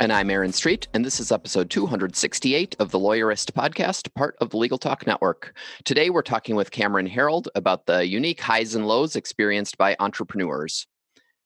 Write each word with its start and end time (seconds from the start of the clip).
And 0.00 0.14
I'm 0.14 0.30
Aaron 0.30 0.54
Street, 0.54 0.88
and 0.94 1.04
this 1.04 1.20
is 1.20 1.30
episode 1.30 1.68
268 1.68 2.74
of 2.78 2.90
the 2.90 2.98
Lawyerist 2.98 3.52
podcast, 3.52 4.14
part 4.14 4.34
of 4.40 4.48
the 4.48 4.56
Legal 4.56 4.78
Talk 4.78 5.06
Network. 5.06 5.54
Today, 5.84 6.08
we're 6.08 6.22
talking 6.22 6.56
with 6.56 6.70
Cameron 6.70 7.06
Herold 7.06 7.48
about 7.54 7.84
the 7.84 8.08
unique 8.08 8.40
highs 8.40 8.74
and 8.74 8.88
lows 8.88 9.14
experienced 9.14 9.76
by 9.76 9.96
entrepreneurs. 10.00 10.86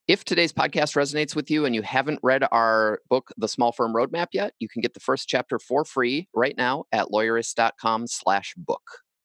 If 0.06 0.24
today's 0.24 0.52
podcast 0.52 0.94
resonates 0.94 1.34
with 1.34 1.50
you 1.50 1.64
and 1.64 1.74
you 1.74 1.82
haven't 1.82 2.20
read 2.22 2.44
our 2.52 3.00
book, 3.10 3.32
The 3.36 3.48
Small 3.48 3.72
Firm 3.72 3.92
Roadmap 3.92 4.28
yet, 4.32 4.54
you 4.60 4.68
can 4.68 4.82
get 4.82 4.94
the 4.94 5.00
first 5.00 5.28
chapter 5.28 5.58
for 5.58 5.84
free 5.84 6.28
right 6.32 6.56
now 6.56 6.84
at 6.92 7.08
lawyerist.com 7.08 8.06
slash 8.06 8.54
book. 8.56 8.82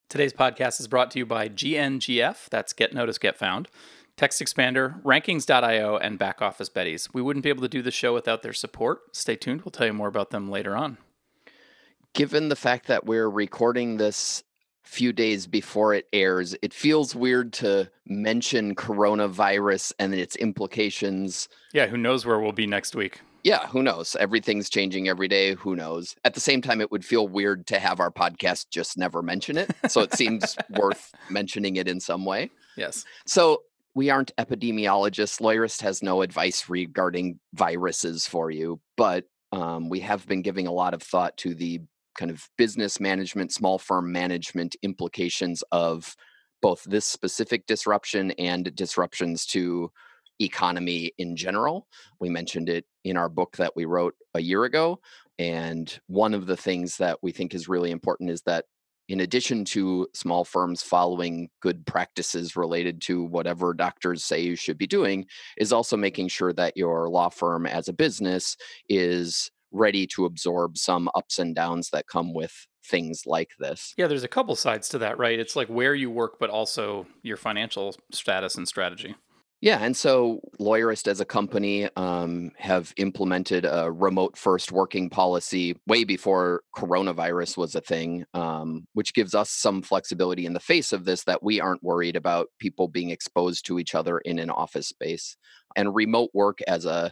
Today's 0.09 0.33
podcast 0.33 0.79
is 0.79 0.87
brought 0.87 1.11
to 1.11 1.19
you 1.19 1.27
by 1.27 1.49
GNGF, 1.49 2.49
that's 2.49 2.73
Get 2.73 2.95
Notice, 2.95 3.19
Get 3.19 3.37
Found. 3.37 3.67
Text 4.19 4.41
Expander, 4.41 5.01
Rankings.io, 5.03 5.95
and 5.95 6.19
Back 6.19 6.41
Office 6.41 6.69
Betties. 6.69 7.07
We 7.13 7.21
wouldn't 7.21 7.41
be 7.41 7.47
able 7.47 7.61
to 7.61 7.69
do 7.69 7.81
the 7.81 7.89
show 7.89 8.13
without 8.13 8.43
their 8.43 8.51
support. 8.51 9.15
Stay 9.15 9.37
tuned. 9.37 9.61
We'll 9.61 9.71
tell 9.71 9.87
you 9.87 9.93
more 9.93 10.09
about 10.09 10.31
them 10.31 10.51
later 10.51 10.75
on. 10.75 10.97
Given 12.13 12.49
the 12.49 12.57
fact 12.57 12.87
that 12.87 13.05
we're 13.05 13.29
recording 13.29 13.95
this 13.95 14.43
few 14.83 15.13
days 15.13 15.47
before 15.47 15.93
it 15.93 16.05
airs, 16.11 16.53
it 16.61 16.73
feels 16.73 17.15
weird 17.15 17.53
to 17.53 17.89
mention 18.07 18.75
coronavirus 18.75 19.93
and 19.99 20.13
its 20.13 20.35
implications. 20.35 21.47
Yeah, 21.71 21.87
who 21.87 21.95
knows 21.95 22.25
where 22.25 22.41
we'll 22.41 22.51
be 22.51 22.67
next 22.67 22.97
week? 22.97 23.21
Yeah, 23.45 23.67
who 23.67 23.81
knows? 23.81 24.17
Everything's 24.19 24.69
changing 24.69 25.07
every 25.07 25.29
day. 25.29 25.53
Who 25.53 25.77
knows? 25.77 26.17
At 26.25 26.33
the 26.33 26.41
same 26.41 26.61
time, 26.61 26.81
it 26.81 26.91
would 26.91 27.05
feel 27.05 27.29
weird 27.29 27.67
to 27.67 27.79
have 27.79 28.01
our 28.01 28.11
podcast 28.11 28.69
just 28.69 28.97
never 28.97 29.21
mention 29.21 29.57
it. 29.57 29.71
So 29.87 30.01
it 30.01 30.13
seems 30.13 30.57
worth 30.71 31.13
mentioning 31.29 31.77
it 31.77 31.87
in 31.87 32.01
some 32.01 32.25
way. 32.25 32.51
Yes. 32.75 33.05
So 33.25 33.61
we 33.99 34.09
aren't 34.09 34.33
epidemiologists. 34.37 35.41
Lawyerist 35.41 35.81
has 35.81 36.01
no 36.01 36.21
advice 36.21 36.69
regarding 36.69 37.37
viruses 37.53 38.25
for 38.25 38.49
you, 38.49 38.79
but 38.95 39.25
um, 39.51 39.89
we 39.89 39.99
have 39.99 40.25
been 40.25 40.41
giving 40.41 40.67
a 40.67 40.71
lot 40.71 40.93
of 40.93 41.03
thought 41.03 41.35
to 41.35 41.53
the 41.53 41.81
kind 42.17 42.31
of 42.31 42.47
business 42.57 43.01
management, 43.01 43.51
small 43.51 43.77
firm 43.77 44.09
management 44.09 44.77
implications 44.83 45.65
of 45.73 46.15
both 46.61 46.81
this 46.85 47.05
specific 47.05 47.65
disruption 47.65 48.31
and 48.39 48.73
disruptions 48.73 49.45
to 49.47 49.91
economy 50.39 51.11
in 51.17 51.35
general. 51.35 51.85
We 52.21 52.29
mentioned 52.29 52.69
it 52.69 52.85
in 53.03 53.17
our 53.17 53.27
book 53.27 53.57
that 53.57 53.75
we 53.75 53.83
wrote 53.83 54.15
a 54.33 54.39
year 54.39 54.63
ago. 54.63 55.01
And 55.39 55.99
one 56.07 56.33
of 56.33 56.45
the 56.45 56.55
things 56.55 56.95
that 56.99 57.17
we 57.21 57.33
think 57.33 57.53
is 57.53 57.67
really 57.67 57.91
important 57.91 58.29
is 58.29 58.43
that 58.43 58.63
in 59.09 59.19
addition 59.19 59.65
to 59.65 60.07
small 60.13 60.45
firms 60.45 60.81
following 60.83 61.49
good 61.61 61.85
practices 61.85 62.55
related 62.55 63.01
to 63.01 63.23
whatever 63.23 63.73
doctors 63.73 64.23
say 64.23 64.39
you 64.39 64.55
should 64.55 64.77
be 64.77 64.87
doing, 64.87 65.25
is 65.57 65.73
also 65.73 65.97
making 65.97 66.27
sure 66.27 66.53
that 66.53 66.77
your 66.77 67.09
law 67.09 67.27
firm 67.27 67.65
as 67.65 67.87
a 67.87 67.93
business 67.93 68.55
is 68.87 69.51
ready 69.71 70.07
to 70.07 70.25
absorb 70.25 70.77
some 70.77 71.09
ups 71.15 71.39
and 71.39 71.55
downs 71.55 71.89
that 71.89 72.07
come 72.07 72.33
with 72.33 72.67
things 72.85 73.23
like 73.25 73.51
this. 73.59 73.93
Yeah, 73.97 74.07
there's 74.07 74.23
a 74.23 74.27
couple 74.27 74.55
sides 74.55 74.89
to 74.89 74.99
that, 74.99 75.17
right? 75.17 75.39
It's 75.39 75.55
like 75.55 75.67
where 75.67 75.95
you 75.95 76.09
work, 76.09 76.39
but 76.39 76.49
also 76.49 77.05
your 77.23 77.37
financial 77.37 77.95
status 78.11 78.55
and 78.55 78.67
strategy. 78.67 79.15
Yeah, 79.61 79.79
and 79.81 79.95
so 79.95 80.39
Lawyerist 80.57 81.09
as 81.09 81.19
a 81.19 81.25
company 81.25 81.89
um, 81.97 82.51
have 82.57 82.93
implemented 82.95 83.65
a 83.65 83.91
remote 83.91 84.37
first 84.37 84.71
working 84.71 85.09
policy 85.09 85.75
way 85.85 86.05
before 86.05 86.61
coronavirus 86.77 87.57
was 87.57 87.75
a 87.75 87.81
thing, 87.81 88.25
um, 88.33 88.87
which 88.93 89.13
gives 89.13 89.35
us 89.35 89.49
some 89.49 89.81
flexibility 89.81 90.45
in 90.45 90.53
the 90.53 90.61
face 90.61 90.93
of 90.93 91.03
this 91.03 91.25
that 91.25 91.43
we 91.43 91.59
aren't 91.59 91.83
worried 91.83 92.15
about 92.15 92.47
people 92.57 92.87
being 92.87 93.09
exposed 93.09 93.65
to 93.65 93.79
each 93.79 93.95
other 93.95 94.19
in 94.19 94.39
an 94.39 94.49
office 94.49 94.87
space. 94.87 95.35
And 95.75 95.93
remote 95.93 96.29
work 96.33 96.59
as 96.65 96.85
a 96.85 97.11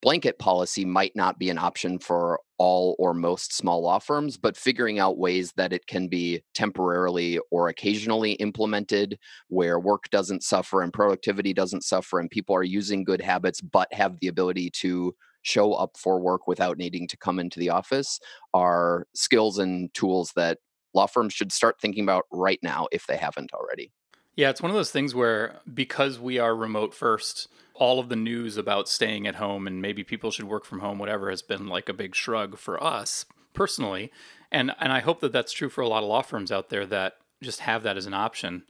blanket 0.00 0.38
policy 0.38 0.84
might 0.84 1.14
not 1.16 1.38
be 1.38 1.50
an 1.50 1.58
option 1.58 1.98
for 1.98 2.40
all 2.58 2.96
or 2.98 3.14
most 3.14 3.54
small 3.54 3.82
law 3.82 3.98
firms, 3.98 4.36
but 4.36 4.56
figuring 4.56 4.98
out 4.98 5.18
ways 5.18 5.52
that 5.56 5.72
it 5.72 5.86
can 5.86 6.08
be 6.08 6.42
temporarily 6.54 7.38
or 7.50 7.68
occasionally 7.68 8.32
implemented 8.32 9.18
where 9.48 9.78
work 9.78 10.04
doesn't 10.10 10.42
suffer 10.42 10.82
and 10.82 10.92
productivity 10.92 11.52
doesn't 11.52 11.84
suffer 11.84 12.18
and 12.18 12.30
people 12.30 12.54
are 12.54 12.64
using 12.64 13.04
good 13.04 13.20
habits 13.20 13.60
but 13.60 13.92
have 13.92 14.18
the 14.20 14.28
ability 14.28 14.70
to 14.70 15.14
show 15.42 15.72
up 15.72 15.96
for 15.96 16.20
work 16.20 16.46
without 16.46 16.78
needing 16.78 17.06
to 17.08 17.16
come 17.16 17.38
into 17.38 17.60
the 17.60 17.70
office 17.70 18.18
are 18.54 19.06
skills 19.14 19.58
and 19.58 19.92
tools 19.94 20.32
that 20.34 20.58
law 20.94 21.06
firms 21.06 21.32
should 21.32 21.52
start 21.52 21.76
thinking 21.80 22.02
about 22.02 22.24
right 22.32 22.58
now 22.62 22.88
if 22.92 23.06
they 23.06 23.16
haven't 23.16 23.52
already. 23.52 23.92
Yeah, 24.38 24.50
it's 24.50 24.62
one 24.62 24.70
of 24.70 24.76
those 24.76 24.92
things 24.92 25.16
where 25.16 25.56
because 25.74 26.20
we 26.20 26.38
are 26.38 26.54
remote 26.54 26.94
first, 26.94 27.48
all 27.74 27.98
of 27.98 28.08
the 28.08 28.14
news 28.14 28.56
about 28.56 28.88
staying 28.88 29.26
at 29.26 29.34
home 29.34 29.66
and 29.66 29.82
maybe 29.82 30.04
people 30.04 30.30
should 30.30 30.44
work 30.44 30.64
from 30.64 30.78
home, 30.78 31.00
whatever, 31.00 31.28
has 31.28 31.42
been 31.42 31.66
like 31.66 31.88
a 31.88 31.92
big 31.92 32.14
shrug 32.14 32.56
for 32.56 32.80
us 32.80 33.24
personally. 33.52 34.12
And 34.52 34.70
and 34.78 34.92
I 34.92 35.00
hope 35.00 35.18
that 35.22 35.32
that's 35.32 35.50
true 35.50 35.68
for 35.68 35.80
a 35.80 35.88
lot 35.88 36.04
of 36.04 36.08
law 36.08 36.22
firms 36.22 36.52
out 36.52 36.68
there 36.68 36.86
that 36.86 37.16
just 37.42 37.58
have 37.58 37.82
that 37.82 37.96
as 37.96 38.06
an 38.06 38.14
option. 38.14 38.62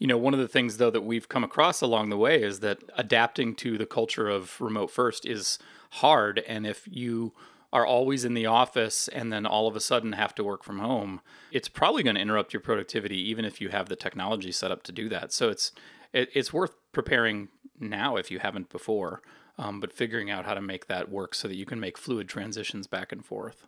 You 0.00 0.08
know, 0.08 0.18
one 0.18 0.34
of 0.34 0.40
the 0.40 0.48
things 0.48 0.78
though 0.78 0.90
that 0.90 1.04
we've 1.04 1.28
come 1.28 1.44
across 1.44 1.80
along 1.80 2.08
the 2.08 2.18
way 2.18 2.42
is 2.42 2.58
that 2.58 2.80
adapting 2.96 3.54
to 3.56 3.78
the 3.78 3.86
culture 3.86 4.28
of 4.28 4.60
remote 4.60 4.90
first 4.90 5.24
is 5.24 5.60
hard. 5.90 6.42
And 6.48 6.66
if 6.66 6.82
you 6.90 7.32
are 7.72 7.86
always 7.86 8.24
in 8.24 8.34
the 8.34 8.46
office 8.46 9.08
and 9.08 9.32
then 9.32 9.46
all 9.46 9.66
of 9.66 9.76
a 9.76 9.80
sudden 9.80 10.12
have 10.12 10.34
to 10.36 10.44
work 10.44 10.62
from 10.62 10.78
home, 10.78 11.20
it's 11.50 11.68
probably 11.68 12.02
going 12.02 12.16
to 12.16 12.22
interrupt 12.22 12.52
your 12.52 12.60
productivity, 12.60 13.18
even 13.30 13.44
if 13.44 13.60
you 13.60 13.68
have 13.68 13.88
the 13.88 13.96
technology 13.96 14.52
set 14.52 14.70
up 14.70 14.82
to 14.84 14.92
do 14.92 15.08
that. 15.08 15.32
So 15.32 15.48
it's 15.48 15.72
it, 16.12 16.30
it's 16.34 16.52
worth 16.52 16.74
preparing 16.92 17.48
now 17.78 18.16
if 18.16 18.30
you 18.30 18.38
haven't 18.38 18.70
before, 18.70 19.22
um, 19.58 19.80
but 19.80 19.92
figuring 19.92 20.30
out 20.30 20.46
how 20.46 20.54
to 20.54 20.62
make 20.62 20.86
that 20.86 21.10
work 21.10 21.34
so 21.34 21.48
that 21.48 21.56
you 21.56 21.66
can 21.66 21.80
make 21.80 21.98
fluid 21.98 22.28
transitions 22.28 22.86
back 22.86 23.12
and 23.12 23.24
forth. 23.24 23.66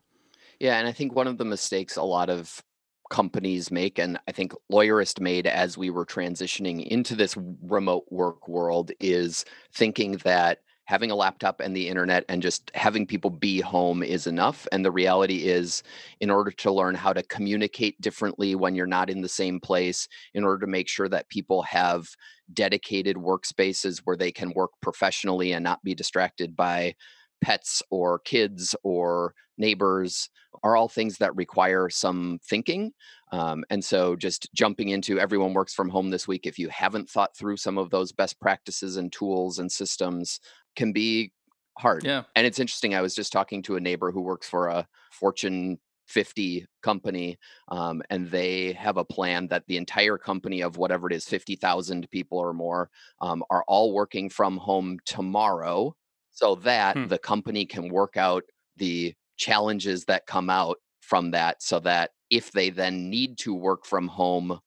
Yeah, 0.59 0.79
and 0.79 0.89
I 0.89 0.93
think 0.93 1.15
one 1.15 1.27
of 1.27 1.39
the 1.39 1.45
mistakes 1.45 1.97
a 1.97 2.03
lot 2.03 2.31
of 2.31 2.63
companies 3.11 3.71
make, 3.71 3.99
and 3.99 4.19
I 4.29 4.33
think 4.33 4.53
Lawyerist 4.71 5.21
made 5.21 5.47
as 5.47 5.79
we 5.79 5.91
were 5.91 6.05
transitioning 6.05 6.87
into 6.87 7.15
this 7.15 7.37
remote 7.63 8.07
work 8.11 8.49
world, 8.49 8.93
is 9.01 9.45
thinking 9.73 10.13
that 10.25 10.61
having 10.89 11.11
a 11.11 11.15
laptop 11.15 11.61
and 11.61 11.77
the 11.77 11.87
internet 11.87 12.25
and 12.31 12.41
just 12.41 12.71
having 12.75 13.07
people 13.07 13.29
be 13.29 13.61
home 13.61 14.03
is 14.03 14.27
enough. 14.27 14.67
And 14.73 14.83
the 14.83 14.91
reality 14.91 15.47
is, 15.47 15.83
in 16.21 16.31
order 16.31 16.51
to 16.51 16.73
learn 16.73 16.95
how 16.95 17.13
to 17.13 17.23
communicate 17.25 18.01
differently 18.01 18.55
when 18.55 18.75
you're 18.75 18.87
not 18.87 19.11
in 19.11 19.21
the 19.21 19.29
same 19.29 19.61
place, 19.61 20.09
in 20.33 20.45
order 20.45 20.65
to 20.65 20.67
make 20.67 20.89
sure 20.89 21.09
that 21.11 21.29
people 21.29 21.61
have 21.61 22.09
dedicated 22.55 23.17
workspaces 23.17 24.01
where 24.05 24.17
they 24.17 24.33
can 24.33 24.51
work 24.57 24.71
professionally 24.81 25.53
and 25.53 25.63
not 25.63 25.85
be 25.85 25.95
distracted 25.95 26.57
by 26.57 26.95
pets 27.43 27.83
or 27.91 28.21
kids 28.21 28.75
or 28.83 29.35
neighbors 29.59 30.31
are 30.63 30.77
all 30.77 30.89
things 30.89 31.19
that 31.19 31.37
require 31.37 31.89
some 31.91 32.39
thinking. 32.43 32.93
Um, 33.31 33.65
and 33.71 33.85
so, 33.85 34.17
just 34.17 34.49
jumping 34.55 34.89
into 34.89 35.21
everyone 35.21 35.53
works 35.53 35.75
from 35.75 35.91
home 35.91 36.11
this 36.11 36.27
week, 36.27 36.47
if 36.47 36.59
you 36.59 36.69
haven't 36.71 37.11
thought 37.11 37.37
through 37.37 37.59
some 37.59 37.77
of 37.77 37.91
those 37.91 38.11
best 38.11 38.41
practices 38.41 38.97
and 38.97 39.13
tools 39.13 39.59
and 39.59 39.71
systems, 39.71 40.41
can 40.79 40.93
be 40.93 41.33
hard. 41.77 42.05
Yeah. 42.05 42.23
And 42.37 42.47
it's 42.47 42.61
interesting. 42.61 42.95
I 42.95 43.03
was 43.03 43.15
just 43.15 43.33
talking 43.33 43.63
to 43.63 43.77
a 43.77 43.81
neighbor 43.81 44.11
who 44.13 44.23
works 44.23 44.49
for 44.49 44.69
a 44.69 44.87
Fortune 45.11 45.79
50 46.07 46.67
company, 46.83 47.37
um, 47.69 48.01
and 48.09 48.31
they 48.31 48.73
have 48.73 48.97
a 48.97 49.05
plan 49.05 49.49
that 49.49 49.65
the 49.67 49.77
entire 49.77 50.17
company 50.17 50.63
of 50.63 50.79
whatever 50.79 51.09
it 51.09 51.13
is, 51.13 51.27
50,000 51.27 52.09
people 52.11 52.39
or 52.39 52.55
more, 52.55 52.89
um, 53.21 53.43
are 53.51 53.65
all 53.69 53.93
working 53.93 54.31
from 54.31 54.57
home 54.57 54.99
tomorrow 55.05 55.95
so 56.31 56.55
that 56.55 56.97
hmm. 56.97 57.07
the 57.09 57.19
company 57.19 57.67
can 57.67 57.89
work 57.89 58.17
out 58.17 58.45
the 58.77 59.13
challenges 59.37 60.05
that 60.05 60.27
come 60.27 60.49
out 60.49 60.79
from 61.01 61.33
that 61.33 61.63
so 61.63 61.81
that 61.81 62.13
if 62.31 62.53
they 62.53 62.71
then 62.71 63.11
need 63.11 63.37
to 63.39 63.53
work 63.53 63.85
from 63.85 64.07
home 64.07 64.61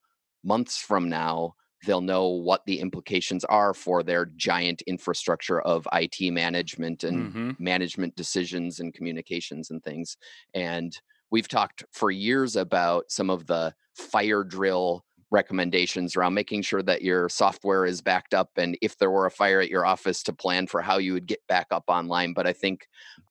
months 0.43 0.77
from 0.77 1.07
now 1.09 1.53
they'll 1.85 2.01
know 2.01 2.27
what 2.27 2.65
the 2.65 2.79
implications 2.79 3.43
are 3.45 3.73
for 3.73 4.03
their 4.03 4.25
giant 4.35 4.81
infrastructure 4.83 5.61
of 5.61 5.87
IT 5.93 6.31
management 6.31 7.03
and 7.03 7.29
mm-hmm. 7.29 7.51
management 7.59 8.15
decisions 8.15 8.79
and 8.79 8.93
communications 8.93 9.71
and 9.71 9.83
things. 9.83 10.17
And 10.53 10.97
we've 11.31 11.47
talked 11.47 11.83
for 11.91 12.11
years 12.11 12.55
about 12.55 13.05
some 13.09 13.29
of 13.29 13.47
the 13.47 13.73
fire 13.95 14.43
drill 14.43 15.03
recommendations 15.31 16.15
around 16.15 16.33
making 16.33 16.61
sure 16.61 16.83
that 16.83 17.01
your 17.01 17.29
software 17.29 17.85
is 17.85 18.01
backed 18.01 18.33
up 18.33 18.49
and 18.57 18.77
if 18.81 18.97
there 18.97 19.09
were 19.09 19.25
a 19.25 19.31
fire 19.31 19.61
at 19.61 19.69
your 19.69 19.85
office 19.85 20.21
to 20.23 20.33
plan 20.33 20.67
for 20.67 20.81
how 20.81 20.97
you 20.97 21.13
would 21.13 21.25
get 21.25 21.39
back 21.47 21.67
up 21.71 21.85
online 21.87 22.33
but 22.33 22.45
i 22.45 22.51
think 22.51 22.85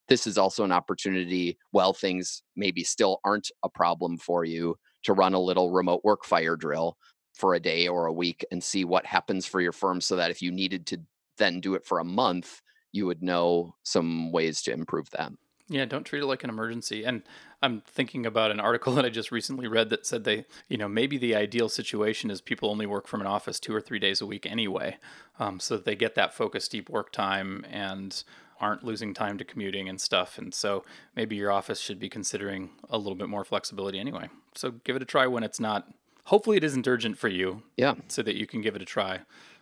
this 0.09 0.27
is 0.27 0.39
also 0.39 0.65
an 0.65 0.73
opportunity 0.73 1.59
while 1.73 1.93
things 1.93 2.43
maybe 2.57 2.83
still 2.83 3.21
aren't 3.23 3.51
a 3.65 3.69
problem 3.69 4.17
for 4.17 4.47
you 4.47 4.75
to 5.03 5.13
run 5.13 5.35
a 5.35 5.41
little 5.41 5.71
remote 5.71 6.01
work 6.03 6.25
fire 6.25 6.57
drill 6.57 6.97
for 7.35 7.55
a 7.55 7.61
day 7.61 7.89
or 7.89 8.07
a 8.07 8.13
week 8.13 8.45
and 8.51 8.63
see 8.63 8.85
what 8.85 9.07
happens 9.07 9.47
for 9.47 9.61
your 9.61 9.73
firm 9.73 10.01
so 10.01 10.17
that 10.17 10.31
if 10.31 10.43
you 10.43 10.51
needed 10.51 10.87
to 10.87 11.01
then 11.39 11.61
do 11.61 11.75
it 11.75 11.85
for 11.85 11.99
a 11.99 12.05
month, 12.05 12.61
you 12.93 13.07
would 13.07 13.23
know 13.23 13.75
some 13.83 14.33
ways 14.33 14.63
to 14.63 14.73
improve 14.73 15.11
that. 15.11 15.33
Yeah, 15.69 15.85
don't 15.85 16.03
treat 16.03 16.23
it 16.23 16.27
like 16.27 16.43
an 16.43 16.51
emergency. 16.51 17.05
And 17.05 17.23
I'm 17.63 17.83
thinking 17.87 18.27
about 18.27 18.51
an 18.51 18.59
article 18.59 18.93
that 18.97 19.05
I 19.05 19.09
just 19.09 19.31
recently 19.31 19.69
read 19.69 19.89
that 19.91 20.05
said 20.05 20.25
they, 20.25 20.45
you 20.69 20.77
know, 20.77 20.89
maybe 20.89 21.17
the 21.17 21.37
ideal 21.37 21.69
situation 21.69 22.31
is 22.31 22.41
people 22.41 22.69
only 22.69 22.87
work 22.87 23.07
from 23.07 23.21
an 23.21 23.27
office 23.27 23.61
two 23.61 23.75
or 23.75 23.81
three 23.81 24.01
days 24.01 24.21
a 24.21 24.27
week 24.27 24.45
anyway, 24.47 24.99
um, 25.39 25.61
so 25.61 25.77
that 25.77 25.85
they 25.85 25.95
get 25.95 26.17
that 26.17 26.35
focused 26.35 26.73
deep 26.73 26.91
work 26.91 27.13
time 27.13 27.65
and 27.71 28.25
aren't 28.61 28.85
losing 28.85 29.15
time 29.15 29.39
to 29.39 29.45
commuting 29.45 29.89
and 29.89 30.01
stuff. 30.01 30.37
And 30.39 30.53
so 30.53 30.85
maybe 31.17 31.37
your 31.37 31.53
office 31.53 31.81
should 31.81 31.99
be 31.99 32.09
considering 32.09 32.71
a 32.91 32.99
little 32.99 33.15
bit 33.15 33.29
more 33.29 33.45
flexibility 33.45 33.99
anyway. 33.99 34.29
So 34.55 34.73
give 34.85 34.97
it 34.97 35.03
a 35.03 35.07
try 35.07 35.27
when 35.27 35.45
it's 35.45 35.61
not. 35.61 35.89
Hopefully, 36.25 36.57
it 36.57 36.65
isn't 36.65 36.87
urgent 36.87 37.19
for 37.19 37.29
you. 37.29 37.63
Yeah. 37.77 37.95
So 38.09 38.23
that 38.23 38.37
you 38.37 38.47
can 38.47 38.61
give 38.61 38.77
it 38.77 38.83
a 38.83 38.87
try. 38.87 39.21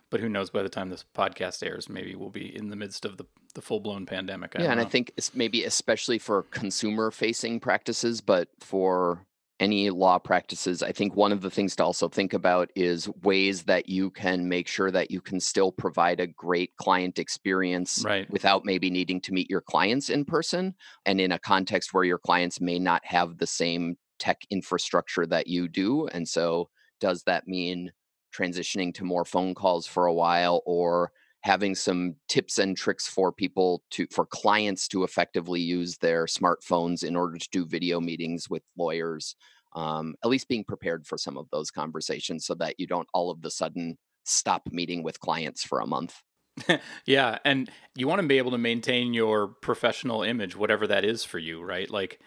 But 0.09 0.21
who 0.21 0.29
knows? 0.29 0.49
By 0.49 0.63
the 0.63 0.69
time 0.69 0.89
this 0.89 1.05
podcast 1.13 1.63
airs, 1.65 1.87
maybe 1.87 2.15
we'll 2.15 2.29
be 2.29 2.55
in 2.55 2.69
the 2.69 2.75
midst 2.75 3.05
of 3.05 3.17
the 3.17 3.25
the 3.55 3.61
full 3.61 3.79
blown 3.79 4.05
pandemic. 4.05 4.55
I 4.55 4.63
yeah, 4.63 4.71
and 4.71 4.79
know. 4.79 4.85
I 4.85 4.89
think 4.89 5.11
it's 5.17 5.35
maybe 5.35 5.63
especially 5.63 6.19
for 6.19 6.43
consumer 6.43 7.11
facing 7.11 7.59
practices, 7.59 8.21
but 8.21 8.47
for 8.59 9.25
any 9.59 9.89
law 9.89 10.17
practices, 10.17 10.81
I 10.81 10.91
think 10.91 11.15
one 11.15 11.31
of 11.31 11.41
the 11.41 11.49
things 11.49 11.75
to 11.75 11.83
also 11.83 12.07
think 12.07 12.33
about 12.33 12.69
is 12.75 13.09
ways 13.23 13.63
that 13.63 13.89
you 13.89 14.09
can 14.09 14.47
make 14.47 14.67
sure 14.67 14.89
that 14.91 15.11
you 15.11 15.21
can 15.21 15.39
still 15.39 15.71
provide 15.71 16.19
a 16.19 16.27
great 16.27 16.75
client 16.77 17.19
experience 17.19 18.03
right. 18.05 18.29
without 18.29 18.63
maybe 18.63 18.89
needing 18.89 19.19
to 19.21 19.33
meet 19.33 19.49
your 19.49 19.61
clients 19.61 20.09
in 20.09 20.23
person 20.23 20.75
and 21.05 21.19
in 21.19 21.31
a 21.31 21.39
context 21.39 21.93
where 21.93 22.05
your 22.05 22.19
clients 22.19 22.61
may 22.61 22.79
not 22.79 23.03
have 23.05 23.37
the 23.37 23.47
same 23.47 23.97
tech 24.19 24.41
infrastructure 24.49 25.25
that 25.25 25.47
you 25.47 25.67
do. 25.67 26.07
And 26.07 26.27
so, 26.27 26.69
does 26.99 27.23
that 27.23 27.47
mean 27.47 27.91
transitioning 28.35 28.93
to 28.93 29.03
more 29.03 29.25
phone 29.25 29.55
calls 29.55 29.87
for 29.87 30.05
a 30.05 30.13
while 30.13 30.61
or 30.65 31.11
having 31.41 31.73
some 31.73 32.15
tips 32.27 32.57
and 32.57 32.75
tricks 32.75 33.07
for 33.07 33.31
people 33.31 33.81
to 33.91 34.05
for 34.11 34.25
clients 34.25 34.87
to 34.89 35.03
effectively 35.03 35.61
use 35.61 35.97
their 35.97 36.25
smartphones 36.25 37.03
in 37.03 37.15
order 37.15 37.37
to 37.37 37.47
do 37.51 37.65
video 37.65 37.99
meetings 37.99 38.49
with 38.49 38.63
lawyers 38.77 39.35
um, 39.73 40.15
at 40.23 40.29
least 40.29 40.47
being 40.47 40.63
prepared 40.63 41.05
for 41.05 41.17
some 41.17 41.37
of 41.37 41.47
those 41.51 41.71
conversations 41.71 42.45
so 42.45 42.55
that 42.55 42.75
you 42.79 42.87
don't 42.87 43.07
all 43.13 43.29
of 43.29 43.41
the 43.41 43.51
sudden 43.51 43.97
stop 44.25 44.63
meeting 44.71 45.01
with 45.03 45.19
clients 45.19 45.63
for 45.63 45.79
a 45.79 45.87
month 45.87 46.21
yeah 47.05 47.37
and 47.45 47.71
you 47.95 48.07
want 48.07 48.21
to 48.21 48.27
be 48.27 48.37
able 48.37 48.51
to 48.51 48.57
maintain 48.57 49.13
your 49.13 49.47
professional 49.47 50.23
image 50.23 50.57
whatever 50.57 50.87
that 50.87 51.05
is 51.05 51.23
for 51.23 51.39
you 51.39 51.61
right 51.61 51.89
like 51.89 52.19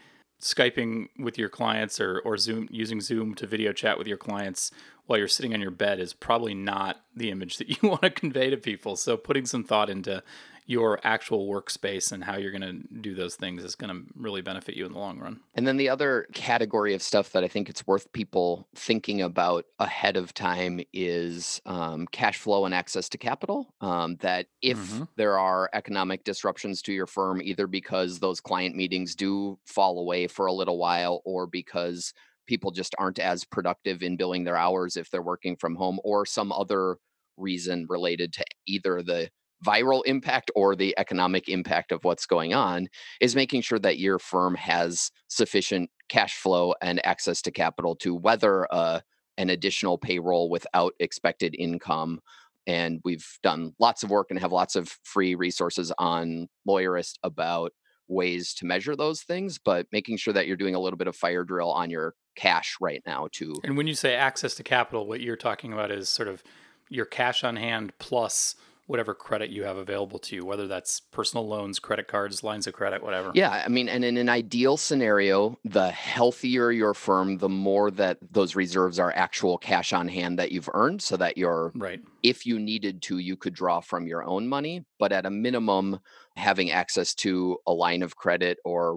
skyping 0.43 1.09
with 1.19 1.39
your 1.39 1.49
clients 1.49 2.01
or, 2.01 2.19
or 2.21 2.37
zoom 2.37 2.69
using 2.71 3.01
zoom 3.01 3.35
to 3.37 3.47
video 3.47 3.73
chat 3.73 3.97
with 3.97 4.07
your 4.07 4.17
clients 4.17 4.71
while 5.07 5.19
you're 5.19 5.29
sitting 5.29 5.55
on 5.55 5.61
your 5.61 5.71
bed 5.71 6.01
is 6.01 6.13
probably 6.13 6.55
not 6.55 7.01
the 7.15 7.31
image 7.31 7.59
that 7.59 7.69
you 7.69 7.77
want 7.89 8.03
to 8.03 8.11
convey 8.11 8.51
to 8.51 8.57
people. 8.57 8.97
So 8.97 9.17
putting 9.17 9.47
some 9.47 9.65
thought 9.65 9.89
into 9.89 10.23
your 10.67 11.01
actual 11.03 11.49
workspace 11.49 12.13
and 12.13 12.23
how 12.23 12.37
you're 12.37 12.53
going 12.53 12.61
to 12.63 13.01
do 13.01 13.15
those 13.15 13.35
things 13.35 13.65
is 13.65 13.75
going 13.75 13.93
to 13.95 14.11
really 14.15 14.43
benefit 14.43 14.77
you 14.77 14.87
in 14.87 14.93
the 14.93 14.99
long 14.99 15.19
run. 15.19 15.41
And 15.55 15.67
then 15.67 15.77
the 15.77 15.89
other 15.89 16.27
category 16.33 16.95
of 16.95 17.03
stuff 17.03 17.33
that 17.33 17.43
I 17.43 17.49
think 17.49 17.69
it's 17.69 17.87
worth 17.87 18.13
people 18.13 18.69
thinking 18.75 19.23
about 19.23 19.65
ahead 19.79 20.17
of 20.17 20.33
time 20.35 20.81
is 20.93 21.61
um, 21.67 22.07
cash 22.13 22.39
flow 22.39 22.65
and 22.65 22.75
access 22.75 23.09
to 23.11 23.19
capital. 23.19 23.75
Um, 23.81 24.17
that 24.21 24.47
if 24.61 24.79
mm-hmm. 24.79 25.05
there 25.17 25.39
are 25.39 25.69
economic 25.73 26.25
disruptions 26.25 26.81
to 26.83 26.93
your 26.93 27.07
firm, 27.07 27.43
either 27.43 27.67
because 27.67 28.21
those 28.21 28.41
client 28.41 28.77
meetings 28.77 29.15
do 29.15 29.59
fall 29.67 29.99
away 29.99 30.29
for 30.29 30.47
a 30.47 30.53
little 30.53 30.79
while 30.79 31.23
or 31.25 31.47
because 31.47 32.15
people 32.47 32.71
just 32.71 32.95
aren't 32.99 33.19
as 33.19 33.45
productive 33.45 34.03
in 34.03 34.17
billing 34.17 34.45
their 34.45 34.57
hours 34.57 34.97
if 34.97 35.11
they're 35.11 35.23
working 35.23 35.57
from 35.57 35.75
home 35.75 35.99
or 36.05 36.27
some 36.27 36.53
other 36.53 36.99
reason 37.37 37.87
related 37.89 38.33
to 38.33 38.45
either 38.67 39.03
the 39.03 39.31
viral 39.65 40.03
impact 40.07 40.51
or 40.55 40.75
the 40.75 40.95
economic 40.99 41.49
impact 41.49 41.93
of 41.93 42.05
what's 42.05 42.27
going 42.27 42.55
on 42.55 42.89
is 43.21 43.37
making 43.37 43.63
sure 43.63 43.79
that 43.79 43.99
your 43.99 44.19
firm 44.19 44.55
has 44.55 45.11
sufficient 45.29 45.91
cash 46.09 46.35
flow 46.35 46.75
and 46.83 47.05
access 47.07 47.41
to 47.43 47.51
capital 47.51 47.95
to 47.97 48.15
weather 48.15 48.67
uh, 48.73 49.01
an 49.39 49.51
additional 49.51 49.99
payroll 49.99 50.51
without 50.51 50.93
expected 51.01 51.55
income. 51.59 52.21
And 52.67 53.01
we've 53.05 53.27
done 53.43 53.73
lots 53.81 54.03
of 54.03 54.11
work 54.11 54.29
and 54.31 54.39
have 54.39 54.53
lots 54.53 54.77
of 54.77 54.97
free 55.03 55.35
resources 55.35 55.93
on 55.99 56.49
lawyerist 56.69 57.15
about 57.23 57.73
ways 58.09 58.53
to 58.55 58.67
measure 58.67 58.95
those 58.95 59.23
things 59.23 59.59
but 59.59 59.87
making 59.93 60.17
sure 60.17 60.35
that 60.35 60.47
you're 60.47 60.57
doing 60.57 60.75
a 60.75 60.81
little 60.81 60.97
bit 60.97 61.07
of 61.07 61.17
fire 61.17 61.45
drill 61.45 61.71
on 61.71 61.89
your 61.89 62.15
cash 62.37 62.77
right 62.81 63.03
now 63.07 63.29
too 63.33 63.55
and 63.65 63.77
when 63.77 63.87
you 63.87 63.95
say 63.95 64.15
access 64.15 64.55
to 64.55 64.63
capital 64.63 65.07
what 65.07 65.21
you're 65.21 65.37
talking 65.37 65.73
about 65.73 65.91
is 65.91 66.09
sort 66.09 66.29
of 66.29 66.43
your 66.91 67.07
cash 67.07 67.43
on 67.43 67.57
hand 67.57 67.93
plus 67.99 68.55
whatever 68.93 69.15
credit 69.15 69.49
you 69.49 69.65
have 69.65 69.79
available 69.79 70.19
to 70.19 70.37
you, 70.37 70.45
whether 70.45 70.69
that's 70.69 71.01
personal 71.01 71.49
loans, 71.49 71.79
credit 71.79 72.07
cards, 72.07 72.45
lines 72.45 72.67
of 72.67 72.75
credit, 72.75 73.03
whatever. 73.03 73.31
Yeah. 73.35 73.49
I 73.65 73.69
mean, 73.69 73.89
and 73.89 74.05
in 74.05 74.19
an 74.19 74.29
ideal 74.29 74.77
scenario, 74.77 75.59
the 75.65 75.91
healthier 75.91 76.71
your 76.71 76.93
firm, 76.93 77.39
the 77.39 77.49
more 77.49 77.91
that 77.93 78.19
those 78.31 78.55
reserves 78.55 78.99
are 78.99 79.11
actual 79.17 79.57
cash 79.57 79.95
on 79.95 80.09
hand 80.09 80.39
that 80.39 80.53
you've 80.53 80.69
earned 80.75 81.01
so 81.01 81.17
that 81.17 81.39
you're, 81.39 81.73
right. 81.75 82.03
if 82.23 82.45
you 82.45 82.59
needed 82.59 83.01
to, 83.01 83.17
you 83.17 83.35
could 83.35 83.55
draw 83.55 83.81
from 83.81 84.07
your 84.07 84.25
own 84.25 84.47
money. 84.47 84.85
But 84.99 85.11
at 85.11 85.25
a 85.25 85.31
minimum, 85.31 85.99
having 86.37 86.71
access 86.71 87.15
to 87.15 87.57
a 87.67 87.73
line 87.73 88.03
of 88.03 88.17
credit 88.17 88.59
or 88.63 88.95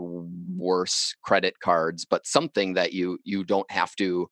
worse 0.57 1.15
credit 1.23 1.61
cards, 1.61 2.03
but 2.03 2.27
something 2.27 2.73
that 2.73 2.91
you 2.91 3.17
you 3.23 3.45
don't 3.45 3.71
have 3.71 3.95
to 3.95 4.27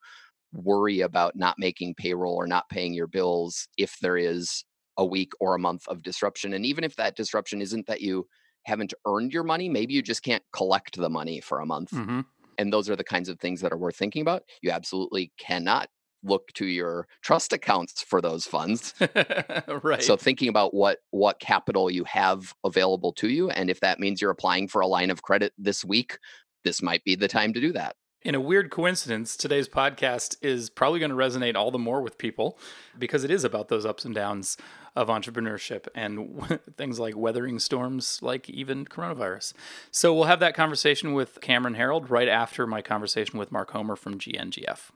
worry 0.51 0.99
about 0.99 1.37
not 1.37 1.57
making 1.57 1.95
payroll 1.95 2.35
or 2.35 2.47
not 2.47 2.67
paying 2.67 2.93
your 2.93 3.07
bills 3.07 3.69
if 3.77 3.97
there 4.01 4.17
is 4.17 4.65
a 4.97 5.05
week 5.05 5.33
or 5.39 5.55
a 5.55 5.59
month 5.59 5.87
of 5.87 6.03
disruption. 6.03 6.53
And 6.53 6.65
even 6.65 6.83
if 6.83 6.95
that 6.97 7.15
disruption 7.15 7.61
isn't 7.61 7.87
that 7.87 8.01
you 8.01 8.27
haven't 8.63 8.93
earned 9.05 9.33
your 9.33 9.43
money, 9.43 9.69
maybe 9.69 9.93
you 9.93 10.01
just 10.01 10.23
can't 10.23 10.43
collect 10.53 10.97
the 10.97 11.09
money 11.09 11.39
for 11.39 11.59
a 11.59 11.65
month. 11.65 11.91
Mm-hmm. 11.91 12.21
And 12.57 12.71
those 12.71 12.89
are 12.89 12.95
the 12.95 13.03
kinds 13.03 13.29
of 13.29 13.39
things 13.39 13.61
that 13.61 13.73
are 13.73 13.77
worth 13.77 13.95
thinking 13.95 14.21
about. 14.21 14.43
You 14.61 14.71
absolutely 14.71 15.31
cannot 15.37 15.89
look 16.23 16.47
to 16.53 16.65
your 16.65 17.07
trust 17.21 17.53
accounts 17.53 18.01
for 18.01 18.21
those 18.21 18.45
funds. 18.45 18.93
right. 19.83 20.01
So 20.03 20.15
thinking 20.15 20.47
about 20.47 20.73
what 20.73 20.99
what 21.11 21.39
capital 21.39 21.91
you 21.91 22.05
have 22.05 22.53
available 22.63 23.11
to 23.13 23.29
you 23.29 23.49
and 23.49 23.69
if 23.69 23.81
that 23.81 23.99
means 23.99 24.21
you're 24.21 24.31
applying 24.31 24.67
for 24.67 24.81
a 24.81 24.87
line 24.87 25.09
of 25.09 25.21
credit 25.21 25.53
this 25.57 25.83
week, 25.83 26.17
this 26.63 26.81
might 26.81 27.03
be 27.03 27.15
the 27.15 27.27
time 27.27 27.53
to 27.53 27.59
do 27.59 27.73
that. 27.73 27.95
In 28.21 28.35
a 28.35 28.39
weird 28.39 28.71
coincidence, 28.71 29.35
today's 29.35 29.67
podcast 29.67 30.37
is 30.41 30.69
probably 30.69 30.99
going 30.99 31.11
to 31.11 31.17
resonate 31.17 31.55
all 31.55 31.71
the 31.71 31.77
more 31.77 32.01
with 32.01 32.17
people 32.17 32.57
because 32.97 33.25
it 33.25 33.31
is 33.31 33.43
about 33.43 33.67
those 33.67 33.85
ups 33.85 34.05
and 34.05 34.15
downs 34.15 34.55
of 34.95 35.07
entrepreneurship 35.07 35.87
and 35.95 36.59
things 36.77 36.99
like 36.99 37.15
weathering 37.15 37.59
storms, 37.59 38.19
like 38.21 38.49
even 38.49 38.85
coronavirus. 38.85 39.53
So 39.91 40.13
we'll 40.13 40.25
have 40.25 40.39
that 40.39 40.55
conversation 40.55 41.13
with 41.13 41.41
Cameron 41.41 41.75
Herold 41.75 42.09
right 42.09 42.27
after 42.27 42.67
my 42.67 42.81
conversation 42.81 43.39
with 43.39 43.51
Mark 43.51 43.71
Homer 43.71 43.95
from 43.95 44.17
GNGF. 44.17 44.91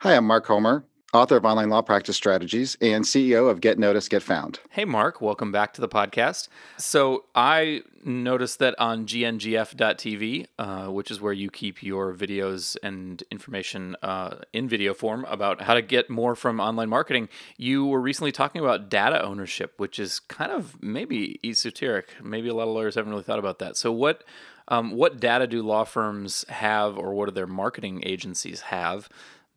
Hi, 0.00 0.16
I'm 0.16 0.26
Mark 0.26 0.46
Homer 0.46 0.84
author 1.14 1.36
of 1.36 1.44
Online 1.44 1.70
Law 1.70 1.80
Practice 1.80 2.16
Strategies 2.16 2.76
and 2.82 3.04
CEO 3.04 3.48
of 3.48 3.60
Get 3.60 3.78
Noticed, 3.78 4.10
Get 4.10 4.22
Found. 4.24 4.60
Hey, 4.70 4.84
Mark, 4.84 5.20
welcome 5.22 5.50
back 5.50 5.72
to 5.74 5.80
the 5.80 5.88
podcast. 5.88 6.48
So, 6.76 7.24
I 7.34 7.82
noticed 8.04 8.58
that 8.58 8.78
on 8.78 9.06
gngf.tv, 9.06 10.46
uh, 10.58 10.86
which 10.86 11.10
is 11.10 11.20
where 11.20 11.32
you 11.32 11.50
keep 11.50 11.82
your 11.82 12.14
videos 12.14 12.76
and 12.82 13.22
information 13.30 13.96
uh, 14.02 14.36
in 14.52 14.68
video 14.68 14.92
form 14.92 15.24
about 15.28 15.62
how 15.62 15.74
to 15.74 15.82
get 15.82 16.10
more 16.10 16.34
from 16.34 16.60
online 16.60 16.90
marketing, 16.90 17.28
you 17.56 17.86
were 17.86 18.00
recently 18.00 18.32
talking 18.32 18.60
about 18.60 18.90
data 18.90 19.22
ownership, 19.24 19.74
which 19.78 19.98
is 19.98 20.20
kind 20.20 20.52
of 20.52 20.82
maybe 20.82 21.40
esoteric. 21.42 22.10
Maybe 22.22 22.48
a 22.48 22.54
lot 22.54 22.68
of 22.68 22.74
lawyers 22.74 22.96
haven't 22.96 23.10
really 23.10 23.24
thought 23.24 23.38
about 23.38 23.58
that. 23.60 23.76
So, 23.76 23.90
what 23.90 24.24
um, 24.70 24.92
what 24.92 25.18
data 25.18 25.46
do 25.46 25.62
law 25.62 25.84
firms 25.84 26.44
have, 26.50 26.98
or 26.98 27.14
what 27.14 27.26
do 27.26 27.32
their 27.32 27.46
marketing 27.46 28.02
agencies 28.04 28.60
have 28.62 29.08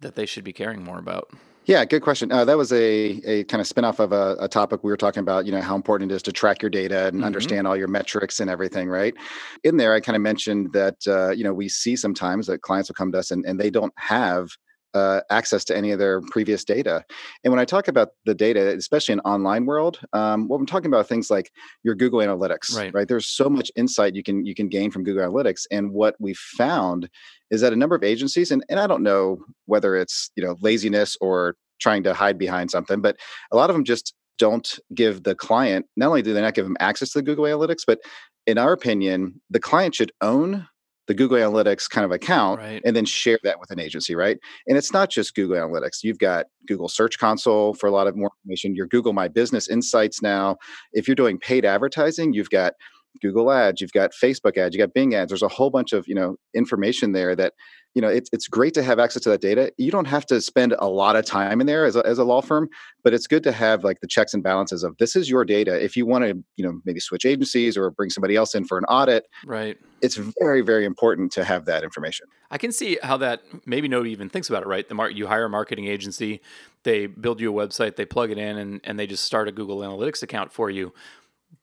that 0.02 0.16
they 0.16 0.26
should 0.26 0.44
be 0.44 0.54
caring 0.54 0.84
more 0.84 1.00
about? 1.00 1.32
Yeah, 1.66 1.86
good 1.86 2.02
question. 2.02 2.32
Uh, 2.32 2.44
that 2.46 2.58
was 2.58 2.74
a, 2.74 3.22
a 3.24 3.44
kind 3.44 3.62
of 3.62 3.68
spinoff 3.68 4.00
of 4.00 4.12
a, 4.12 4.36
a, 4.40 4.48
topic 4.48 4.84
we 4.84 4.90
were 4.90 4.98
talking 4.98 5.22
about, 5.22 5.46
you 5.46 5.52
know, 5.52 5.62
how 5.62 5.76
important 5.76 6.12
it 6.12 6.16
is 6.16 6.24
to 6.24 6.32
track 6.32 6.62
your 6.62 6.72
data 6.72 7.06
and 7.06 7.18
mm-hmm. 7.18 7.24
understand 7.24 7.68
all 7.68 7.78
your 7.78 7.88
metrics 7.88 8.40
and 8.40 8.50
everything, 8.50 8.90
right? 8.90 9.14
In 9.64 9.78
there, 9.78 9.94
I 9.94 10.00
kind 10.00 10.16
of 10.16 10.24
mentioned 10.24 10.74
that, 10.74 10.96
uh, 11.08 11.30
you 11.30 11.44
know, 11.44 11.54
we 11.54 11.70
see 11.70 11.96
sometimes 11.96 12.48
that 12.48 12.64
clients 12.64 12.90
will 12.90 12.96
come 12.96 13.12
to 13.12 13.20
us 13.20 13.30
and, 13.30 13.46
and 13.46 13.60
they 13.60 13.70
don't 13.70 13.94
have 13.96 14.50
uh, 14.94 15.22
access 15.30 15.64
to 15.66 15.76
any 15.76 15.92
of 15.92 16.00
their 16.00 16.22
previous 16.22 16.64
data. 16.64 17.04
And 17.44 17.52
when 17.52 17.60
I 17.60 17.66
talk 17.66 17.88
about 17.88 18.10
the 18.26 18.36
data, 18.36 18.76
especially 18.76 19.14
in 19.14 19.20
online 19.22 19.66
world, 19.66 20.00
um, 20.14 20.48
what 20.48 20.58
I'm 20.58 20.66
talking 20.66 20.88
about 20.88 21.08
things 21.08 21.30
like 21.30 21.52
your 21.84 21.96
Google 21.96 22.20
Analytics, 22.20 22.76
right. 22.76 22.94
right? 22.94 23.08
There's 23.08 23.28
so 23.28 23.50
much 23.50 23.72
insight 23.76 24.16
you 24.16 24.24
can 24.24 24.46
you 24.46 24.56
can 24.56 24.68
gain 24.68 24.92
from 24.92 25.04
Google 25.04 25.30
Analytics. 25.30 25.64
And 25.72 25.92
what 25.92 26.16
we 26.20 26.34
found 26.34 27.10
is 27.50 27.62
that 27.62 27.74
a 27.74 27.78
number 27.78 27.96
of 27.96 28.04
agencies, 28.04 28.52
and, 28.52 28.64
and 28.70 28.80
I 28.80 28.88
don't 28.88 29.04
know 29.04 29.40
whether 29.66 29.96
it's 29.96 30.32
you 30.36 30.44
know 30.44 30.56
laziness 30.62 31.18
or 31.22 31.56
trying 31.80 32.04
to 32.04 32.14
hide 32.14 32.38
behind 32.38 32.72
something, 32.72 33.02
but 33.02 33.18
a 33.52 33.56
lot 33.56 33.70
of 33.70 33.76
them 33.76 33.84
just 33.84 34.14
don't 34.38 34.80
give 34.96 35.22
the 35.22 35.36
client 35.36 35.86
not 35.98 36.08
only 36.08 36.24
do 36.24 36.34
they 36.34 36.42
not 36.42 36.56
give 36.56 36.66
them 36.66 36.78
access 36.80 37.12
to 37.12 37.20
the 37.20 37.24
google 37.24 37.46
analytics 37.46 37.84
but 37.86 38.00
in 38.48 38.58
our 38.58 38.72
opinion, 38.72 39.40
the 39.50 39.60
client 39.60 39.96
should 39.96 40.12
own 40.22 40.68
the 41.08 41.14
Google 41.14 41.38
Analytics 41.38 41.90
kind 41.90 42.06
of 42.06 42.12
account 42.12 42.60
Right. 42.60 42.82
and 42.86 42.96
then 42.96 43.06
share 43.06 43.40
that 43.44 43.60
with 43.60 43.72
an 43.72 43.80
agency, 43.80 44.16
right? 44.16 44.38
And 44.68 44.78
it's 44.78 44.94
not 44.94 45.10
just 45.10 45.36
Google 45.36 45.58
Analytics. 45.58 46.04
You've 46.04 46.20
got 46.20 46.46
Google 46.68 46.88
Search 46.88 47.18
Console 47.18 47.74
for 47.74 47.88
a 47.88 47.92
lot 47.92 48.08
of 48.08 48.16
more 48.16 48.30
information. 48.46 48.76
Your 48.76 48.88
Google 48.88 49.14
My 49.14 49.28
Business 49.28 49.68
Insights 49.70 50.22
now. 50.22 50.58
If 50.94 51.08
you're 51.08 51.16
doing 51.16 51.38
paid 51.40 51.66
advertising, 51.66 52.34
you've 52.34 52.50
got 52.52 52.74
Google 53.22 53.52
Ads, 53.52 53.82
you've 53.82 53.92
got 53.94 54.12
Facebook 54.12 54.58
ads, 54.58 54.76
you 54.76 54.82
got 54.82 54.94
Bing 54.94 55.14
ads. 55.16 55.30
There's 55.30 55.42
a 55.42 55.48
whole 55.48 55.70
bunch 55.70 55.94
of 55.94 56.08
you 56.08 56.16
know 56.16 56.36
information 56.54 57.12
there 57.14 57.36
that 57.36 57.54
you 57.96 58.02
know 58.02 58.08
it's 58.08 58.30
it's 58.34 58.48
great 58.48 58.74
to 58.74 58.84
have 58.84 59.00
access 59.00 59.22
to 59.24 59.30
that 59.30 59.42
data. 59.42 59.72
You 59.78 59.92
don't 59.92 60.06
have 60.06 60.26
to 60.28 60.42
spend 60.42 60.76
a 60.80 60.88
lot 60.88 61.16
of 61.16 61.26
time 61.26 61.62
in 61.62 61.68
there 61.68 61.86
as 61.86 61.96
a, 61.96 62.06
as 62.06 62.18
a 62.18 62.24
law 62.24 62.42
firm, 62.42 62.70
but 63.04 63.14
it's 63.14 63.28
good 63.28 63.44
to 63.44 63.52
have 63.52 63.84
like 63.84 64.00
the 64.02 64.08
checks 64.08 64.34
and 64.34 64.44
balances 64.44 64.84
of 64.84 64.98
this 64.98 65.16
is 65.16 65.30
your 65.30 65.46
data. 65.46 65.84
If 65.84 65.96
you 65.96 66.06
want 66.06 66.24
to 66.26 66.44
you 66.58 66.66
know 66.66 66.82
maybe 66.86 67.00
switch 67.00 67.26
agencies 67.26 67.78
or 67.78 67.92
bring 67.92 68.10
somebody 68.10 68.36
else 68.36 68.56
in 68.56 68.66
for 68.66 68.78
an 68.78 68.86
audit, 68.86 69.26
Right. 69.46 69.78
it's 70.02 70.18
very 70.42 70.62
very 70.62 70.86
important 70.86 71.32
to 71.34 71.44
have 71.44 71.66
that 71.66 71.84
information. 71.84 72.28
I 72.50 72.58
can 72.58 72.72
see 72.74 72.98
how 73.02 73.16
that 73.18 73.44
maybe 73.66 73.88
nobody 73.88 74.12
even 74.12 74.28
thinks 74.30 74.50
about 74.50 74.64
it, 74.64 74.68
right? 74.68 74.88
The 74.88 74.96
mar- 74.96 75.10
you 75.10 75.28
hire 75.28 75.46
a 75.46 75.50
marketing 75.50 75.88
agency, 75.88 76.42
they 76.84 77.06
build 77.06 77.40
you 77.40 77.58
a 77.58 77.68
website, 77.68 77.96
they 77.96 78.04
plug 78.06 78.30
it 78.30 78.38
in, 78.38 78.58
and, 78.58 78.82
and 78.84 79.00
they 79.00 79.08
just 79.08 79.24
start 79.24 79.48
a 79.48 79.54
Google 79.54 79.78
Analytics 79.80 80.22
account 80.22 80.52
for 80.52 80.70
you. 80.70 80.92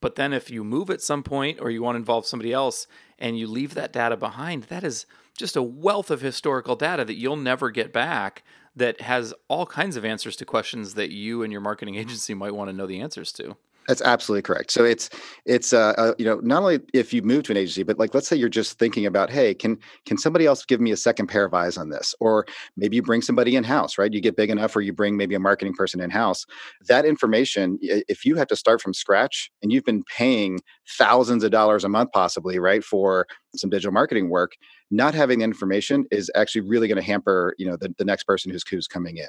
But 0.00 0.14
then 0.14 0.32
if 0.32 0.50
you 0.50 0.62
move 0.64 0.90
at 0.90 1.02
some 1.02 1.22
point 1.22 1.58
or 1.60 1.70
you 1.70 1.82
want 1.82 1.94
to 1.94 1.98
involve 1.98 2.26
somebody 2.26 2.52
else 2.52 2.86
and 3.18 3.38
you 3.38 3.46
leave 3.46 3.74
that 3.74 3.92
data 3.92 4.16
behind, 4.16 4.64
that 4.64 4.84
is 4.84 5.06
just 5.36 5.56
a 5.56 5.62
wealth 5.62 6.10
of 6.10 6.20
historical 6.20 6.76
data 6.76 7.04
that 7.04 7.16
you'll 7.16 7.36
never 7.36 7.70
get 7.70 7.92
back 7.92 8.44
that 8.76 9.00
has 9.00 9.34
all 9.48 9.66
kinds 9.66 9.96
of 9.96 10.04
answers 10.04 10.36
to 10.36 10.44
questions 10.44 10.94
that 10.94 11.10
you 11.10 11.42
and 11.42 11.52
your 11.52 11.60
marketing 11.60 11.94
agency 11.96 12.34
might 12.34 12.54
want 12.54 12.70
to 12.70 12.76
know 12.76 12.86
the 12.86 13.00
answers 13.00 13.32
to. 13.32 13.56
That's 13.88 14.02
absolutely 14.02 14.42
correct. 14.42 14.70
So 14.70 14.84
it's 14.84 15.08
it's 15.46 15.72
uh, 15.72 15.94
uh, 15.96 16.14
you 16.18 16.26
know 16.26 16.40
not 16.42 16.62
only 16.62 16.80
if 16.92 17.14
you 17.14 17.22
move 17.22 17.44
to 17.44 17.52
an 17.52 17.56
agency, 17.58 17.82
but 17.84 17.98
like 17.98 18.14
let's 18.14 18.28
say 18.28 18.36
you're 18.36 18.50
just 18.50 18.78
thinking 18.78 19.06
about, 19.06 19.30
hey, 19.30 19.54
can 19.54 19.78
can 20.06 20.18
somebody 20.18 20.44
else 20.46 20.64
give 20.66 20.80
me 20.80 20.92
a 20.92 20.96
second 20.96 21.28
pair 21.28 21.46
of 21.46 21.54
eyes 21.54 21.78
on 21.78 21.88
this? 21.88 22.14
Or 22.20 22.44
maybe 22.76 22.96
you 22.96 23.02
bring 23.02 23.22
somebody 23.22 23.56
in 23.56 23.64
house, 23.64 23.96
right? 23.96 24.12
You 24.12 24.20
get 24.20 24.36
big 24.36 24.50
enough, 24.50 24.76
or 24.76 24.82
you 24.82 24.92
bring 24.92 25.16
maybe 25.16 25.34
a 25.34 25.40
marketing 25.40 25.72
person 25.74 26.00
in 26.02 26.10
house. 26.10 26.44
That 26.88 27.06
information, 27.06 27.78
if 27.80 28.26
you 28.26 28.36
have 28.36 28.48
to 28.48 28.56
start 28.56 28.82
from 28.82 28.92
scratch 28.92 29.50
and 29.62 29.72
you've 29.72 29.84
been 29.84 30.04
paying 30.04 30.60
thousands 30.98 31.42
of 31.42 31.50
dollars 31.50 31.82
a 31.84 31.88
month, 31.88 32.10
possibly, 32.12 32.58
right, 32.58 32.84
for 32.84 33.26
some 33.56 33.70
digital 33.70 33.92
marketing 33.92 34.28
work, 34.28 34.52
not 34.90 35.14
having 35.14 35.38
the 35.38 35.44
information 35.44 36.04
is 36.10 36.30
actually 36.36 36.62
really 36.62 36.88
going 36.88 36.96
to 37.00 37.02
hamper 37.04 37.54
you 37.58 37.66
know 37.66 37.76
the, 37.76 37.94
the 37.98 38.04
next 38.04 38.24
person 38.24 38.50
who's 38.52 38.64
who's 38.68 38.86
coming 38.86 39.16
in 39.16 39.28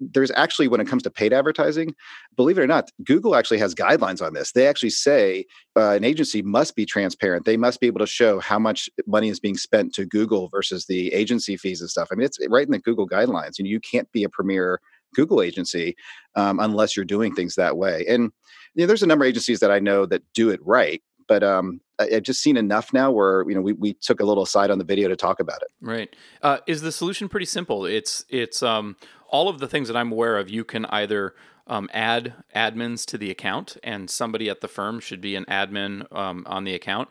there's 0.00 0.30
actually 0.32 0.68
when 0.68 0.80
it 0.80 0.86
comes 0.86 1.02
to 1.02 1.10
paid 1.10 1.32
advertising 1.32 1.94
believe 2.36 2.58
it 2.58 2.62
or 2.62 2.66
not 2.66 2.90
google 3.04 3.34
actually 3.34 3.58
has 3.58 3.74
guidelines 3.74 4.24
on 4.24 4.34
this. 4.34 4.52
They 4.52 4.66
actually 4.66 4.90
say 4.90 5.44
uh, 5.76 5.90
an 5.90 6.04
agency 6.04 6.42
must 6.42 6.76
be 6.76 6.86
transparent. 6.86 7.44
They 7.44 7.56
must 7.56 7.80
be 7.80 7.86
able 7.86 8.00
to 8.00 8.06
show 8.06 8.40
how 8.40 8.58
much 8.58 8.88
money 9.06 9.28
is 9.28 9.40
being 9.40 9.56
spent 9.56 9.94
to 9.94 10.06
google 10.06 10.48
versus 10.48 10.86
the 10.86 11.12
agency 11.12 11.56
fees 11.56 11.80
and 11.80 11.90
stuff. 11.90 12.08
I 12.12 12.14
mean 12.14 12.26
it's 12.26 12.38
right 12.48 12.66
in 12.66 12.72
the 12.72 12.78
google 12.78 13.08
guidelines 13.08 13.58
you 13.58 13.64
know, 13.64 13.70
you 13.70 13.80
can't 13.80 14.10
be 14.12 14.24
a 14.24 14.28
premier 14.28 14.80
google 15.14 15.42
agency 15.42 15.96
um, 16.34 16.60
unless 16.60 16.96
you're 16.96 17.04
doing 17.04 17.34
things 17.34 17.54
that 17.54 17.76
way. 17.76 18.04
And 18.08 18.30
you 18.74 18.82
know, 18.82 18.86
there's 18.86 19.02
a 19.02 19.06
number 19.06 19.24
of 19.24 19.30
agencies 19.30 19.60
that 19.60 19.70
i 19.70 19.78
know 19.78 20.06
that 20.06 20.22
do 20.34 20.50
it 20.50 20.60
right 20.62 21.02
but 21.28 21.42
um, 21.42 21.80
I, 21.98 22.08
i've 22.16 22.22
just 22.22 22.42
seen 22.42 22.56
enough 22.56 22.92
now 22.92 23.10
where 23.10 23.44
you 23.48 23.54
know 23.54 23.60
we, 23.60 23.74
we 23.74 23.94
took 23.94 24.20
a 24.20 24.24
little 24.24 24.46
side 24.46 24.70
on 24.70 24.78
the 24.78 24.84
video 24.84 25.08
to 25.08 25.16
talk 25.16 25.38
about 25.38 25.62
it. 25.62 25.68
Right. 25.80 26.14
Uh, 26.42 26.58
is 26.66 26.80
the 26.80 26.90
solution 26.90 27.28
pretty 27.28 27.46
simple? 27.46 27.84
It's 27.84 28.24
it's 28.28 28.62
um, 28.62 28.96
all 29.28 29.48
of 29.48 29.58
the 29.58 29.68
things 29.68 29.88
that 29.88 29.96
I'm 29.96 30.12
aware 30.12 30.36
of. 30.36 30.50
You 30.50 30.64
can 30.64 30.84
either 30.86 31.34
um, 31.66 31.88
add 31.92 32.34
admins 32.54 33.04
to 33.06 33.18
the 33.18 33.30
account, 33.30 33.76
and 33.82 34.10
somebody 34.10 34.48
at 34.48 34.60
the 34.60 34.68
firm 34.68 35.00
should 35.00 35.20
be 35.20 35.36
an 35.36 35.44
admin 35.46 36.10
um, 36.14 36.44
on 36.46 36.64
the 36.64 36.74
account, 36.74 37.08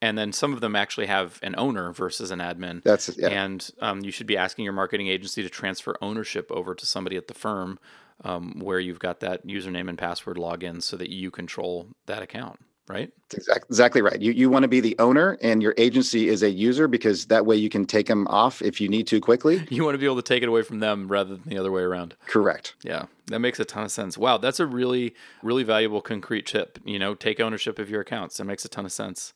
and 0.00 0.16
then 0.16 0.32
some 0.32 0.52
of 0.52 0.60
them 0.60 0.76
actually 0.76 1.06
have 1.06 1.38
an 1.42 1.54
owner 1.58 1.92
versus 1.92 2.30
an 2.30 2.38
admin. 2.38 2.82
that's 2.82 3.10
yeah 3.16 3.28
And 3.28 3.70
um, 3.80 4.00
you 4.00 4.10
should 4.10 4.26
be 4.26 4.36
asking 4.36 4.64
your 4.64 4.72
marketing 4.72 5.08
agency 5.08 5.42
to 5.42 5.50
transfer 5.50 5.96
ownership 6.00 6.50
over 6.50 6.74
to 6.74 6.86
somebody 6.86 7.16
at 7.16 7.28
the 7.28 7.34
firm 7.34 7.78
um, 8.24 8.60
where 8.60 8.80
you've 8.80 8.98
got 8.98 9.20
that 9.20 9.46
username 9.46 9.88
and 9.88 9.98
password 9.98 10.36
login 10.36 10.82
so 10.82 10.96
that 10.96 11.10
you 11.10 11.30
control 11.30 11.88
that 12.06 12.22
account, 12.22 12.60
right? 12.88 13.10
That's 13.28 13.46
exact, 13.46 13.66
exactly 13.66 14.02
right. 14.02 14.20
You 14.20 14.32
you 14.32 14.50
want 14.50 14.64
to 14.64 14.68
be 14.68 14.80
the 14.80 14.96
owner, 14.98 15.38
and 15.42 15.62
your 15.62 15.74
agency 15.76 16.28
is 16.28 16.42
a 16.42 16.50
user 16.50 16.88
because 16.88 17.26
that 17.26 17.46
way 17.46 17.56
you 17.56 17.68
can 17.68 17.84
take 17.84 18.06
them 18.06 18.26
off 18.28 18.62
if 18.62 18.80
you 18.80 18.88
need 18.88 19.06
to 19.08 19.20
quickly. 19.20 19.66
You 19.78 19.84
want 19.84 19.94
to 19.94 19.98
be 19.98 20.06
able 20.06 20.16
to 20.16 20.22
take 20.22 20.42
it 20.42 20.48
away 20.48 20.62
from 20.62 20.80
them 20.80 21.06
rather 21.06 21.36
than 21.36 21.42
the 21.46 21.58
other 21.58 21.70
way 21.70 21.82
around. 21.82 22.16
Correct. 22.26 22.74
Yeah, 22.82 23.04
that 23.26 23.38
makes 23.38 23.60
a 23.60 23.64
ton 23.64 23.84
of 23.84 23.92
sense. 23.92 24.18
Wow, 24.18 24.38
that's 24.38 24.58
a 24.58 24.66
really, 24.66 25.14
really 25.42 25.62
valuable 25.62 26.00
concrete 26.00 26.46
tip. 26.46 26.80
You 26.84 26.98
know, 26.98 27.14
take 27.14 27.38
ownership 27.38 27.78
of 27.78 27.88
your 27.88 28.00
accounts. 28.00 28.38
That 28.38 28.44
makes 28.44 28.64
a 28.64 28.68
ton 28.68 28.84
of 28.84 28.92
sense. 28.92 29.34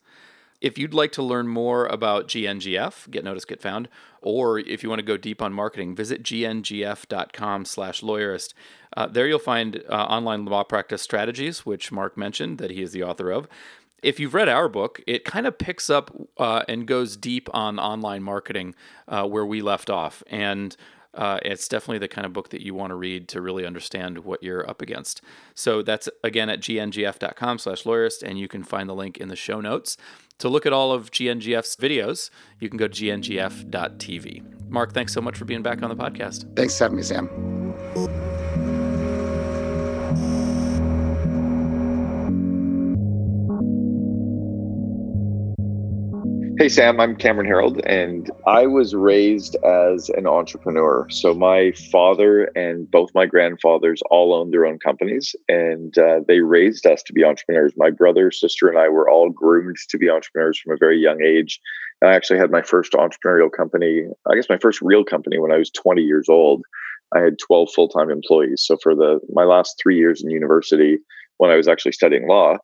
If 0.62 0.78
you'd 0.78 0.94
like 0.94 1.10
to 1.12 1.24
learn 1.24 1.48
more 1.48 1.86
about 1.86 2.28
GNGF, 2.28 3.10
Get 3.10 3.24
Noticed, 3.24 3.48
Get 3.48 3.60
Found, 3.62 3.88
or 4.20 4.60
if 4.60 4.84
you 4.84 4.88
want 4.88 5.00
to 5.00 5.04
go 5.04 5.16
deep 5.16 5.42
on 5.42 5.52
marketing, 5.52 5.96
visit 5.96 6.22
gngf.com 6.22 7.64
slash 7.64 8.00
lawyerist. 8.00 8.54
Uh, 8.96 9.08
there 9.08 9.26
you'll 9.26 9.40
find 9.40 9.82
uh, 9.88 9.92
online 9.92 10.44
law 10.44 10.62
practice 10.62 11.02
strategies, 11.02 11.66
which 11.66 11.90
Mark 11.90 12.16
mentioned 12.16 12.58
that 12.58 12.70
he 12.70 12.80
is 12.80 12.92
the 12.92 13.02
author 13.02 13.32
of. 13.32 13.48
If 14.04 14.20
you've 14.20 14.34
read 14.34 14.48
our 14.48 14.68
book, 14.68 15.02
it 15.04 15.24
kind 15.24 15.48
of 15.48 15.58
picks 15.58 15.90
up 15.90 16.14
uh, 16.38 16.62
and 16.68 16.86
goes 16.86 17.16
deep 17.16 17.48
on 17.52 17.80
online 17.80 18.22
marketing 18.22 18.76
uh, 19.08 19.26
where 19.26 19.44
we 19.44 19.62
left 19.62 19.90
off. 19.90 20.22
And 20.28 20.76
uh, 21.14 21.40
it's 21.42 21.68
definitely 21.68 21.98
the 21.98 22.08
kind 22.08 22.24
of 22.24 22.32
book 22.32 22.50
that 22.50 22.62
you 22.62 22.74
want 22.74 22.90
to 22.90 22.94
read 22.94 23.28
to 23.28 23.40
really 23.40 23.66
understand 23.66 24.18
what 24.18 24.42
you're 24.42 24.68
up 24.68 24.80
against. 24.80 25.20
So 25.54 25.82
that's 25.82 26.08
again 26.24 26.48
at 26.48 26.60
gngf.com 26.60 27.58
slash 27.58 27.82
lawyerist, 27.82 28.22
and 28.22 28.38
you 28.38 28.48
can 28.48 28.62
find 28.62 28.88
the 28.88 28.94
link 28.94 29.18
in 29.18 29.28
the 29.28 29.36
show 29.36 29.60
notes. 29.60 29.96
To 30.42 30.48
look 30.48 30.66
at 30.66 30.72
all 30.72 30.90
of 30.90 31.12
GNGF's 31.12 31.76
videos, 31.76 32.30
you 32.58 32.68
can 32.68 32.76
go 32.76 32.88
to 32.88 32.92
gngf.tv. 32.92 34.68
Mark, 34.68 34.92
thanks 34.92 35.14
so 35.14 35.20
much 35.20 35.38
for 35.38 35.44
being 35.44 35.62
back 35.62 35.84
on 35.84 35.88
the 35.88 35.94
podcast. 35.94 36.52
Thanks 36.56 36.76
for 36.76 36.82
having 36.82 36.96
me, 36.96 37.04
Sam. 37.04 38.31
Hey, 46.58 46.68
Sam, 46.68 47.00
I'm 47.00 47.16
Cameron 47.16 47.48
Herold, 47.48 47.80
and 47.86 48.30
I 48.46 48.66
was 48.66 48.94
raised 48.94 49.56
as 49.64 50.10
an 50.10 50.26
entrepreneur. 50.26 51.06
So, 51.08 51.32
my 51.32 51.72
father 51.90 52.50
and 52.54 52.90
both 52.90 53.10
my 53.14 53.24
grandfathers 53.24 54.02
all 54.10 54.34
owned 54.34 54.52
their 54.52 54.66
own 54.66 54.78
companies, 54.78 55.34
and 55.48 55.96
uh, 55.96 56.20
they 56.28 56.40
raised 56.40 56.86
us 56.86 57.02
to 57.04 57.14
be 57.14 57.24
entrepreneurs. 57.24 57.72
My 57.76 57.88
brother, 57.88 58.30
sister, 58.30 58.68
and 58.68 58.78
I 58.78 58.90
were 58.90 59.08
all 59.08 59.30
groomed 59.30 59.76
to 59.88 59.96
be 59.96 60.10
entrepreneurs 60.10 60.58
from 60.58 60.74
a 60.74 60.78
very 60.78 61.00
young 61.00 61.22
age. 61.22 61.58
And 62.02 62.10
I 62.10 62.14
actually 62.14 62.38
had 62.38 62.50
my 62.50 62.62
first 62.62 62.92
entrepreneurial 62.92 63.50
company, 63.50 64.04
I 64.30 64.34
guess 64.34 64.50
my 64.50 64.58
first 64.58 64.82
real 64.82 65.04
company, 65.04 65.38
when 65.38 65.52
I 65.52 65.58
was 65.58 65.70
20 65.70 66.02
years 66.02 66.28
old. 66.28 66.62
I 67.16 67.20
had 67.20 67.38
12 67.38 67.70
full 67.74 67.88
time 67.88 68.10
employees. 68.10 68.62
So, 68.66 68.76
for 68.76 68.94
the 68.94 69.20
my 69.32 69.44
last 69.44 69.80
three 69.82 69.96
years 69.96 70.22
in 70.22 70.30
university, 70.30 70.98
when 71.38 71.50
I 71.50 71.56
was 71.56 71.66
actually 71.66 71.92
studying 71.92 72.28
law, 72.28 72.58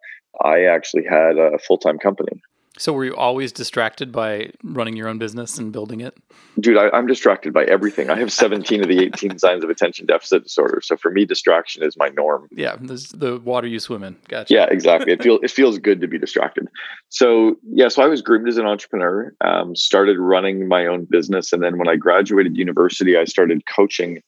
I 0.45 0.65
actually 0.65 1.05
had 1.09 1.39
a 1.39 1.59
full 1.59 1.79
time 1.79 1.99
company. 1.99 2.43
So, 2.79 2.93
were 2.93 3.05
you 3.05 3.17
always 3.17 3.53
distracted 3.53 4.13
by 4.13 4.53
running 4.63 4.97
your 4.97 5.09
own 5.09 5.19
business 5.19 5.59
and 5.59 5.73
building 5.73 6.01
it? 6.01 6.17
dude 6.61 6.77
I, 6.77 6.91
i'm 6.91 7.07
distracted 7.07 7.53
by 7.53 7.65
everything 7.65 8.11
i 8.11 8.19
have 8.19 8.33
17 8.33 8.83
of 8.83 8.89
the 8.89 8.99
18 9.01 9.39
signs 9.45 9.63
of 9.65 9.71
attention 9.71 10.07
deficit 10.07 10.43
disorder 10.45 10.81
so 10.83 10.97
for 10.97 11.11
me 11.11 11.25
distraction 11.25 11.83
is 11.83 11.97
my 11.97 12.09
norm 12.11 12.49
Yeah, 12.51 12.77
the 12.81 13.41
water 13.45 13.67
you 13.67 13.79
swim 13.79 14.03
in. 14.03 14.17
Gotcha. 14.29 14.55
yeah 14.55 14.67
exactly 14.71 15.13
it 15.13 15.23
feels 15.23 15.41
it 15.45 15.51
feels 15.51 15.79
good 15.79 16.01
to 16.01 16.09
be 16.09 16.19
distracted 16.19 16.69
so 17.09 17.57
yeah 17.71 17.89
so 17.89 18.03
i 18.03 18.07
was 18.07 18.23
groomed 18.23 18.49
as 18.49 18.57
an 18.59 18.67
entrepreneur 18.67 19.33
um, 19.41 19.77
started 19.77 20.19
running 20.19 20.69
my 20.69 20.87
own 20.87 21.05
business 21.05 21.53
and 21.53 21.63
then 21.63 21.79
when 21.79 21.89
i 21.89 21.97
graduated 21.97 22.57
university 22.57 23.17
i 23.17 23.25
started 23.25 23.63
coaching 23.67 24.23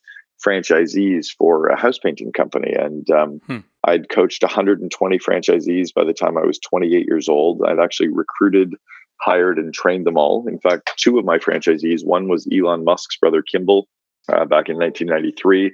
franchisees 0.47 1.29
for 1.37 1.67
a 1.69 1.79
house 1.79 1.99
painting 1.99 2.33
company 2.33 2.73
and 2.73 3.11
um, 3.11 3.41
Hmm. 3.47 3.59
i'd 3.85 4.09
coached 4.09 4.43
120 4.43 5.19
franchisees 5.19 5.93
by 5.95 6.05
the 6.05 6.13
time 6.13 6.39
i 6.39 6.45
was 6.45 6.59
28 6.59 7.07
years 7.07 7.29
old 7.29 7.63
i'd 7.67 7.79
actually 7.81 8.09
recruited 8.09 8.75
hired 9.21 9.59
and 9.59 9.73
trained 9.73 10.07
them 10.07 10.17
all. 10.17 10.47
In 10.49 10.59
fact, 10.59 10.93
two 10.97 11.19
of 11.19 11.25
my 11.25 11.39
franchisees, 11.39 12.05
one 12.05 12.29
was 12.29 12.49
Elon 12.53 12.85
Musk's 12.85 13.17
brother 13.19 13.43
Kimball 13.43 13.87
uh, 14.29 14.45
back 14.47 14.69
in 14.69 14.77
1993, 14.77 15.73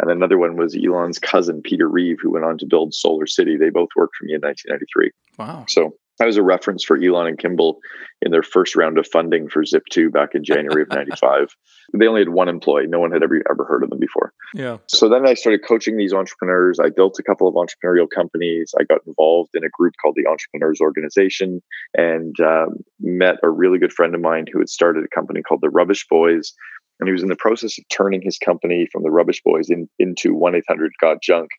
and 0.00 0.10
another 0.10 0.38
one 0.38 0.56
was 0.56 0.76
Elon's 0.76 1.18
cousin 1.18 1.62
Peter 1.62 1.88
Rive, 1.88 2.18
who 2.20 2.32
went 2.32 2.44
on 2.44 2.58
to 2.58 2.66
build 2.66 2.94
Solar 2.94 3.26
City. 3.26 3.56
They 3.56 3.70
both 3.70 3.90
worked 3.96 4.16
for 4.16 4.24
me 4.24 4.34
in 4.34 4.40
1993. 4.40 5.10
Wow. 5.38 5.64
So 5.68 5.94
I 6.20 6.26
was 6.26 6.36
a 6.36 6.42
reference 6.42 6.84
for 6.84 6.96
Elon 6.96 7.26
and 7.26 7.38
Kimball 7.38 7.78
in 8.22 8.30
their 8.30 8.42
first 8.42 8.74
round 8.74 8.98
of 8.98 9.06
funding 9.06 9.48
for 9.48 9.62
Zip2 9.62 10.12
back 10.12 10.30
in 10.34 10.44
January 10.44 10.82
of 10.82 10.88
95. 10.90 11.54
They 11.92 12.06
only 12.06 12.22
had 12.22 12.30
one 12.30 12.48
employee. 12.48 12.86
No 12.86 13.00
one 13.00 13.12
had 13.12 13.22
ever, 13.22 13.42
ever 13.50 13.64
heard 13.64 13.82
of 13.82 13.90
them 13.90 13.98
before. 13.98 14.32
Yeah. 14.54 14.78
So 14.88 15.08
then 15.08 15.26
I 15.26 15.34
started 15.34 15.60
coaching 15.66 15.96
these 15.96 16.12
entrepreneurs. 16.12 16.78
I 16.80 16.88
built 16.88 17.18
a 17.18 17.22
couple 17.22 17.48
of 17.48 17.54
entrepreneurial 17.54 18.08
companies. 18.12 18.74
I 18.78 18.84
got 18.84 19.00
involved 19.06 19.50
in 19.54 19.64
a 19.64 19.68
group 19.68 19.94
called 20.00 20.16
the 20.16 20.28
Entrepreneurs 20.28 20.80
Organization 20.80 21.62
and 21.94 22.34
um, 22.40 22.78
met 23.00 23.36
a 23.42 23.50
really 23.50 23.78
good 23.78 23.92
friend 23.92 24.14
of 24.14 24.20
mine 24.20 24.46
who 24.50 24.58
had 24.58 24.68
started 24.68 25.04
a 25.04 25.14
company 25.14 25.42
called 25.42 25.60
the 25.62 25.70
Rubbish 25.70 26.06
Boys. 26.08 26.52
And 26.98 27.08
he 27.08 27.12
was 27.12 27.22
in 27.22 27.28
the 27.28 27.36
process 27.36 27.78
of 27.78 27.84
turning 27.90 28.22
his 28.22 28.38
company 28.38 28.88
from 28.90 29.02
the 29.02 29.10
Rubbish 29.10 29.42
Boys 29.44 29.68
in, 29.68 29.88
into 29.98 30.34
1 30.34 30.54
800 30.54 30.92
Got 30.98 31.22
Junk. 31.22 31.50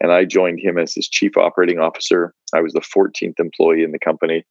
And 0.00 0.12
I 0.12 0.24
joined 0.24 0.60
him 0.60 0.78
as 0.78 0.94
his 0.94 1.08
chief 1.08 1.36
operating 1.36 1.78
officer. 1.78 2.34
I 2.54 2.60
was 2.60 2.72
the 2.72 2.80
14th 2.80 3.38
employee 3.38 3.82
in 3.82 3.92
the 3.92 3.98
company. 3.98 4.44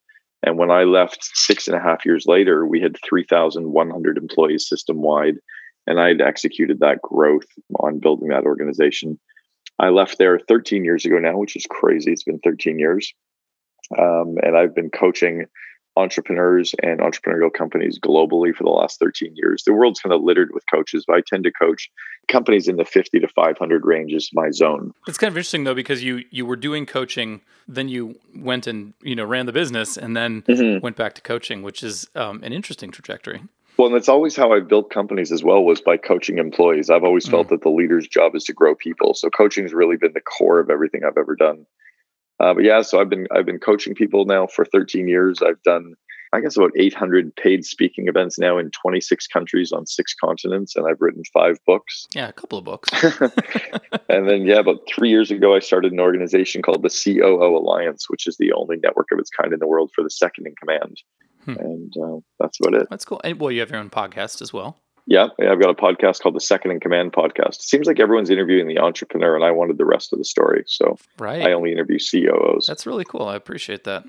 And 0.44 0.58
when 0.58 0.72
I 0.72 0.84
left 0.84 1.20
six 1.34 1.68
and 1.68 1.76
a 1.76 1.82
half 1.82 2.06
years 2.06 2.26
later, 2.28 2.66
we 2.66 2.82
had 2.82 2.98
3,100 3.08 4.18
employees 4.18 4.68
system 4.68 5.02
wide. 5.02 5.36
And 5.88 6.00
I 6.00 6.10
had 6.10 6.22
executed 6.22 6.80
that 6.80 7.02
growth 7.02 7.48
on 7.80 8.00
building 8.00 8.30
that 8.30 8.46
organization. 8.46 9.20
I 9.80 9.90
left 9.90 10.18
there 10.18 10.40
13 10.40 10.84
years 10.84 11.06
ago 11.06 11.18
now, 11.20 11.38
which 11.38 11.56
is 11.56 11.66
crazy. 11.70 12.12
It's 12.12 12.24
been 12.24 12.40
13 12.40 12.80
years. 12.80 13.14
Um, 14.00 14.36
and 14.42 14.58
I've 14.58 14.74
been 14.74 14.90
coaching 14.90 15.46
entrepreneurs 15.98 16.76
and 16.82 17.00
entrepreneurial 17.00 17.54
companies 17.54 18.00
globally 18.00 18.54
for 18.54 18.64
the 18.64 18.70
last 18.70 19.00
13 19.00 19.34
years. 19.36 19.64
The 19.64 19.74
world's 19.74 20.00
kind 20.00 20.14
of 20.14 20.22
littered 20.22 20.50
with 20.54 20.64
coaches, 20.72 21.06
but 21.08 21.16
I 21.16 21.22
tend 21.26 21.46
to 21.46 21.52
coach 21.52 21.90
companies 22.28 22.68
in 22.68 22.76
the 22.76 22.86
50 22.86 23.20
to 23.20 23.28
500 23.28 23.86
range 23.86 24.14
is 24.14 24.30
my 24.34 24.52
zone. 24.52 24.94
It's 25.08 25.18
kind 25.18 25.30
of 25.32 25.38
interesting 25.38 25.64
though 25.64 25.76
because 25.76 26.04
you 26.04 26.24
you 26.32 26.46
were 26.46 26.56
doing 26.56 26.86
coaching, 26.86 27.42
then 27.68 27.88
you 27.88 28.20
went 28.36 28.68
and 28.68 28.94
you 29.02 29.16
know 29.16 29.26
ran 29.26 29.46
the 29.46 29.54
business, 29.54 29.98
and 29.98 30.16
then 30.16 30.42
mm-hmm. 30.44 30.80
went 30.80 30.96
back 30.96 31.14
to 31.16 31.22
coaching, 31.22 31.64
which 31.64 31.84
is 31.84 32.10
um, 32.16 32.44
an 32.44 32.52
interesting 32.52 32.92
trajectory. 32.92 33.42
Well, 33.78 33.88
and 33.88 33.96
that's 33.96 34.08
always 34.08 34.36
how 34.36 34.54
I've 34.54 34.70
built 34.70 34.90
companies 34.90 35.32
as 35.34 35.44
well 35.44 35.64
was 35.64 35.82
by 35.82 35.98
coaching 35.98 36.38
employees. 36.38 36.90
I've 36.90 37.04
always 37.04 37.28
felt 37.28 37.48
mm. 37.48 37.50
that 37.50 37.62
the 37.62 37.70
leader's 37.70 38.08
job 38.08 38.34
is 38.34 38.46
to 38.46 38.54
grow 38.54 38.74
people. 38.74 39.14
So 39.14 39.30
coaching 39.30 39.66
has 39.66 39.74
really 39.74 39.98
been 39.98 40.14
the 40.14 40.22
core 40.22 40.60
of 40.60 40.70
everything 40.70 41.02
I've 41.04 41.18
ever 41.18 41.36
done. 41.36 41.66
Uh, 42.40 42.54
but 42.54 42.64
yeah, 42.64 42.82
so 42.82 43.00
I've 43.00 43.10
been 43.10 43.28
I've 43.34 43.46
been 43.46 43.60
coaching 43.60 43.96
people 43.96 44.26
now 44.26 44.48
for 44.48 44.66
13 44.66 45.08
years. 45.08 45.42
I've 45.42 45.62
done 45.64 45.96
I 46.36 46.42
guess 46.42 46.58
about 46.58 46.72
800 46.76 47.34
paid 47.38 47.66
speaking 47.66 48.08
events 48.08 48.38
now 48.38 48.58
in 48.58 48.70
26 48.72 49.28
countries 49.28 49.72
on 49.72 49.86
six 49.86 50.14
continents, 50.14 50.76
and 50.76 50.86
I've 50.86 51.00
written 51.00 51.24
five 51.34 51.60
books. 51.66 52.08
Yeah, 52.14 52.28
a 52.28 52.34
couple 52.34 52.58
of 52.58 52.66
books. 52.66 52.90
and 54.10 54.28
then 54.28 54.46
yeah, 54.46 54.60
about 54.60 54.80
three 54.88 55.10
years 55.10 55.32
ago, 55.32 55.56
I 55.56 55.60
started 55.60 55.94
an 55.94 56.00
organization 56.00 56.62
called 56.62 56.84
the 56.84 56.90
COO 56.90 57.58
Alliance, 57.58 58.10
which 58.10 58.28
is 58.28 58.36
the 58.38 58.52
only 58.52 58.78
network 58.84 59.08
of 59.14 59.20
its 59.20 59.30
kind 59.30 59.54
in 59.54 59.60
the 59.60 59.68
world 59.68 59.92
for 59.96 60.04
the 60.04 60.10
second 60.10 60.48
in 60.48 60.56
command. 60.56 61.02
Hmm. 61.46 61.56
And 61.58 61.94
uh, 62.04 62.20
that's 62.40 62.60
about 62.60 62.82
it. 62.82 62.88
That's 62.90 63.06
cool. 63.06 63.22
And 63.24 63.40
well, 63.40 63.52
you 63.52 63.62
have 63.62 63.70
your 63.70 63.80
own 63.80 63.90
podcast 63.90 64.42
as 64.42 64.52
well. 64.52 64.78
Yeah, 65.08 65.28
I've 65.40 65.62
got 65.62 65.70
a 65.70 65.76
podcast 65.76 66.22
called 66.22 66.36
the 66.36 66.42
Second 66.42 66.72
in 66.72 66.80
Command 66.80 67.14
podcast. 67.14 67.56
It 67.56 67.62
seems 67.62 67.86
like 67.86 68.00
everyone's 68.00 68.32
interviewing 68.32 68.68
the 68.68 68.80
entrepreneur, 68.80 69.36
and 69.36 69.46
I 69.46 69.52
wanted 69.52 69.78
the 69.78 69.86
rest 69.86 70.12
of 70.12 70.20
the 70.20 70.26
story, 70.26 70.64
so 70.68 70.98
right. 71.20 71.44
I 71.44 71.54
only 71.54 71.72
interview 71.72 72.00
COOs. 72.00 72.66
That's 72.66 72.88
really 72.88 73.06
cool. 73.06 73.28
I 73.28 73.36
appreciate 73.36 73.84
that. 73.84 74.04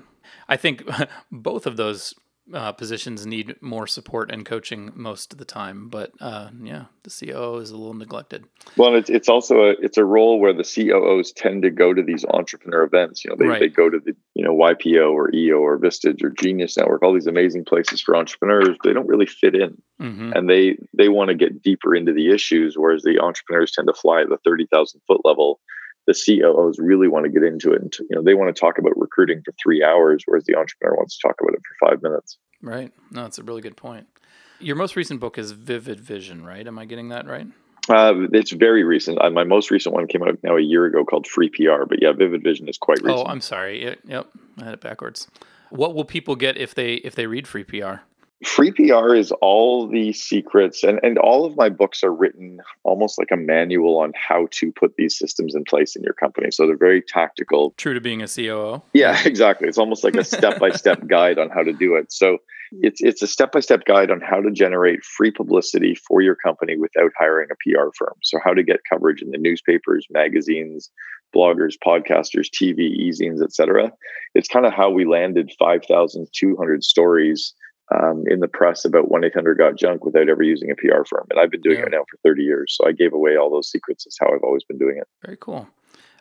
I 0.49 0.57
think 0.57 0.89
both 1.31 1.67
of 1.67 1.77
those 1.77 2.15
uh, 2.53 2.73
positions 2.73 3.27
need 3.27 3.57
more 3.61 3.87
support 3.87 4.31
and 4.31 4.45
coaching 4.45 4.93
most 4.95 5.33
of 5.33 5.39
the 5.39 5.45
time. 5.45 5.89
But 5.89 6.13
uh, 6.21 6.51
yeah, 6.63 6.85
the 7.03 7.11
COO 7.11 7.57
is 7.59 7.71
a 7.71 7.77
little 7.77 7.95
neglected. 7.95 8.45
Well, 8.77 8.95
it's 8.95 9.11
it's 9.11 9.29
also 9.29 9.71
a 9.71 9.71
it's 9.81 9.99
a 9.99 10.05
role 10.05 10.39
where 10.39 10.53
the 10.53 10.63
COOs 10.63 11.33
tend 11.33 11.63
to 11.63 11.71
go 11.71 11.93
to 11.93 12.03
these 12.03 12.25
entrepreneur 12.25 12.85
events. 12.85 13.25
You 13.25 13.31
know, 13.31 13.37
they, 13.37 13.47
right. 13.47 13.61
they 13.61 13.69
go 13.69 13.91
to 13.91 13.99
the 13.99 14.15
you 14.35 14.45
know 14.45 14.55
YPO 14.55 15.13
or 15.13 15.35
EO 15.35 15.59
or 15.59 15.79
Vistage 15.79 16.23
or 16.23 16.31
Genius 16.31 16.77
Network, 16.77 17.03
all 17.03 17.15
these 17.15 17.27
amazing 17.27 17.65
places 17.65 18.01
for 18.01 18.17
entrepreneurs. 18.17 18.77
They 18.85 18.93
don't 18.93 19.09
really 19.09 19.27
fit 19.27 19.55
in, 19.55 19.81
mm-hmm. 20.01 20.33
and 20.33 20.49
they 20.49 20.79
they 20.97 21.09
want 21.09 21.29
to 21.29 21.35
get 21.35 21.63
deeper 21.63 21.95
into 21.95 22.13
the 22.13 22.31
issues, 22.31 22.77
whereas 22.77 23.03
the 23.03 23.19
entrepreneurs 23.21 23.73
tend 23.73 23.89
to 23.89 23.95
fly 23.95 24.23
at 24.23 24.29
the 24.29 24.39
thirty 24.45 24.67
thousand 24.67 25.01
foot 25.07 25.23
level 25.25 25.61
the 26.07 26.15
COOs 26.15 26.79
really 26.79 27.09
want 27.09 27.25
to 27.25 27.31
get 27.31 27.43
into 27.43 27.73
it. 27.73 27.83
And, 27.83 27.93
you 27.99 28.17
know, 28.17 28.23
they 28.23 28.35
want 28.35 28.55
to 28.55 28.59
talk 28.59 28.79
about 28.79 28.93
recruiting 28.97 29.43
for 29.45 29.53
three 29.63 29.83
hours, 29.83 30.23
whereas 30.27 30.45
the 30.45 30.57
entrepreneur 30.57 30.97
wants 30.97 31.19
to 31.19 31.29
talk 31.29 31.37
about 31.41 31.55
it 31.55 31.61
for 31.61 31.89
five 31.89 32.03
minutes. 32.03 32.39
Right. 32.63 32.93
No, 33.11 33.23
that's 33.23 33.39
a 33.39 33.43
really 33.43 33.63
good 33.63 33.77
point. 33.77 34.07
Your 34.59 34.77
most 34.77 34.97
recent 34.97 35.21
book 35.21 35.37
is 35.37 35.53
Vivid 35.53 36.01
Vision, 36.01 36.45
right? 36.45 36.67
Am 36.67 36.79
I 36.79 36.85
getting 36.87 37.11
that 37.11 37.27
right? 37.27 37.47
Uh, 37.89 38.27
it's 38.33 38.53
very 38.53 38.83
recent. 38.83 39.21
Uh, 39.21 39.31
my 39.31 39.45
most 39.45 39.71
recent 39.71 39.95
one 39.95 40.07
came 40.07 40.23
out 40.23 40.39
now 40.43 40.57
a 40.57 40.61
year 40.61 40.87
ago 40.87 41.05
called 41.05 41.27
Free 41.27 41.49
PR. 41.49 41.85
But 41.89 42.03
yeah, 42.03 42.13
Vivid 42.13 42.43
Vision 42.43 42.69
is 42.69 42.79
quite 42.79 43.03
recent. 43.03 43.27
Oh, 43.27 43.31
I'm 43.31 43.41
sorry. 43.41 43.97
Yep, 44.05 44.29
I 44.59 44.65
had 44.65 44.75
it 44.75 44.81
backwards. 44.81 45.29
What 45.71 45.95
will 45.95 46.05
people 46.05 46.37
get 46.37 46.57
if 46.57 46.75
they 46.75 46.95
if 46.95 47.15
they 47.15 47.27
read 47.27 47.47
Free 47.47 47.65
PR? 47.65 47.97
Free 48.45 48.71
PR 48.71 49.15
is 49.15 49.33
all 49.41 49.89
the 49.89 50.13
secrets, 50.13 50.85
and, 50.85 51.01
and 51.03 51.17
all 51.17 51.47
of 51.47 51.57
my 51.57 51.71
books 51.71 52.05
are 52.05 52.13
written 52.13 52.61
almost 52.85 53.19
like 53.19 53.31
a 53.33 53.37
manual 53.37 53.99
on 53.99 54.13
how 54.15 54.47
to 54.51 54.71
put 54.73 54.97
these 54.97 55.19
systems 55.19 55.55
in 55.55 55.65
place 55.65 55.97
in 55.97 56.03
your 56.03 56.13
company. 56.13 56.51
So 56.51 56.67
they're 56.67 56.77
very 56.77 57.01
tactical. 57.01 57.73
True 57.79 57.95
to 57.95 58.01
being 58.01 58.21
a 58.21 58.29
COO. 58.29 58.83
Yeah, 58.93 59.19
exactly. 59.25 59.69
It's 59.69 59.79
almost 59.79 60.05
like 60.05 60.17
a 60.17 60.25
step 60.25 60.59
by 60.59 60.71
step 60.71 61.07
guide 61.07 61.39
on 61.39 61.49
how 61.49 61.63
to 61.63 61.73
do 61.73 61.95
it. 61.95 62.13
So 62.13 62.39
it's 62.83 63.01
it's 63.01 63.23
a 63.23 63.27
step 63.27 63.53
by 63.53 63.61
step 63.61 63.85
guide 63.85 64.11
on 64.11 64.21
how 64.21 64.41
to 64.41 64.51
generate 64.51 65.05
free 65.05 65.31
publicity 65.31 65.95
for 65.95 66.21
your 66.21 66.35
company 66.35 66.77
without 66.77 67.13
hiring 67.19 67.49
a 67.51 67.55
PR 67.55 67.89
firm. 67.97 68.15
So 68.23 68.39
how 68.45 68.53
to 68.53 68.63
get 68.63 68.81
coverage 68.91 69.23
in 69.23 69.31
the 69.31 69.39
newspapers, 69.39 70.07
magazines, 70.11 70.91
bloggers, 71.35 71.75
podcasters, 71.85 72.49
TV, 72.51 72.81
e-zines, 72.81 73.43
etc. 73.43 73.93
It's 74.35 74.49
kind 74.49 74.67
of 74.67 74.73
how 74.73 74.91
we 74.91 75.05
landed 75.05 75.53
5,200 75.59 76.85
stories 76.85 77.55
um, 77.95 78.25
in 78.27 78.41
the 78.41 78.49
press 78.49 78.85
about 78.85 79.11
1 79.11 79.25
800 79.25 79.59
Got 79.59 79.77
Junk 79.77 80.05
without 80.05 80.29
ever 80.29 80.43
using 80.43 80.71
a 80.71 80.75
PR 80.75 81.05
firm. 81.09 81.27
And 81.31 81.39
I've 81.39 81.51
been 81.51 81.61
doing 81.61 81.79
yeah. 81.79 81.87
it 81.87 81.93
now 81.93 82.05
for 82.11 82.19
30 82.25 82.43
years. 82.43 82.77
So 82.77 82.89
I 82.89 82.93
gave 82.93 83.13
away 83.13 83.37
all 83.37 83.51
those 83.51 83.71
secrets. 83.71 84.05
That's 84.05 84.19
how 84.19 84.35
I've 84.35 84.43
always 84.43 84.65
been 84.65 84.79
doing 84.79 84.99
it. 84.99 85.07
Very 85.25 85.39
cool. 85.41 85.69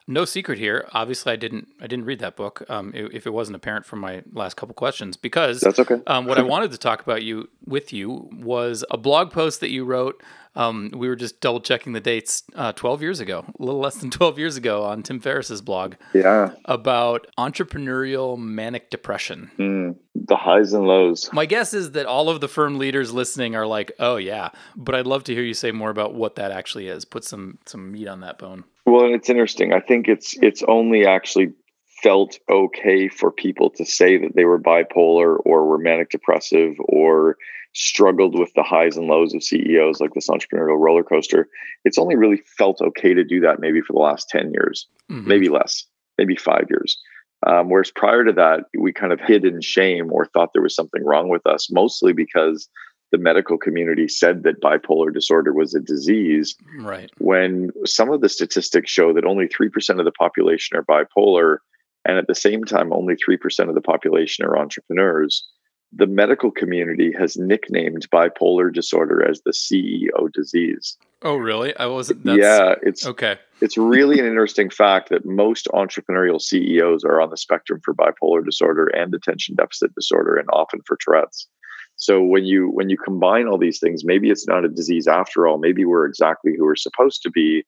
No 0.07 0.25
secret 0.25 0.59
here. 0.59 0.87
Obviously, 0.93 1.33
I 1.33 1.35
didn't. 1.35 1.67
I 1.81 1.87
didn't 1.87 2.05
read 2.05 2.19
that 2.19 2.35
book. 2.35 2.63
Um, 2.69 2.91
if 2.93 3.25
it 3.25 3.31
wasn't 3.31 3.55
apparent 3.55 3.85
from 3.85 3.99
my 3.99 4.23
last 4.33 4.55
couple 4.55 4.75
questions, 4.75 5.17
because 5.17 5.61
that's 5.61 5.79
okay. 5.79 6.01
um, 6.07 6.25
what 6.25 6.37
I 6.37 6.43
wanted 6.43 6.71
to 6.71 6.77
talk 6.77 7.01
about 7.01 7.23
you 7.23 7.49
with 7.65 7.91
you 7.91 8.29
was 8.31 8.85
a 8.91 8.97
blog 8.97 9.31
post 9.31 9.61
that 9.61 9.71
you 9.71 9.83
wrote 9.85 10.21
um, 10.55 10.91
we 10.95 11.07
were 11.07 11.15
just 11.15 11.41
double 11.41 11.59
checking 11.59 11.93
the 11.93 11.99
dates 11.99 12.43
uh, 12.55 12.71
12 12.71 13.01
years 13.01 13.19
ago, 13.19 13.45
a 13.59 13.63
little 13.63 13.79
less 13.79 13.97
than 13.97 14.09
12 14.11 14.39
years 14.39 14.57
ago 14.57 14.83
on 14.83 15.03
Tim 15.03 15.19
Ferriss's 15.19 15.61
blog. 15.61 15.95
Yeah. 16.13 16.51
About 16.65 17.27
entrepreneurial 17.37 18.37
manic 18.37 18.89
depression. 18.89 19.51
Mm, 19.57 19.95
the 20.15 20.37
highs 20.37 20.73
and 20.73 20.85
lows. 20.85 21.29
My 21.33 21.45
guess 21.45 21.73
is 21.73 21.91
that 21.91 22.05
all 22.05 22.29
of 22.29 22.41
the 22.41 22.47
firm 22.47 22.77
leaders 22.77 23.13
listening 23.13 23.55
are 23.55 23.67
like, 23.67 23.91
oh, 23.99 24.15
yeah. 24.15 24.49
But 24.75 24.95
I'd 24.95 25.07
love 25.07 25.25
to 25.25 25.33
hear 25.33 25.43
you 25.43 25.53
say 25.53 25.71
more 25.71 25.89
about 25.89 26.13
what 26.13 26.35
that 26.35 26.51
actually 26.51 26.87
is. 26.87 27.05
Put 27.05 27.23
some, 27.23 27.59
some 27.65 27.91
meat 27.91 28.07
on 28.07 28.21
that 28.21 28.37
bone. 28.37 28.63
Well, 28.85 29.13
it's 29.13 29.29
interesting. 29.29 29.73
I 29.73 29.79
think 29.79 30.07
it's 30.07 30.37
it's 30.41 30.63
only 30.67 31.05
actually 31.05 31.53
felt 32.03 32.37
okay 32.49 33.07
for 33.07 33.31
people 33.31 33.69
to 33.71 33.85
say 33.85 34.17
that 34.17 34.35
they 34.35 34.45
were 34.45 34.59
bipolar 34.59 35.37
or 35.43 35.65
were 35.65 35.77
manic 35.77 36.09
depressive 36.11 36.75
or 36.79 37.37
struggled 37.73 38.37
with 38.37 38.53
the 38.55 38.63
highs 38.63 38.95
and 38.95 39.07
lows 39.07 39.33
of 39.33 39.43
CEOs 39.43 39.99
like 39.99 40.13
this 40.13 40.29
entrepreneurial 40.29 40.79
roller 40.79 41.03
coaster. 41.03 41.47
It's 41.83 41.97
only 41.97 42.15
really 42.15 42.41
felt 42.57 42.79
okay 42.81 43.13
to 43.13 43.23
do 43.23 43.39
that 43.41 43.59
maybe 43.59 43.81
for 43.81 43.93
the 43.93 43.99
last 43.99 44.29
10 44.29 44.51
years, 44.51 44.87
mm-hmm. 45.11 45.27
maybe 45.27 45.49
less, 45.49 45.85
maybe 46.17 46.35
five 46.35 46.67
years. 46.69 46.97
Um, 47.45 47.69
whereas 47.69 47.91
prior 47.91 48.23
to 48.23 48.31
that, 48.33 48.61
we 48.77 48.93
kind 48.93 49.11
of 49.11 49.19
hid 49.19 49.43
in 49.43 49.61
shame 49.61 50.11
or 50.11 50.25
thought 50.25 50.51
there 50.53 50.61
was 50.61 50.75
something 50.75 51.03
wrong 51.03 51.27
with 51.27 51.45
us, 51.45 51.69
mostly 51.69 52.13
because 52.13 52.69
the 53.15 53.23
medical 53.23 53.57
community 53.57 54.09
said 54.09 54.43
that 54.43 54.61
bipolar 54.61 55.13
disorder 55.13 55.53
was 55.53 55.73
a 55.73 55.79
disease. 55.79 56.53
Right. 56.79 57.09
When 57.17 57.71
some 57.85 58.11
of 58.11 58.19
the 58.19 58.27
statistics 58.27 58.91
show 58.91 59.13
that 59.13 59.23
only 59.23 59.47
3% 59.47 59.99
of 59.99 60.03
the 60.03 60.11
population 60.11 60.77
are 60.77 60.83
bipolar, 60.83 61.59
and 62.03 62.17
at 62.17 62.27
the 62.27 62.35
same 62.35 62.65
time, 62.65 62.91
only 62.91 63.15
3% 63.15 63.69
of 63.69 63.75
the 63.75 63.81
population 63.81 64.45
are 64.45 64.57
entrepreneurs 64.57 65.45
the 65.95 66.07
medical 66.07 66.51
community 66.51 67.11
has 67.17 67.37
nicknamed 67.37 68.07
bipolar 68.11 68.73
disorder 68.73 69.27
as 69.27 69.41
the 69.41 69.51
CEO 69.51 70.31
disease. 70.33 70.97
Oh, 71.21 71.37
really? 71.37 71.75
I 71.77 71.85
wasn't. 71.85 72.25
yeah, 72.25 72.75
it's 72.83 73.05
okay. 73.05 73.37
It's 73.61 73.77
really 73.77 74.19
an 74.19 74.25
interesting 74.25 74.69
fact 74.69 75.09
that 75.09 75.25
most 75.25 75.67
entrepreneurial 75.73 76.41
CEOs 76.41 77.03
are 77.03 77.21
on 77.21 77.29
the 77.29 77.37
spectrum 77.37 77.79
for 77.83 77.93
bipolar 77.93 78.43
disorder 78.43 78.87
and 78.87 79.13
attention 79.13 79.55
deficit 79.55 79.95
disorder, 79.95 80.35
and 80.35 80.47
often 80.51 80.81
for 80.85 80.97
Tourette's. 80.97 81.47
So 81.97 82.21
when 82.21 82.45
you 82.45 82.69
when 82.69 82.89
you 82.89 82.97
combine 82.97 83.47
all 83.47 83.57
these 83.57 83.79
things, 83.79 84.03
maybe 84.03 84.29
it's 84.29 84.47
not 84.47 84.65
a 84.65 84.69
disease 84.69 85.07
after 85.07 85.47
all. 85.47 85.57
Maybe 85.57 85.85
we're 85.85 86.05
exactly 86.05 86.53
who 86.57 86.65
we're 86.65 86.75
supposed 86.75 87.21
to 87.23 87.31
be, 87.31 87.65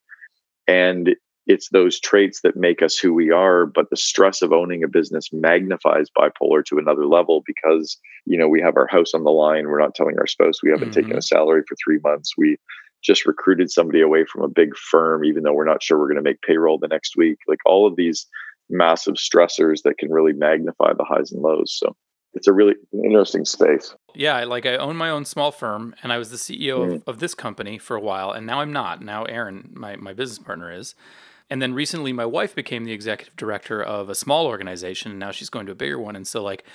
and 0.68 1.16
it's 1.48 1.70
those 1.70 2.00
traits 2.00 2.42
that 2.42 2.58
make 2.58 2.82
us 2.82 2.98
who 2.98 3.14
we 3.14 3.32
are 3.32 3.66
but 3.66 3.90
the 3.90 3.98
stress 3.98 4.42
of 4.42 4.52
owning 4.52 4.84
a 4.84 4.88
business 4.88 5.30
magnifies 5.32 6.08
bipolar 6.18 6.64
to 6.64 6.78
another 6.78 7.06
level 7.06 7.42
because 7.46 7.98
you 8.26 8.38
know 8.38 8.48
we 8.48 8.62
have 8.62 8.76
our 8.76 8.88
house 8.88 9.14
on 9.14 9.24
the 9.24 9.32
line 9.32 9.68
we're 9.68 9.80
not 9.80 9.96
telling 9.96 10.18
our 10.20 10.28
spouse 10.28 10.62
we 10.62 10.70
haven't 10.70 10.90
mm-hmm. 10.90 11.02
taken 11.02 11.18
a 11.18 11.22
salary 11.22 11.64
for 11.68 11.76
three 11.84 12.00
months 12.04 12.34
we 12.38 12.58
just 13.04 13.26
recruited 13.26 13.72
somebody 13.72 14.02
away 14.02 14.26
from 14.26 14.44
a 14.44 14.50
big 14.50 14.76
firm 14.76 15.24
even 15.24 15.44
though 15.44 15.54
we're 15.54 15.66
not 15.66 15.82
sure 15.82 15.98
we're 15.98 16.08
going 16.08 16.16
to 16.16 16.22
make 16.22 16.42
payroll 16.42 16.78
the 16.78 16.88
next 16.88 17.16
week 17.16 17.38
like 17.48 17.60
all 17.66 17.88
of 17.88 17.96
these 17.96 18.28
massive 18.70 19.16
stressors 19.16 19.82
that 19.84 19.98
can 19.98 20.12
really 20.12 20.34
magnify 20.34 20.92
the 20.94 21.06
highs 21.06 21.32
and 21.32 21.42
lows 21.42 21.74
so 21.78 21.96
it's 22.38 22.48
a 22.48 22.54
really 22.54 22.76
interesting 22.94 23.44
space. 23.44 23.94
Yeah, 24.14 24.44
like 24.46 24.66
I 24.66 24.78
own 24.78 24.96
my 24.96 25.10
own 25.10 25.26
small 25.26 25.52
firm 25.52 25.96
and 26.02 26.14
I 26.14 26.18
was 26.18 26.30
the 26.30 26.38
CEO 26.38 26.80
mm. 26.80 26.96
of, 26.96 27.04
of, 27.08 27.20
this 27.20 27.34
company 27.34 27.78
for 27.78 27.96
a 27.96 28.00
while 28.00 28.32
and 28.32 28.46
now 28.46 28.62
I'm 28.62 28.72
not. 28.72 29.02
Now 29.02 29.26
Aaron, 29.26 29.72
my, 29.74 29.96
my 29.96 30.14
business 30.14 30.40
partner 30.40 30.72
is. 30.72 30.96
And 31.50 31.62
then 31.62 31.74
recently, 31.74 32.12
my 32.12 32.26
wife 32.26 32.54
became 32.54 32.84
the 32.84 32.92
executive 32.92 33.36
director 33.38 33.82
of 33.82 34.10
a 34.10 34.16
small 34.16 34.48
organization, 34.48 35.12
and 35.12 35.20
now 35.20 35.32
she's 35.32 35.50
going 35.50 35.66
to 35.68 35.72
a 35.72 35.76
bigger 35.76 35.98
one. 35.98 36.18
And 36.18 36.28
so, 36.28 36.44
like, 36.44 36.66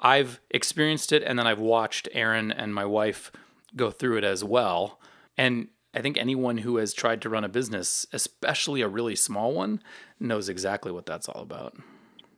I've 0.00 0.38
experienced 0.50 1.12
it, 1.12 1.22
and 1.22 1.38
then 1.38 1.46
I've 1.46 1.58
watched 1.58 2.08
Aaron 2.12 2.52
and 2.52 2.74
my 2.74 2.84
wife 2.84 3.32
go 3.74 3.90
through 3.90 4.18
it 4.18 4.24
as 4.24 4.44
well. 4.44 5.00
And 5.38 5.68
I 5.94 6.02
think 6.02 6.18
anyone 6.18 6.58
who 6.58 6.76
has 6.76 6.92
tried 6.92 7.22
to 7.22 7.30
run 7.30 7.44
a 7.44 7.48
business, 7.48 8.06
especially 8.12 8.82
a 8.82 8.88
really 8.88 9.16
small 9.16 9.54
one, 9.54 9.82
knows 10.20 10.50
exactly 10.50 10.92
what 10.92 11.06
that's 11.06 11.26
all 11.28 11.40
about. 11.40 11.76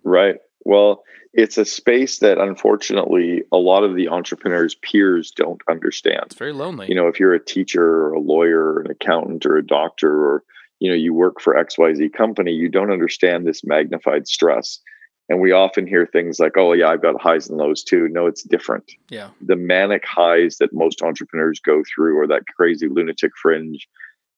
Right. 0.04 0.36
Well, 0.64 1.04
it's 1.32 1.58
a 1.58 1.64
space 1.64 2.18
that 2.18 2.38
unfortunately 2.38 3.44
a 3.52 3.56
lot 3.56 3.84
of 3.84 3.94
the 3.94 4.08
entrepreneurs' 4.08 4.74
peers 4.74 5.30
don't 5.30 5.60
understand. 5.68 6.24
It's 6.26 6.34
very 6.34 6.52
lonely. 6.52 6.88
You 6.88 6.94
know, 6.94 7.06
if 7.06 7.20
you're 7.20 7.34
a 7.34 7.44
teacher 7.44 7.84
or 7.84 8.12
a 8.12 8.20
lawyer 8.20 8.72
or 8.72 8.80
an 8.80 8.90
accountant 8.90 9.46
or 9.46 9.56
a 9.56 9.66
doctor 9.66 10.10
or 10.10 10.42
you 10.80 10.88
know 10.88 10.96
you 10.96 11.12
work 11.12 11.40
for 11.40 11.54
xyz 11.54 12.12
company 12.14 12.52
you 12.52 12.68
don't 12.68 12.90
understand 12.90 13.46
this 13.46 13.62
magnified 13.64 14.26
stress. 14.26 14.80
And 15.28 15.40
we 15.40 15.52
often 15.52 15.86
hear 15.86 16.06
things 16.06 16.40
like 16.40 16.56
oh 16.56 16.72
yeah 16.72 16.88
i've 16.88 17.02
got 17.02 17.20
highs 17.20 17.48
and 17.48 17.58
lows 17.58 17.84
too. 17.84 18.08
No 18.10 18.26
it's 18.26 18.42
different. 18.42 18.90
Yeah. 19.08 19.28
The 19.40 19.56
manic 19.56 20.04
highs 20.04 20.56
that 20.58 20.72
most 20.72 21.02
entrepreneurs 21.02 21.60
go 21.60 21.82
through 21.94 22.18
or 22.18 22.26
that 22.26 22.42
crazy 22.56 22.88
lunatic 22.88 23.32
fringe 23.40 23.86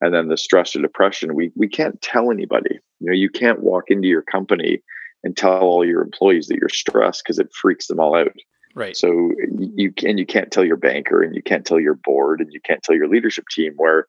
and 0.03 0.13
then 0.13 0.29
the 0.29 0.37
stress 0.37 0.77
or 0.77 0.83
depression. 0.83 1.35
We 1.35 1.53
we 1.57 1.69
can't 1.69 2.03
tell 2.03 2.31
anybody. 2.31 2.81
You 3.01 3.07
know 3.07 3.15
you 3.15 3.31
can't 3.31 3.61
walk 3.61 3.85
into 3.89 4.09
your 4.09 4.23
company 4.23 4.83
and 5.25 5.37
tell 5.37 5.61
all 5.61 5.85
your 5.85 6.03
employees 6.03 6.47
that 6.49 6.57
you're 6.57 6.69
stressed 6.69 7.23
because 7.25 7.39
it 7.39 7.53
freaks 7.53 7.87
them 7.87 8.01
all 8.01 8.17
out 8.17 8.33
right 8.75 8.97
so 8.97 9.31
you 9.75 9.93
can 9.93 10.19
you 10.19 10.27
can't 10.27 10.51
tell 10.51 10.65
your 10.65 10.77
banker 10.77 11.23
and 11.23 11.35
you 11.35 11.43
can't 11.43 11.67
tell 11.67 11.81
your 11.81 11.95
board 11.95 12.41
and 12.41 12.53
you 12.53 12.61
can't 12.61 12.83
tell 12.83 12.97
your 12.97 13.09
leadership 13.09 13.45
team 13.51 13.73
where 13.77 14.07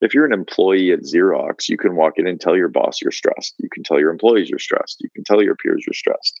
if 0.00 0.12
you're 0.12 0.26
an 0.26 0.32
employee 0.32 0.92
at 0.92 1.00
Xerox, 1.00 1.68
you 1.68 1.78
can 1.78 1.96
walk 1.96 2.14
in 2.16 2.26
and 2.26 2.40
tell 2.40 2.56
your 2.56 2.68
boss 2.68 3.00
you're 3.00 3.10
stressed. 3.10 3.54
You 3.58 3.68
can 3.72 3.82
tell 3.82 3.98
your 3.98 4.10
employees 4.10 4.50
you're 4.50 4.58
stressed. 4.58 4.98
You 5.00 5.08
can 5.14 5.24
tell 5.24 5.42
your 5.42 5.56
peers 5.56 5.84
you're 5.86 5.94
stressed. 5.94 6.40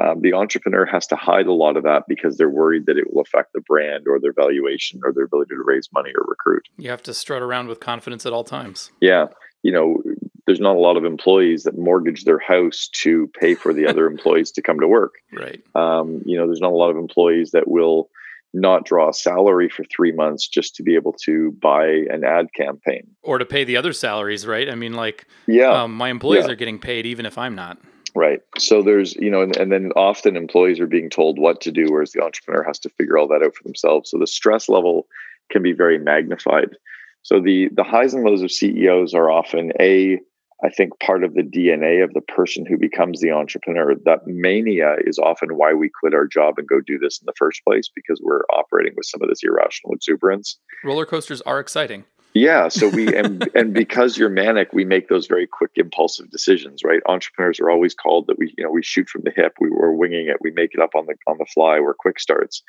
Um, 0.00 0.20
the 0.22 0.32
entrepreneur 0.32 0.86
has 0.86 1.06
to 1.08 1.16
hide 1.16 1.46
a 1.46 1.52
lot 1.52 1.76
of 1.76 1.82
that 1.82 2.04
because 2.08 2.38
they're 2.38 2.48
worried 2.48 2.86
that 2.86 2.96
it 2.96 3.12
will 3.12 3.20
affect 3.20 3.52
the 3.52 3.60
brand 3.60 4.04
or 4.08 4.18
their 4.18 4.32
valuation 4.32 5.00
or 5.04 5.12
their 5.12 5.24
ability 5.24 5.50
to 5.50 5.62
raise 5.62 5.88
money 5.92 6.10
or 6.16 6.24
recruit. 6.26 6.62
You 6.78 6.88
have 6.88 7.02
to 7.02 7.12
strut 7.12 7.42
around 7.42 7.68
with 7.68 7.80
confidence 7.80 8.24
at 8.24 8.32
all 8.32 8.44
times. 8.44 8.90
Yeah. 9.00 9.26
You 9.62 9.72
know, 9.72 10.02
there's 10.46 10.60
not 10.60 10.76
a 10.76 10.80
lot 10.80 10.96
of 10.96 11.04
employees 11.04 11.64
that 11.64 11.78
mortgage 11.78 12.24
their 12.24 12.38
house 12.38 12.88
to 13.02 13.30
pay 13.38 13.54
for 13.54 13.72
the 13.72 13.86
other 13.86 14.06
employees 14.10 14.50
to 14.52 14.62
come 14.62 14.80
to 14.80 14.88
work. 14.88 15.14
Right. 15.32 15.62
Um, 15.74 16.22
you 16.24 16.36
know, 16.36 16.46
there's 16.46 16.60
not 16.60 16.72
a 16.72 16.76
lot 16.76 16.90
of 16.90 16.96
employees 16.96 17.52
that 17.52 17.68
will 17.68 18.10
not 18.54 18.84
draw 18.84 19.08
a 19.08 19.14
salary 19.14 19.68
for 19.68 19.84
three 19.84 20.12
months 20.12 20.46
just 20.46 20.76
to 20.76 20.82
be 20.82 20.94
able 20.94 21.12
to 21.24 21.52
buy 21.52 21.86
an 22.10 22.24
ad 22.24 22.48
campaign. 22.54 23.06
Or 23.22 23.38
to 23.38 23.46
pay 23.46 23.64
the 23.64 23.76
other 23.76 23.92
salaries 23.92 24.46
right? 24.46 24.68
I 24.68 24.74
mean 24.74 24.94
like 24.94 25.26
yeah. 25.46 25.82
um, 25.82 25.94
my 25.94 26.10
employees 26.10 26.44
yeah. 26.46 26.52
are 26.52 26.56
getting 26.56 26.78
paid 26.78 27.06
even 27.06 27.24
if 27.26 27.38
i'm 27.38 27.54
not. 27.54 27.78
Right. 28.14 28.40
So 28.58 28.82
there's 28.82 29.14
you 29.16 29.30
know 29.30 29.40
and, 29.40 29.56
and 29.56 29.72
then 29.72 29.90
often 29.96 30.36
employees 30.36 30.80
are 30.80 30.86
being 30.86 31.08
told 31.08 31.38
what 31.38 31.62
to 31.62 31.72
do 31.72 31.86
whereas 31.88 32.12
the 32.12 32.22
entrepreneur 32.22 32.62
has 32.62 32.78
to 32.80 32.90
figure 32.90 33.16
all 33.16 33.28
that 33.28 33.42
out 33.42 33.54
for 33.54 33.62
themselves. 33.62 34.10
So 34.10 34.18
the 34.18 34.26
stress 34.26 34.68
level 34.68 35.06
can 35.50 35.62
be 35.62 35.72
very 35.72 35.98
magnified. 35.98 36.76
So 37.22 37.40
the 37.40 37.70
the 37.72 37.84
highs 37.84 38.12
and 38.12 38.24
lows 38.24 38.42
of 38.42 38.52
ceos 38.52 39.14
are 39.14 39.30
often 39.30 39.72
a 39.80 40.20
I 40.64 40.70
think 40.70 40.98
part 41.00 41.24
of 41.24 41.34
the 41.34 41.42
DNA 41.42 42.04
of 42.04 42.12
the 42.14 42.20
person 42.20 42.64
who 42.64 42.78
becomes 42.78 43.20
the 43.20 43.32
entrepreneur. 43.32 43.94
That 44.04 44.26
mania 44.26 44.96
is 45.04 45.18
often 45.18 45.56
why 45.56 45.74
we 45.74 45.90
quit 46.00 46.14
our 46.14 46.26
job 46.26 46.54
and 46.58 46.68
go 46.68 46.80
do 46.80 46.98
this 46.98 47.20
in 47.20 47.26
the 47.26 47.34
first 47.36 47.62
place 47.66 47.90
because 47.94 48.20
we're 48.22 48.44
operating 48.54 48.92
with 48.96 49.06
some 49.06 49.22
of 49.22 49.28
this 49.28 49.42
irrational 49.42 49.94
exuberance. 49.94 50.58
Roller 50.84 51.06
coasters 51.06 51.40
are 51.42 51.58
exciting. 51.58 52.04
Yeah. 52.34 52.68
So 52.68 52.88
we 52.88 53.14
and 53.14 53.48
and 53.54 53.74
because 53.74 54.16
you're 54.16 54.30
manic, 54.30 54.72
we 54.72 54.84
make 54.84 55.08
those 55.08 55.26
very 55.26 55.46
quick, 55.46 55.72
impulsive 55.74 56.30
decisions, 56.30 56.82
right? 56.84 57.00
Entrepreneurs 57.06 57.58
are 57.60 57.70
always 57.70 57.94
called 57.94 58.28
that 58.28 58.38
we, 58.38 58.54
you 58.56 58.64
know, 58.64 58.70
we 58.70 58.82
shoot 58.82 59.08
from 59.08 59.22
the 59.24 59.32
hip, 59.34 59.54
we 59.60 59.68
were 59.68 59.94
winging 59.94 60.28
it, 60.28 60.36
we 60.40 60.52
make 60.52 60.70
it 60.74 60.80
up 60.80 60.94
on 60.94 61.06
the 61.06 61.14
on 61.26 61.38
the 61.38 61.46
fly, 61.52 61.80
we're 61.80 61.94
quick 61.94 62.20
starts 62.20 62.62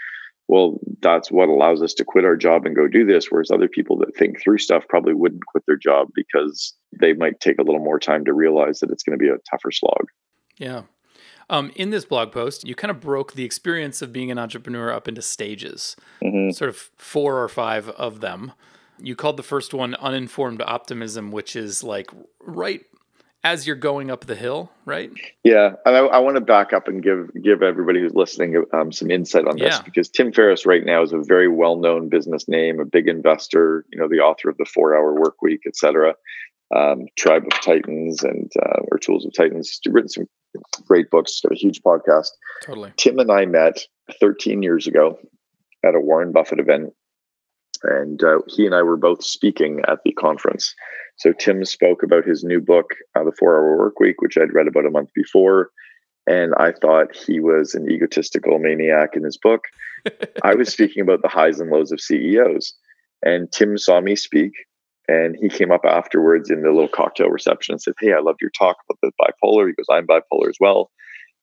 well, 0.47 0.79
that's 1.01 1.31
what 1.31 1.49
allows 1.49 1.81
us 1.81 1.93
to 1.95 2.05
quit 2.05 2.25
our 2.25 2.35
job 2.35 2.65
and 2.65 2.75
go 2.75 2.87
do 2.87 3.05
this. 3.05 3.27
Whereas 3.29 3.49
other 3.51 3.67
people 3.67 3.97
that 3.99 4.15
think 4.15 4.41
through 4.41 4.57
stuff 4.57 4.83
probably 4.89 5.13
wouldn't 5.13 5.45
quit 5.45 5.63
their 5.67 5.77
job 5.77 6.09
because 6.13 6.73
they 7.03 7.13
might 7.13 7.41
take 7.41 7.59
a 7.59 7.63
little 7.63 7.81
more 7.81 7.99
time 7.99 8.23
to 8.23 8.33
realize 8.33 8.79
that 8.79 8.89
it's 8.89 9.03
going 9.03 9.17
to 9.17 9.21
be 9.21 9.29
a 9.29 9.37
tougher 9.49 9.71
slog. 9.71 10.07
Yeah. 10.57 10.83
Um, 11.49 11.71
in 11.75 11.89
this 11.89 12.05
blog 12.05 12.31
post, 12.31 12.65
you 12.65 12.75
kind 12.75 12.89
of 12.89 13.01
broke 13.01 13.33
the 13.33 13.43
experience 13.43 14.01
of 14.01 14.13
being 14.13 14.31
an 14.31 14.39
entrepreneur 14.39 14.89
up 14.89 15.09
into 15.09 15.21
stages, 15.21 15.97
mm-hmm. 16.23 16.51
sort 16.51 16.69
of 16.69 16.77
four 16.95 17.43
or 17.43 17.49
five 17.49 17.89
of 17.89 18.21
them. 18.21 18.53
You 18.97 19.17
called 19.17 19.35
the 19.35 19.43
first 19.43 19.73
one 19.73 19.95
uninformed 19.95 20.61
optimism, 20.61 21.31
which 21.31 21.57
is 21.57 21.83
like 21.83 22.09
right 22.39 22.85
as 23.43 23.67
you're 23.67 23.75
going 23.75 24.09
up 24.09 24.25
the 24.25 24.35
hill, 24.35 24.71
right? 24.85 25.11
Yeah, 25.43 25.73
and 25.85 25.97
I, 25.97 25.99
I 25.99 26.19
want 26.19 26.35
to 26.35 26.41
back 26.41 26.71
up 26.71 26.87
and 26.87 27.03
give 27.03 27.29
give 27.41 27.61
everybody 27.61 27.99
who's 27.99 28.13
listening 28.13 28.63
um, 28.71 28.91
some 28.91 29.11
insight 29.11 29.45
on 29.47 29.57
this 29.57 29.75
yeah. 29.75 29.81
because 29.81 30.07
Tim 30.09 30.31
Ferriss 30.31 30.65
right 30.65 30.85
now 30.85 31.01
is 31.01 31.11
a 31.11 31.19
very 31.19 31.49
well 31.49 31.75
known 31.75 32.07
business 32.07 32.47
name, 32.47 32.79
a 32.79 32.85
big 32.85 33.07
investor. 33.07 33.85
You 33.91 33.99
know, 33.99 34.07
the 34.07 34.19
author 34.19 34.49
of 34.49 34.57
the 34.57 34.65
Four 34.65 34.95
Hour 34.95 35.13
Work 35.13 35.41
Week, 35.41 35.63
etc. 35.67 36.15
Um, 36.75 37.05
Tribe 37.17 37.43
of 37.45 37.61
Titans 37.61 38.23
and 38.23 38.51
uh, 38.61 38.81
or 38.91 38.97
Tools 38.97 39.25
of 39.25 39.33
Titans. 39.33 39.69
He's 39.69 39.93
written 39.93 40.09
some 40.09 40.25
great 40.87 41.09
books. 41.09 41.39
Got 41.41 41.53
a 41.53 41.59
huge 41.59 41.81
podcast. 41.81 42.29
Totally. 42.63 42.93
Tim 42.97 43.19
and 43.19 43.31
I 43.31 43.45
met 43.45 43.79
13 44.19 44.63
years 44.63 44.87
ago 44.87 45.19
at 45.85 45.95
a 45.95 45.99
Warren 45.99 46.31
Buffett 46.31 46.59
event, 46.59 46.93
and 47.83 48.23
uh, 48.23 48.39
he 48.47 48.65
and 48.65 48.73
I 48.73 48.81
were 48.81 48.97
both 48.97 49.23
speaking 49.23 49.81
at 49.87 49.99
the 50.03 50.13
conference. 50.13 50.73
So 51.17 51.31
Tim 51.31 51.63
spoke 51.65 52.01
about 52.03 52.25
his 52.25 52.43
new 52.43 52.59
book, 52.59 52.91
uh, 53.15 53.23
The 53.23 53.33
Four 53.37 53.55
Hour 53.55 53.77
Work 53.77 53.99
Week, 53.99 54.21
which 54.21 54.37
I'd 54.37 54.53
read 54.53 54.67
about 54.67 54.85
a 54.85 54.91
month 54.91 55.09
before. 55.13 55.69
And 56.25 56.53
I 56.57 56.71
thought 56.71 57.15
he 57.15 57.39
was 57.39 57.75
an 57.75 57.89
egotistical 57.89 58.57
maniac 58.57 59.15
in 59.15 59.23
his 59.23 59.37
book. 59.37 59.65
I 60.43 60.55
was 60.55 60.71
speaking 60.71 61.01
about 61.01 61.21
the 61.21 61.27
highs 61.27 61.59
and 61.59 61.69
lows 61.69 61.91
of 61.91 62.01
CEOs. 62.01 62.73
And 63.25 63.51
Tim 63.51 63.77
saw 63.77 64.01
me 64.01 64.15
speak 64.15 64.51
and 65.07 65.35
he 65.39 65.49
came 65.49 65.71
up 65.71 65.85
afterwards 65.85 66.49
in 66.49 66.61
the 66.61 66.71
little 66.71 66.87
cocktail 66.87 67.29
reception 67.29 67.73
and 67.73 67.81
said, 67.81 67.93
Hey, 67.99 68.13
I 68.13 68.19
loved 68.19 68.41
your 68.41 68.51
talk 68.57 68.77
about 68.89 68.99
the 69.01 69.11
bipolar. 69.21 69.67
He 69.67 69.73
goes, 69.73 69.85
I'm 69.91 70.07
bipolar 70.07 70.49
as 70.49 70.57
well. 70.59 70.91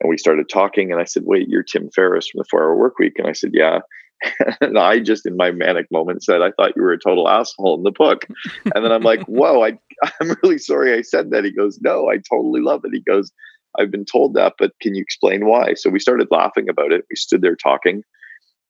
And 0.00 0.08
we 0.08 0.16
started 0.16 0.48
talking. 0.48 0.90
And 0.90 1.00
I 1.00 1.04
said, 1.04 1.24
Wait, 1.26 1.48
you're 1.48 1.62
Tim 1.62 1.90
Ferriss 1.94 2.28
from 2.28 2.38
the 2.38 2.46
Four 2.50 2.62
Hour 2.62 2.76
Work 2.76 2.98
Week. 2.98 3.14
And 3.18 3.26
I 3.26 3.32
said, 3.32 3.50
Yeah. 3.52 3.80
and 4.60 4.78
I 4.78 4.98
just 5.00 5.26
in 5.26 5.36
my 5.36 5.50
manic 5.50 5.86
moment 5.90 6.22
said, 6.22 6.42
I 6.42 6.50
thought 6.52 6.72
you 6.76 6.82
were 6.82 6.92
a 6.92 6.98
total 6.98 7.28
asshole 7.28 7.76
in 7.76 7.84
the 7.84 7.90
book. 7.90 8.26
And 8.74 8.84
then 8.84 8.92
I'm 8.92 9.02
like, 9.02 9.22
whoa, 9.26 9.64
I, 9.64 9.78
I'm 10.20 10.36
really 10.42 10.58
sorry 10.58 10.94
I 10.94 11.02
said 11.02 11.30
that. 11.30 11.44
He 11.44 11.50
goes, 11.50 11.78
no, 11.82 12.10
I 12.10 12.16
totally 12.30 12.60
love 12.60 12.82
it. 12.84 12.92
He 12.92 13.00
goes, 13.00 13.32
I've 13.78 13.90
been 13.90 14.04
told 14.04 14.34
that, 14.34 14.54
but 14.58 14.72
can 14.82 14.94
you 14.94 15.00
explain 15.00 15.46
why? 15.46 15.74
So 15.74 15.90
we 15.90 16.00
started 16.00 16.28
laughing 16.30 16.68
about 16.68 16.92
it. 16.92 17.04
We 17.08 17.16
stood 17.16 17.40
there 17.40 17.56
talking. 17.56 18.02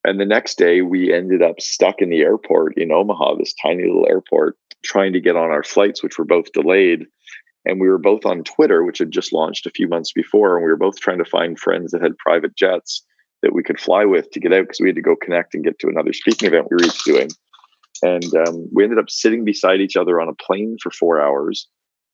And 0.04 0.18
the 0.18 0.26
next 0.26 0.56
day, 0.56 0.82
we 0.82 1.12
ended 1.12 1.42
up 1.42 1.60
stuck 1.60 1.96
in 2.00 2.10
the 2.10 2.20
airport 2.20 2.78
in 2.78 2.90
Omaha, 2.90 3.36
this 3.36 3.54
tiny 3.54 3.84
little 3.84 4.08
airport, 4.08 4.56
trying 4.82 5.12
to 5.12 5.20
get 5.20 5.36
on 5.36 5.50
our 5.50 5.62
flights, 5.62 6.02
which 6.02 6.18
were 6.18 6.24
both 6.24 6.52
delayed. 6.52 7.06
And 7.66 7.80
we 7.80 7.88
were 7.88 7.98
both 7.98 8.24
on 8.24 8.42
Twitter, 8.44 8.82
which 8.82 8.98
had 8.98 9.10
just 9.10 9.32
launched 9.32 9.66
a 9.66 9.70
few 9.70 9.86
months 9.88 10.12
before. 10.12 10.56
And 10.56 10.64
we 10.64 10.70
were 10.70 10.78
both 10.78 10.98
trying 11.00 11.18
to 11.18 11.24
find 11.24 11.58
friends 11.58 11.92
that 11.92 12.02
had 12.02 12.16
private 12.16 12.56
jets 12.56 13.04
that 13.42 13.54
we 13.54 13.62
could 13.62 13.80
fly 13.80 14.04
with 14.04 14.30
to 14.30 14.40
get 14.40 14.52
out 14.52 14.62
because 14.62 14.80
we 14.80 14.88
had 14.88 14.96
to 14.96 15.02
go 15.02 15.16
connect 15.16 15.54
and 15.54 15.64
get 15.64 15.78
to 15.80 15.88
another 15.88 16.12
speaking 16.14 16.48
event 16.48 16.68
we 16.70 16.76
were 16.76 16.84
each 16.84 17.04
doing. 17.04 17.30
And 18.02 18.34
um, 18.34 18.68
we 18.72 18.84
ended 18.84 18.98
up 18.98 19.10
sitting 19.10 19.44
beside 19.44 19.80
each 19.80 19.96
other 19.96 20.20
on 20.20 20.28
a 20.28 20.34
plane 20.34 20.76
for 20.82 20.90
four 20.90 21.20
hours 21.20 21.68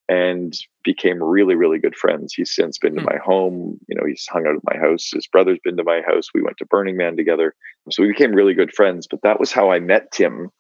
and 0.09 0.55
became 0.85 1.23
really, 1.23 1.57
really 1.57 1.79
good 1.79 1.97
friends. 1.97 2.33
He's 2.35 2.55
since 2.55 2.79
been 2.79 2.95
to 2.95 3.01
hmm. 3.01 3.07
my 3.07 3.19
home. 3.25 3.79
You 3.89 3.97
know, 3.97 4.07
he's 4.07 4.27
hung 4.31 4.47
out 4.47 4.57
at 4.57 4.75
my 4.75 4.79
house. 4.79 5.11
His 5.13 5.27
brother's 5.27 5.59
been 5.65 5.77
to 5.77 5.85
my 5.85 6.01
house. 6.07 6.29
We 6.33 6.43
went 6.43 6.59
to 6.59 6.67
Burning 6.67 6.97
Man 6.97 7.17
together. 7.17 7.55
So 7.91 8.03
we 8.03 8.09
became 8.09 8.33
really 8.33 8.55
good 8.55 8.75
friends. 8.75 9.07
But 9.11 9.23
that 9.23 9.41
was 9.41 9.53
how 9.53 9.71
I 9.71 9.81
met 9.81 10.13
Tim. 10.13 10.51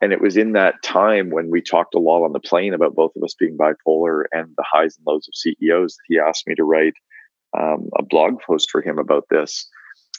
And 0.00 0.12
it 0.12 0.20
was 0.20 0.36
in 0.36 0.52
that 0.52 0.82
time 0.82 1.30
when 1.30 1.50
we 1.50 1.62
talked 1.62 1.94
a 1.94 2.00
lot 2.00 2.24
on 2.24 2.32
the 2.32 2.40
plane 2.40 2.74
about 2.74 2.94
both 2.94 3.12
of 3.16 3.22
us 3.22 3.34
being 3.38 3.56
bipolar 3.56 4.24
and 4.32 4.48
the 4.56 4.64
highs 4.70 4.96
and 4.96 5.06
lows 5.06 5.26
of 5.28 5.34
CEOs 5.34 5.94
that 5.94 6.04
he 6.08 6.18
asked 6.18 6.46
me 6.46 6.54
to 6.56 6.64
write 6.64 6.94
um, 7.58 7.88
a 7.98 8.02
blog 8.02 8.40
post 8.40 8.70
for 8.70 8.82
him 8.82 8.98
about 8.98 9.24
this. 9.30 9.68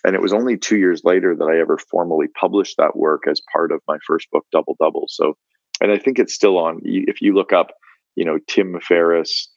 And 0.03 0.15
it 0.15 0.21
was 0.21 0.33
only 0.33 0.57
two 0.57 0.77
years 0.77 1.01
later 1.03 1.35
that 1.35 1.45
I 1.45 1.59
ever 1.59 1.77
formally 1.77 2.27
published 2.39 2.75
that 2.77 2.95
work 2.95 3.23
as 3.29 3.41
part 3.51 3.71
of 3.71 3.81
my 3.87 3.97
first 4.05 4.29
book, 4.31 4.45
Double 4.51 4.75
Double. 4.79 5.05
So, 5.07 5.35
and 5.81 5.91
I 5.91 5.97
think 5.97 6.19
it's 6.19 6.33
still 6.33 6.57
on. 6.57 6.81
If 6.83 7.21
you 7.21 7.33
look 7.33 7.53
up, 7.53 7.71
you 8.15 8.25
know, 8.25 8.39
Tim 8.47 8.79
Ferriss 8.81 9.49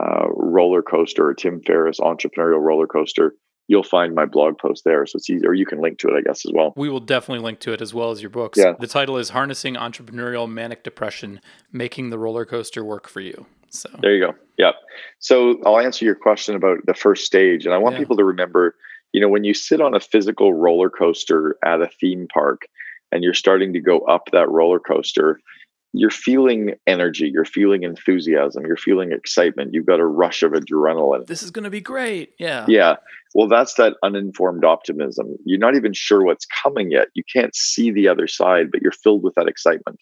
uh, 0.00 0.26
roller 0.28 0.82
coaster 0.82 1.28
or 1.28 1.34
Tim 1.34 1.60
Ferriss 1.66 2.00
entrepreneurial 2.00 2.60
roller 2.60 2.86
coaster, 2.86 3.34
you'll 3.68 3.82
find 3.82 4.14
my 4.14 4.26
blog 4.26 4.58
post 4.58 4.84
there. 4.84 5.06
So 5.06 5.16
it's 5.16 5.30
easy, 5.30 5.46
or 5.46 5.54
you 5.54 5.66
can 5.66 5.80
link 5.80 5.98
to 5.98 6.08
it, 6.08 6.14
I 6.18 6.20
guess, 6.20 6.44
as 6.46 6.52
well. 6.54 6.72
We 6.76 6.88
will 6.88 7.00
definitely 7.00 7.44
link 7.44 7.60
to 7.60 7.72
it 7.72 7.80
as 7.80 7.94
well 7.94 8.10
as 8.10 8.20
your 8.20 8.30
books. 8.30 8.58
Yeah. 8.58 8.72
The 8.78 8.86
title 8.86 9.16
is 9.16 9.30
Harnessing 9.30 9.74
Entrepreneurial 9.74 10.50
Manic 10.50 10.84
Depression 10.84 11.40
Making 11.72 12.10
the 12.10 12.18
Roller 12.18 12.44
Coaster 12.44 12.84
Work 12.84 13.08
for 13.08 13.20
You. 13.20 13.46
So 13.70 13.88
there 14.00 14.14
you 14.14 14.24
go. 14.24 14.34
Yep. 14.58 14.74
So 15.18 15.60
I'll 15.66 15.80
answer 15.80 16.04
your 16.04 16.14
question 16.14 16.54
about 16.54 16.78
the 16.86 16.94
first 16.94 17.24
stage. 17.24 17.66
And 17.66 17.74
I 17.74 17.78
want 17.78 17.94
yeah. 17.94 18.00
people 18.00 18.16
to 18.16 18.24
remember 18.24 18.74
you 19.16 19.22
know, 19.22 19.30
when 19.30 19.44
you 19.44 19.54
sit 19.54 19.80
on 19.80 19.94
a 19.94 20.00
physical 20.00 20.52
roller 20.52 20.90
coaster 20.90 21.56
at 21.64 21.80
a 21.80 21.88
theme 21.88 22.26
park 22.32 22.68
and 23.10 23.24
you're 23.24 23.32
starting 23.32 23.72
to 23.72 23.80
go 23.80 24.00
up 24.00 24.28
that 24.32 24.50
roller 24.50 24.78
coaster, 24.78 25.40
you're 25.98 26.10
feeling 26.10 26.74
energy, 26.86 27.30
you're 27.32 27.44
feeling 27.44 27.82
enthusiasm, 27.82 28.64
you're 28.66 28.76
feeling 28.76 29.12
excitement. 29.12 29.72
You've 29.72 29.86
got 29.86 30.00
a 30.00 30.06
rush 30.06 30.42
of 30.42 30.52
adrenaline. 30.52 31.26
This 31.26 31.42
is 31.42 31.50
going 31.50 31.64
to 31.64 31.70
be 31.70 31.80
great. 31.80 32.30
Yeah. 32.38 32.64
Yeah. 32.68 32.96
Well, 33.34 33.48
that's 33.48 33.74
that 33.74 33.94
uninformed 34.02 34.64
optimism. 34.64 35.36
You're 35.44 35.58
not 35.58 35.74
even 35.76 35.92
sure 35.92 36.24
what's 36.24 36.46
coming 36.62 36.90
yet. 36.90 37.08
You 37.14 37.22
can't 37.32 37.54
see 37.54 37.90
the 37.90 38.08
other 38.08 38.26
side, 38.26 38.70
but 38.70 38.80
you're 38.82 38.92
filled 38.92 39.22
with 39.22 39.34
that 39.34 39.48
excitement. 39.48 39.98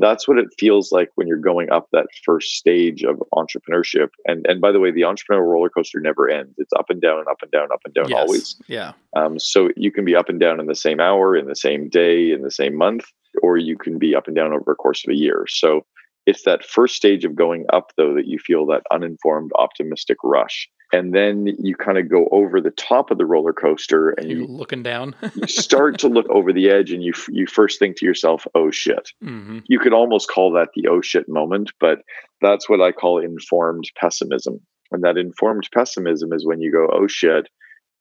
that's 0.00 0.28
what 0.28 0.38
it 0.38 0.46
feels 0.60 0.92
like 0.92 1.08
when 1.16 1.26
you're 1.26 1.36
going 1.36 1.70
up 1.72 1.88
that 1.92 2.06
first 2.24 2.52
stage 2.52 3.02
of 3.02 3.16
entrepreneurship. 3.34 4.10
And 4.26 4.46
and 4.46 4.60
by 4.60 4.70
the 4.70 4.78
way, 4.78 4.92
the 4.92 5.00
entrepreneurial 5.02 5.50
roller 5.50 5.70
coaster 5.70 5.98
never 6.00 6.28
ends. 6.28 6.54
It's 6.56 6.72
up 6.78 6.88
and 6.88 7.00
down 7.00 7.24
up 7.28 7.38
and 7.42 7.50
down, 7.50 7.68
up 7.72 7.80
and 7.84 7.92
down 7.94 8.08
Yes. 8.08 8.18
always. 8.20 8.56
Yeah. 8.68 8.92
Um, 9.16 9.38
so 9.40 9.70
you 9.76 9.90
can 9.90 10.04
be 10.04 10.14
up 10.14 10.28
and 10.28 10.38
down 10.38 10.60
in 10.60 10.66
the 10.66 10.76
same 10.76 11.00
hour, 11.00 11.36
in 11.36 11.46
the 11.46 11.56
same 11.56 11.88
day, 11.88 12.30
in 12.30 12.42
the 12.42 12.50
same 12.52 12.76
month, 12.76 13.06
or 13.42 13.56
you 13.56 13.76
can 13.76 13.98
be 13.98 14.14
up 14.14 14.26
and 14.26 14.36
down 14.36 14.52
over 14.52 14.72
a 14.72 14.76
course 14.76 15.04
of 15.06 15.12
a 15.12 15.16
year. 15.16 15.44
So 15.48 15.84
it's 16.26 16.42
that 16.44 16.62
first 16.64 16.94
stage 16.94 17.24
of 17.24 17.34
going 17.34 17.64
up, 17.72 17.92
though, 17.96 18.14
that 18.14 18.26
you 18.26 18.38
feel 18.38 18.66
that 18.66 18.82
uninformed, 18.92 19.50
optimistic 19.56 20.18
rush. 20.22 20.68
And 20.92 21.14
then 21.14 21.46
you 21.58 21.74
kind 21.74 21.98
of 21.98 22.10
go 22.10 22.28
over 22.30 22.60
the 22.60 22.70
top 22.70 23.10
of 23.10 23.18
the 23.18 23.26
roller 23.26 23.52
coaster 23.52 24.10
and 24.10 24.30
You 24.30 24.40
you, 24.40 24.46
looking 24.46 24.82
down? 24.82 25.14
you 25.34 25.46
start 25.46 25.98
to 26.00 26.08
look 26.08 26.28
over 26.30 26.52
the 26.52 26.70
edge 26.70 26.92
and 26.92 27.02
you, 27.02 27.12
you 27.30 27.46
first 27.46 27.78
think 27.78 27.96
to 27.98 28.06
yourself, 28.06 28.46
oh 28.54 28.70
shit. 28.70 29.10
hmm 29.22 29.60
You 29.66 29.78
could 29.78 29.92
almost 29.92 30.28
call 30.28 30.52
that 30.52 30.68
the 30.74 30.88
oh 30.88 31.00
shit 31.00 31.28
moment, 31.28 31.72
but 31.80 32.00
that's 32.40 32.68
what 32.68 32.80
I 32.80 32.92
call 32.92 33.22
informed 33.22 33.84
pessimism. 33.98 34.60
And 34.90 35.02
that 35.04 35.18
informed 35.18 35.68
pessimism 35.74 36.32
is 36.32 36.46
when 36.46 36.60
you 36.60 36.72
go, 36.72 36.88
oh 36.92 37.06
shit, 37.06 37.48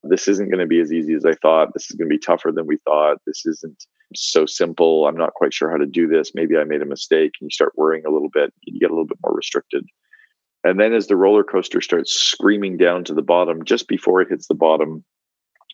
this 0.03 0.27
isn't 0.27 0.49
going 0.49 0.60
to 0.60 0.67
be 0.67 0.79
as 0.79 0.91
easy 0.91 1.13
as 1.13 1.25
I 1.25 1.33
thought. 1.33 1.73
This 1.73 1.89
is 1.89 1.95
going 1.95 2.10
to 2.10 2.13
be 2.13 2.19
tougher 2.19 2.51
than 2.51 2.67
we 2.67 2.77
thought. 2.77 3.17
This 3.25 3.45
isn't 3.45 3.86
so 4.15 4.45
simple. 4.45 5.07
I'm 5.07 5.17
not 5.17 5.33
quite 5.33 5.53
sure 5.53 5.69
how 5.69 5.77
to 5.77 5.86
do 5.86 6.07
this. 6.07 6.31
Maybe 6.36 6.57
I 6.57 6.63
made 6.63 6.81
a 6.81 6.86
mistake. 6.86 7.31
And 7.39 7.47
you 7.47 7.49
start 7.51 7.73
worrying 7.75 8.05
a 8.05 8.12
little 8.12 8.29
bit. 8.29 8.53
You 8.63 8.79
get 8.79 8.89
a 8.89 8.93
little 8.93 9.07
bit 9.07 9.17
more 9.23 9.36
restricted. 9.36 9.86
And 10.63 10.79
then 10.79 10.93
as 10.93 11.07
the 11.07 11.15
roller 11.15 11.43
coaster 11.43 11.81
starts 11.81 12.13
screaming 12.13 12.77
down 12.77 13.03
to 13.05 13.13
the 13.13 13.21
bottom, 13.21 13.63
just 13.63 13.88
before 13.88 14.21
it 14.21 14.29
hits 14.29 14.47
the 14.47 14.55
bottom, 14.55 15.03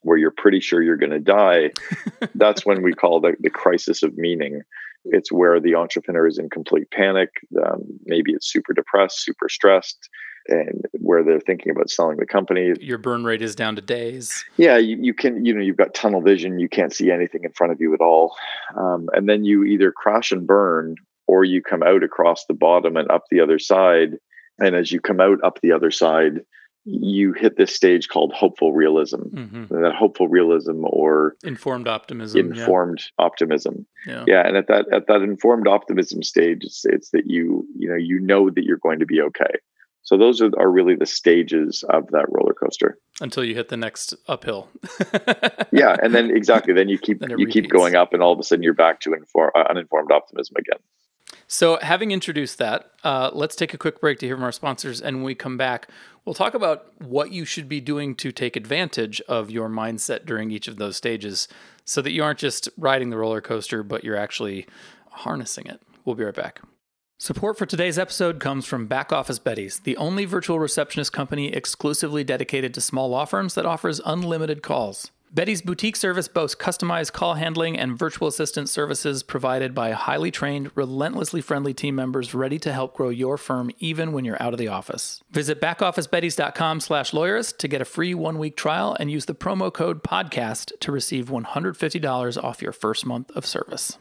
where 0.04 0.18
you're 0.18 0.32
pretty 0.32 0.60
sure 0.60 0.84
you're 0.84 0.98
going 0.98 1.12
to 1.12 1.20
die, 1.20 1.72
that's 2.36 2.66
when 2.66 2.82
we 2.84 2.94
call 2.94 3.20
the, 3.20 3.36
the 3.40 3.50
crisis 3.50 4.04
of 4.04 4.18
meaning. 4.18 4.62
It's 5.06 5.32
where 5.32 5.60
the 5.60 5.76
entrepreneur 5.76 6.28
is 6.28 6.38
in 6.38 6.50
complete 6.50 6.90
panic. 6.92 7.30
Um, 7.66 7.82
maybe 8.06 8.32
it's 8.32 8.52
super 8.52 8.74
depressed, 8.74 9.24
super 9.24 9.50
stressed, 9.50 10.10
and 10.48 10.86
where 10.94 11.24
they're 11.24 11.40
thinking 11.40 11.72
about 11.72 11.90
selling 11.90 12.18
the 12.18 12.26
company. 12.26 12.74
Your 12.82 12.98
burn 12.98 13.24
rate 13.24 13.42
is 13.42 13.56
down 13.56 13.76
to 13.78 13.82
days. 13.82 14.44
Yeah, 14.58 14.78
you, 14.78 14.98
you 15.00 15.14
can, 15.14 15.46
you 15.46 15.54
know, 15.54 15.62
you've 15.62 15.78
got 15.78 15.94
tunnel 15.94 16.22
vision. 16.22 16.60
You 16.60 16.70
can't 16.70 16.94
see 16.94 17.12
anything 17.12 17.44
in 17.44 17.52
front 17.54 17.74
of 17.74 17.80
you 17.82 17.94
at 17.94 18.02
all. 18.02 18.36
Um, 18.76 19.10
and 19.14 19.28
then 19.30 19.44
you 19.46 19.64
either 19.64 19.92
crash 19.92 20.32
and 20.32 20.46
burn 20.46 20.96
or 21.28 21.44
you 21.44 21.62
come 21.62 21.84
out 21.84 22.04
across 22.04 22.46
the 22.46 22.54
bottom 22.54 22.98
and 22.98 23.10
up 23.10 23.24
the 23.32 23.40
other 23.40 23.60
side. 23.60 24.18
And 24.60 24.76
as 24.76 24.92
you 24.92 25.00
come 25.00 25.20
out 25.22 25.44
up 25.44 25.60
the 25.62 25.72
other 25.72 25.92
side, 25.92 26.42
you 26.86 27.32
hit 27.32 27.56
this 27.56 27.74
stage 27.74 28.10
called 28.10 28.34
hopeful 28.34 28.74
realism. 28.74 29.22
hmm 29.22 29.64
that 29.70 29.94
hopeful 29.98 30.28
realism 30.28 30.84
or 30.84 31.36
Informed 31.44 31.88
optimism. 31.88 32.54
yeah. 32.54 32.60
informed 32.62 33.02
optimism 33.18 33.86
Yeah. 34.06 34.26
yeah 34.28 34.46
and 34.46 34.58
at 34.58 34.68
that 34.68 34.86
at 34.92 35.08
that 35.08 35.22
informed 35.22 35.66
optimism 35.68 36.22
stage 36.24 36.60
it's, 36.64 36.84
it's 36.86 37.10
that 37.12 37.24
you 37.26 37.66
you 37.78 37.88
know 37.90 37.96
you 37.96 38.20
know 38.20 38.50
that 38.50 38.66
you're 38.66 38.78
going 38.80 39.00
to 39.00 39.06
be 39.06 39.22
okay 39.22 39.54
so 40.04 40.18
those 40.18 40.42
are, 40.42 40.52
are 40.60 40.70
really 40.70 40.96
the 40.96 41.06
stages 41.06 41.84
of 41.90 42.08
that 42.12 42.26
roller 42.30 42.54
coaster 42.54 42.98
Until 43.22 43.44
you 43.44 43.56
hit 43.56 43.70
the 43.70 43.78
next 43.78 44.14
uphill. 44.28 44.70
yeah 45.72 45.96
and 46.02 46.14
then 46.14 46.30
exactly 46.36 46.74
then 46.74 46.90
you 46.90 46.98
keep 46.98 47.20
Then 47.20 47.38
you 47.38 47.48
keep 47.48 47.70
going 47.70 47.96
up 47.96 48.14
and 48.14 48.22
all 48.22 48.34
of 48.34 48.40
a 48.40 48.44
sudden 48.44 48.64
you're 48.64 48.74
back 48.74 49.00
to 49.02 49.14
inform, 49.14 49.52
uh, 49.56 49.64
uninformed 49.70 50.12
optimism 50.12 50.56
again 50.58 50.80
So, 51.48 51.78
having 51.82 52.12
introduced 52.12 52.58
that, 52.60 52.92
uh, 53.04 53.30
let's 53.34 53.56
take 53.56 53.74
a 53.74 53.78
quick 53.78 54.00
break 54.00 54.20
to 54.20 54.26
hear 54.26 54.36
from 54.36 54.44
our 54.44 54.52
sponsors. 54.52 55.02
And 55.02 55.18
when 55.18 55.26
we 55.26 55.36
come 55.36 55.58
back, 55.58 55.90
we'll 56.26 56.34
talk 56.34 56.54
about 56.54 56.92
what 57.02 57.32
you 57.32 57.46
should 57.46 57.68
be 57.68 57.82
doing 57.82 58.16
to 58.16 58.32
take 58.32 58.56
advantage 58.56 59.22
of 59.28 59.52
your 59.52 59.70
mindset 59.70 60.26
during 60.26 60.52
each 60.52 60.68
of 60.68 60.78
those 60.78 60.96
stages 60.98 61.48
so 61.86 62.02
that 62.02 62.12
you 62.12 62.24
aren't 62.24 62.40
just 62.40 62.70
riding 62.78 63.10
the 63.10 63.18
roller 63.18 63.42
coaster, 63.42 63.84
but 63.84 64.04
you're 64.04 64.18
actually 64.18 64.66
harnessing 65.12 65.68
it. 65.68 65.82
We'll 66.06 66.16
be 66.16 66.24
right 66.24 66.34
back. 66.34 66.62
Support 67.20 67.58
for 67.58 67.66
today's 67.66 67.98
episode 67.98 68.42
comes 68.42 68.66
from 68.66 68.88
Back 68.88 69.14
Office 69.14 69.40
Betties, 69.40 69.82
the 69.84 69.96
only 69.96 70.26
virtual 70.26 70.60
receptionist 70.60 71.14
company 71.14 71.54
exclusively 71.54 72.24
dedicated 72.24 72.74
to 72.74 72.82
small 72.82 73.08
law 73.10 73.24
firms 73.24 73.54
that 73.54 73.66
offers 73.66 74.02
unlimited 74.04 74.62
calls. 74.62 75.10
Betty's 75.32 75.62
boutique 75.64 75.96
service 75.96 76.28
boasts 76.28 76.56
customized 76.56 77.14
call 77.14 77.36
handling 77.36 77.80
and 77.80 77.98
virtual 77.98 78.28
assistant 78.28 78.70
services 78.70 79.24
provided 79.24 79.74
by 79.74 79.92
highly 79.92 80.32
trained, 80.32 80.70
relentlessly 80.76 81.42
friendly 81.42 81.74
team 81.74 81.96
members 81.96 82.36
ready 82.36 82.60
to 82.60 82.74
help 82.74 82.94
grow 82.94 83.10
your 83.10 83.38
firm 83.38 83.72
even 83.80 84.12
when 84.12 84.26
you're 84.26 84.42
out 84.44 84.54
of 84.54 84.60
the 84.60 84.68
office. 84.68 85.22
Visit 85.32 85.62
backofficebetties.com 85.62 86.82
slash 86.82 87.12
lawyerist 87.12 87.58
to 87.60 87.68
get 87.68 87.82
a 87.82 87.86
free 87.86 88.14
one-week 88.14 88.58
trial 88.58 88.98
and 89.00 89.10
use 89.10 89.26
the 89.26 89.34
promo 89.34 89.74
code 89.74 90.04
PODCAST 90.04 90.74
to 90.82 90.92
receive 90.92 91.30
$150 91.30 92.44
off 92.44 92.62
your 92.62 92.74
first 92.74 93.06
month 93.06 93.32
of 93.32 93.46
service. 93.46 93.98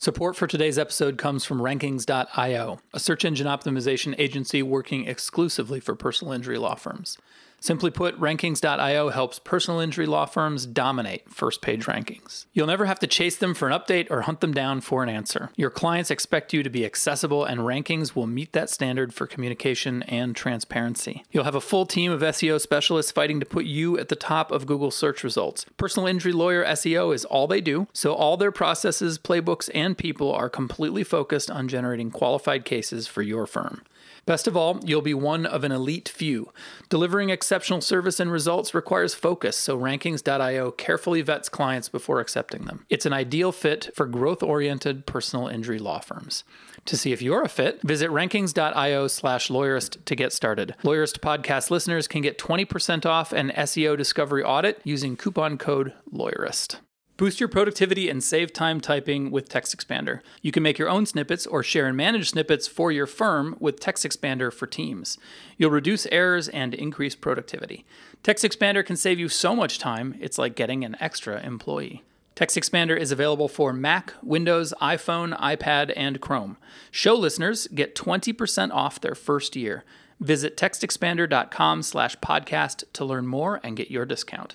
Support 0.00 0.36
for 0.36 0.46
today's 0.46 0.78
episode 0.78 1.18
comes 1.18 1.44
from 1.44 1.58
Rankings.io, 1.58 2.78
a 2.94 3.00
search 3.00 3.24
engine 3.24 3.48
optimization 3.48 4.14
agency 4.16 4.62
working 4.62 5.08
exclusively 5.08 5.80
for 5.80 5.96
personal 5.96 6.32
injury 6.32 6.56
law 6.56 6.76
firms. 6.76 7.18
Simply 7.60 7.90
put, 7.90 8.18
Rankings.io 8.20 9.08
helps 9.10 9.38
personal 9.38 9.80
injury 9.80 10.06
law 10.06 10.26
firms 10.26 10.64
dominate 10.64 11.32
first 11.32 11.60
page 11.60 11.86
rankings. 11.86 12.46
You'll 12.52 12.66
never 12.66 12.86
have 12.86 13.00
to 13.00 13.06
chase 13.06 13.36
them 13.36 13.54
for 13.54 13.68
an 13.68 13.78
update 13.78 14.10
or 14.10 14.22
hunt 14.22 14.40
them 14.40 14.54
down 14.54 14.80
for 14.80 15.02
an 15.02 15.08
answer. 15.08 15.50
Your 15.56 15.70
clients 15.70 16.10
expect 16.10 16.52
you 16.52 16.62
to 16.62 16.70
be 16.70 16.84
accessible, 16.84 17.44
and 17.44 17.60
Rankings 17.60 18.14
will 18.14 18.26
meet 18.26 18.52
that 18.52 18.70
standard 18.70 19.12
for 19.12 19.26
communication 19.26 20.02
and 20.04 20.36
transparency. 20.36 21.24
You'll 21.30 21.44
have 21.44 21.54
a 21.54 21.60
full 21.60 21.86
team 21.86 22.12
of 22.12 22.20
SEO 22.20 22.60
specialists 22.60 23.12
fighting 23.12 23.40
to 23.40 23.46
put 23.46 23.64
you 23.64 23.98
at 23.98 24.08
the 24.08 24.16
top 24.16 24.52
of 24.52 24.66
Google 24.66 24.90
search 24.90 25.24
results. 25.24 25.66
Personal 25.76 26.06
injury 26.06 26.32
lawyer 26.32 26.64
SEO 26.64 27.14
is 27.14 27.24
all 27.24 27.46
they 27.46 27.60
do, 27.60 27.88
so 27.92 28.14
all 28.14 28.36
their 28.36 28.52
processes, 28.52 29.18
playbooks, 29.18 29.68
and 29.74 29.98
people 29.98 30.32
are 30.32 30.48
completely 30.48 31.02
focused 31.02 31.50
on 31.50 31.68
generating 31.68 32.10
qualified 32.10 32.64
cases 32.64 33.06
for 33.06 33.22
your 33.22 33.46
firm. 33.46 33.82
Best 34.28 34.46
of 34.46 34.58
all, 34.58 34.78
you'll 34.84 35.00
be 35.00 35.14
one 35.14 35.46
of 35.46 35.64
an 35.64 35.72
elite 35.72 36.06
few. 36.06 36.52
Delivering 36.90 37.30
exceptional 37.30 37.80
service 37.80 38.20
and 38.20 38.30
results 38.30 38.74
requires 38.74 39.14
focus, 39.14 39.56
so 39.56 39.74
Rankings.io 39.78 40.70
carefully 40.72 41.22
vets 41.22 41.48
clients 41.48 41.88
before 41.88 42.20
accepting 42.20 42.66
them. 42.66 42.84
It's 42.90 43.06
an 43.06 43.14
ideal 43.14 43.52
fit 43.52 43.88
for 43.94 44.04
growth 44.04 44.42
oriented 44.42 45.06
personal 45.06 45.48
injury 45.48 45.78
law 45.78 46.00
firms. 46.00 46.44
To 46.84 46.94
see 46.98 47.12
if 47.12 47.22
you're 47.22 47.40
a 47.40 47.48
fit, 47.48 47.80
visit 47.80 48.10
rankings.io 48.10 49.08
slash 49.08 49.48
lawyerist 49.48 50.04
to 50.04 50.14
get 50.14 50.34
started. 50.34 50.74
Lawyerist 50.82 51.20
podcast 51.20 51.70
listeners 51.70 52.06
can 52.06 52.20
get 52.20 52.36
20% 52.36 53.06
off 53.06 53.32
an 53.32 53.48
SEO 53.56 53.96
discovery 53.96 54.44
audit 54.44 54.82
using 54.84 55.16
coupon 55.16 55.56
code 55.56 55.94
lawyerist. 56.12 56.80
Boost 57.18 57.40
your 57.40 57.48
productivity 57.48 58.08
and 58.08 58.22
save 58.22 58.52
time 58.52 58.80
typing 58.80 59.32
with 59.32 59.48
Text 59.48 59.76
Expander. 59.76 60.20
You 60.40 60.52
can 60.52 60.62
make 60.62 60.78
your 60.78 60.88
own 60.88 61.04
snippets 61.04 61.48
or 61.48 61.64
share 61.64 61.88
and 61.88 61.96
manage 61.96 62.30
snippets 62.30 62.68
for 62.68 62.92
your 62.92 63.08
firm 63.08 63.56
with 63.58 63.80
Text 63.80 64.06
Expander 64.06 64.52
for 64.52 64.68
Teams. 64.68 65.18
You'll 65.56 65.72
reduce 65.72 66.06
errors 66.12 66.48
and 66.48 66.74
increase 66.74 67.16
productivity. 67.16 67.84
Text 68.22 68.44
Expander 68.44 68.86
can 68.86 68.94
save 68.94 69.18
you 69.18 69.28
so 69.28 69.56
much 69.56 69.80
time, 69.80 70.14
it's 70.20 70.38
like 70.38 70.54
getting 70.54 70.84
an 70.84 70.96
extra 71.00 71.42
employee. 71.42 72.04
Text 72.36 72.56
Expander 72.56 72.96
is 72.96 73.10
available 73.10 73.48
for 73.48 73.72
Mac, 73.72 74.14
Windows, 74.22 74.72
iPhone, 74.80 75.36
iPad, 75.40 75.92
and 75.96 76.20
Chrome. 76.20 76.56
Show 76.92 77.16
listeners 77.16 77.66
get 77.66 77.96
20% 77.96 78.70
off 78.70 79.00
their 79.00 79.16
first 79.16 79.56
year. 79.56 79.82
Visit 80.20 80.56
textexpander.com 80.56 81.82
slash 81.82 82.16
podcast 82.18 82.84
to 82.92 83.04
learn 83.04 83.26
more 83.26 83.58
and 83.64 83.76
get 83.76 83.90
your 83.90 84.06
discount. 84.06 84.54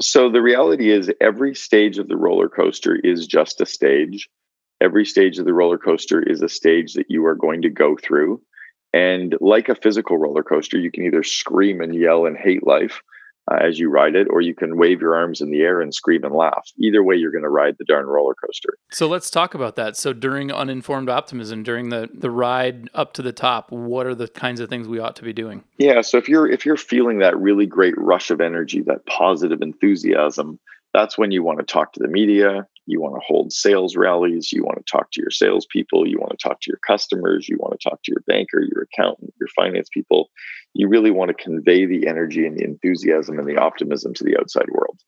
So 0.00 0.30
the 0.30 0.42
reality 0.42 0.90
is, 0.90 1.10
every 1.20 1.54
stage 1.54 1.98
of 1.98 2.08
the 2.08 2.16
roller 2.16 2.48
coaster 2.48 2.96
is 2.96 3.26
just 3.26 3.60
a 3.60 3.66
stage. 3.66 4.28
Every 4.80 5.04
stage 5.04 5.38
of 5.38 5.44
the 5.44 5.54
roller 5.54 5.78
coaster 5.78 6.22
is 6.22 6.40
a 6.40 6.48
stage 6.48 6.94
that 6.94 7.06
you 7.08 7.26
are 7.26 7.34
going 7.34 7.62
to 7.62 7.70
go 7.70 7.96
through. 7.96 8.40
And 8.92 9.36
like 9.40 9.68
a 9.68 9.74
physical 9.74 10.16
roller 10.16 10.44
coaster, 10.44 10.78
you 10.78 10.90
can 10.90 11.04
either 11.04 11.22
scream 11.24 11.80
and 11.80 11.94
yell 11.94 12.26
and 12.26 12.36
hate 12.36 12.66
life 12.66 13.02
uh, 13.50 13.56
as 13.56 13.78
you 13.78 13.90
ride 13.90 14.14
it, 14.16 14.26
or 14.30 14.40
you 14.40 14.54
can 14.54 14.76
wave 14.76 15.00
your 15.00 15.14
arms 15.14 15.40
in 15.40 15.50
the 15.50 15.60
air 15.60 15.80
and 15.80 15.94
scream 15.94 16.24
and 16.24 16.34
laugh. 16.34 16.70
Either 16.78 17.02
way, 17.02 17.16
you're 17.16 17.30
going 17.30 17.44
to 17.44 17.48
ride 17.48 17.76
the 17.78 17.84
darn 17.84 18.06
roller 18.06 18.34
coaster. 18.34 18.74
So 18.90 19.08
let's 19.08 19.30
talk 19.30 19.54
about 19.54 19.76
that. 19.76 19.96
So 19.96 20.12
during 20.12 20.52
uninformed 20.52 21.08
optimism, 21.08 21.62
during 21.62 21.88
the 21.88 22.08
the 22.12 22.30
ride 22.30 22.88
up 22.94 23.12
to 23.14 23.22
the 23.22 23.32
top, 23.32 23.70
what 23.70 24.06
are 24.06 24.14
the 24.14 24.28
kinds 24.28 24.60
of 24.60 24.68
things 24.68 24.88
we 24.88 24.98
ought 24.98 25.16
to 25.16 25.22
be 25.22 25.32
doing? 25.32 25.64
Yeah. 25.78 26.00
So 26.02 26.18
if 26.18 26.28
you're 26.28 26.48
if 26.48 26.66
you're 26.66 26.76
feeling 26.76 27.18
that 27.18 27.38
really 27.38 27.66
great 27.66 27.94
rush 27.96 28.30
of 28.30 28.40
energy, 28.40 28.82
that 28.82 29.06
positive 29.06 29.62
enthusiasm, 29.62 30.58
that's 30.92 31.16
when 31.16 31.30
you 31.30 31.42
want 31.42 31.58
to 31.58 31.64
talk 31.64 31.92
to 31.94 32.00
the 32.00 32.08
media. 32.08 32.66
You 32.88 33.00
want 33.00 33.14
to 33.16 33.20
hold 33.26 33.52
sales 33.52 33.96
rallies. 33.96 34.50
You 34.50 34.64
want 34.64 34.78
to 34.78 34.90
talk 34.90 35.10
to 35.12 35.20
your 35.20 35.30
salespeople. 35.30 36.08
You 36.08 36.18
want 36.18 36.30
to 36.30 36.48
talk 36.48 36.60
to 36.62 36.70
your 36.70 36.80
customers. 36.86 37.48
You 37.48 37.58
want 37.58 37.78
to 37.78 37.88
talk 37.88 38.02
to 38.04 38.10
your 38.10 38.22
banker, 38.26 38.60
your 38.62 38.88
accountant, 38.92 39.34
your 39.38 39.48
finance 39.54 39.88
people. 39.92 40.30
You 40.72 40.88
really 40.88 41.10
want 41.10 41.28
to 41.28 41.34
convey 41.34 41.84
the 41.84 42.06
energy 42.06 42.46
and 42.46 42.56
the 42.56 42.64
enthusiasm 42.64 43.38
and 43.38 43.46
the 43.46 43.58
optimism 43.58 44.14
to 44.14 44.24
the 44.24 44.38
outside 44.38 44.70
world 44.70 44.98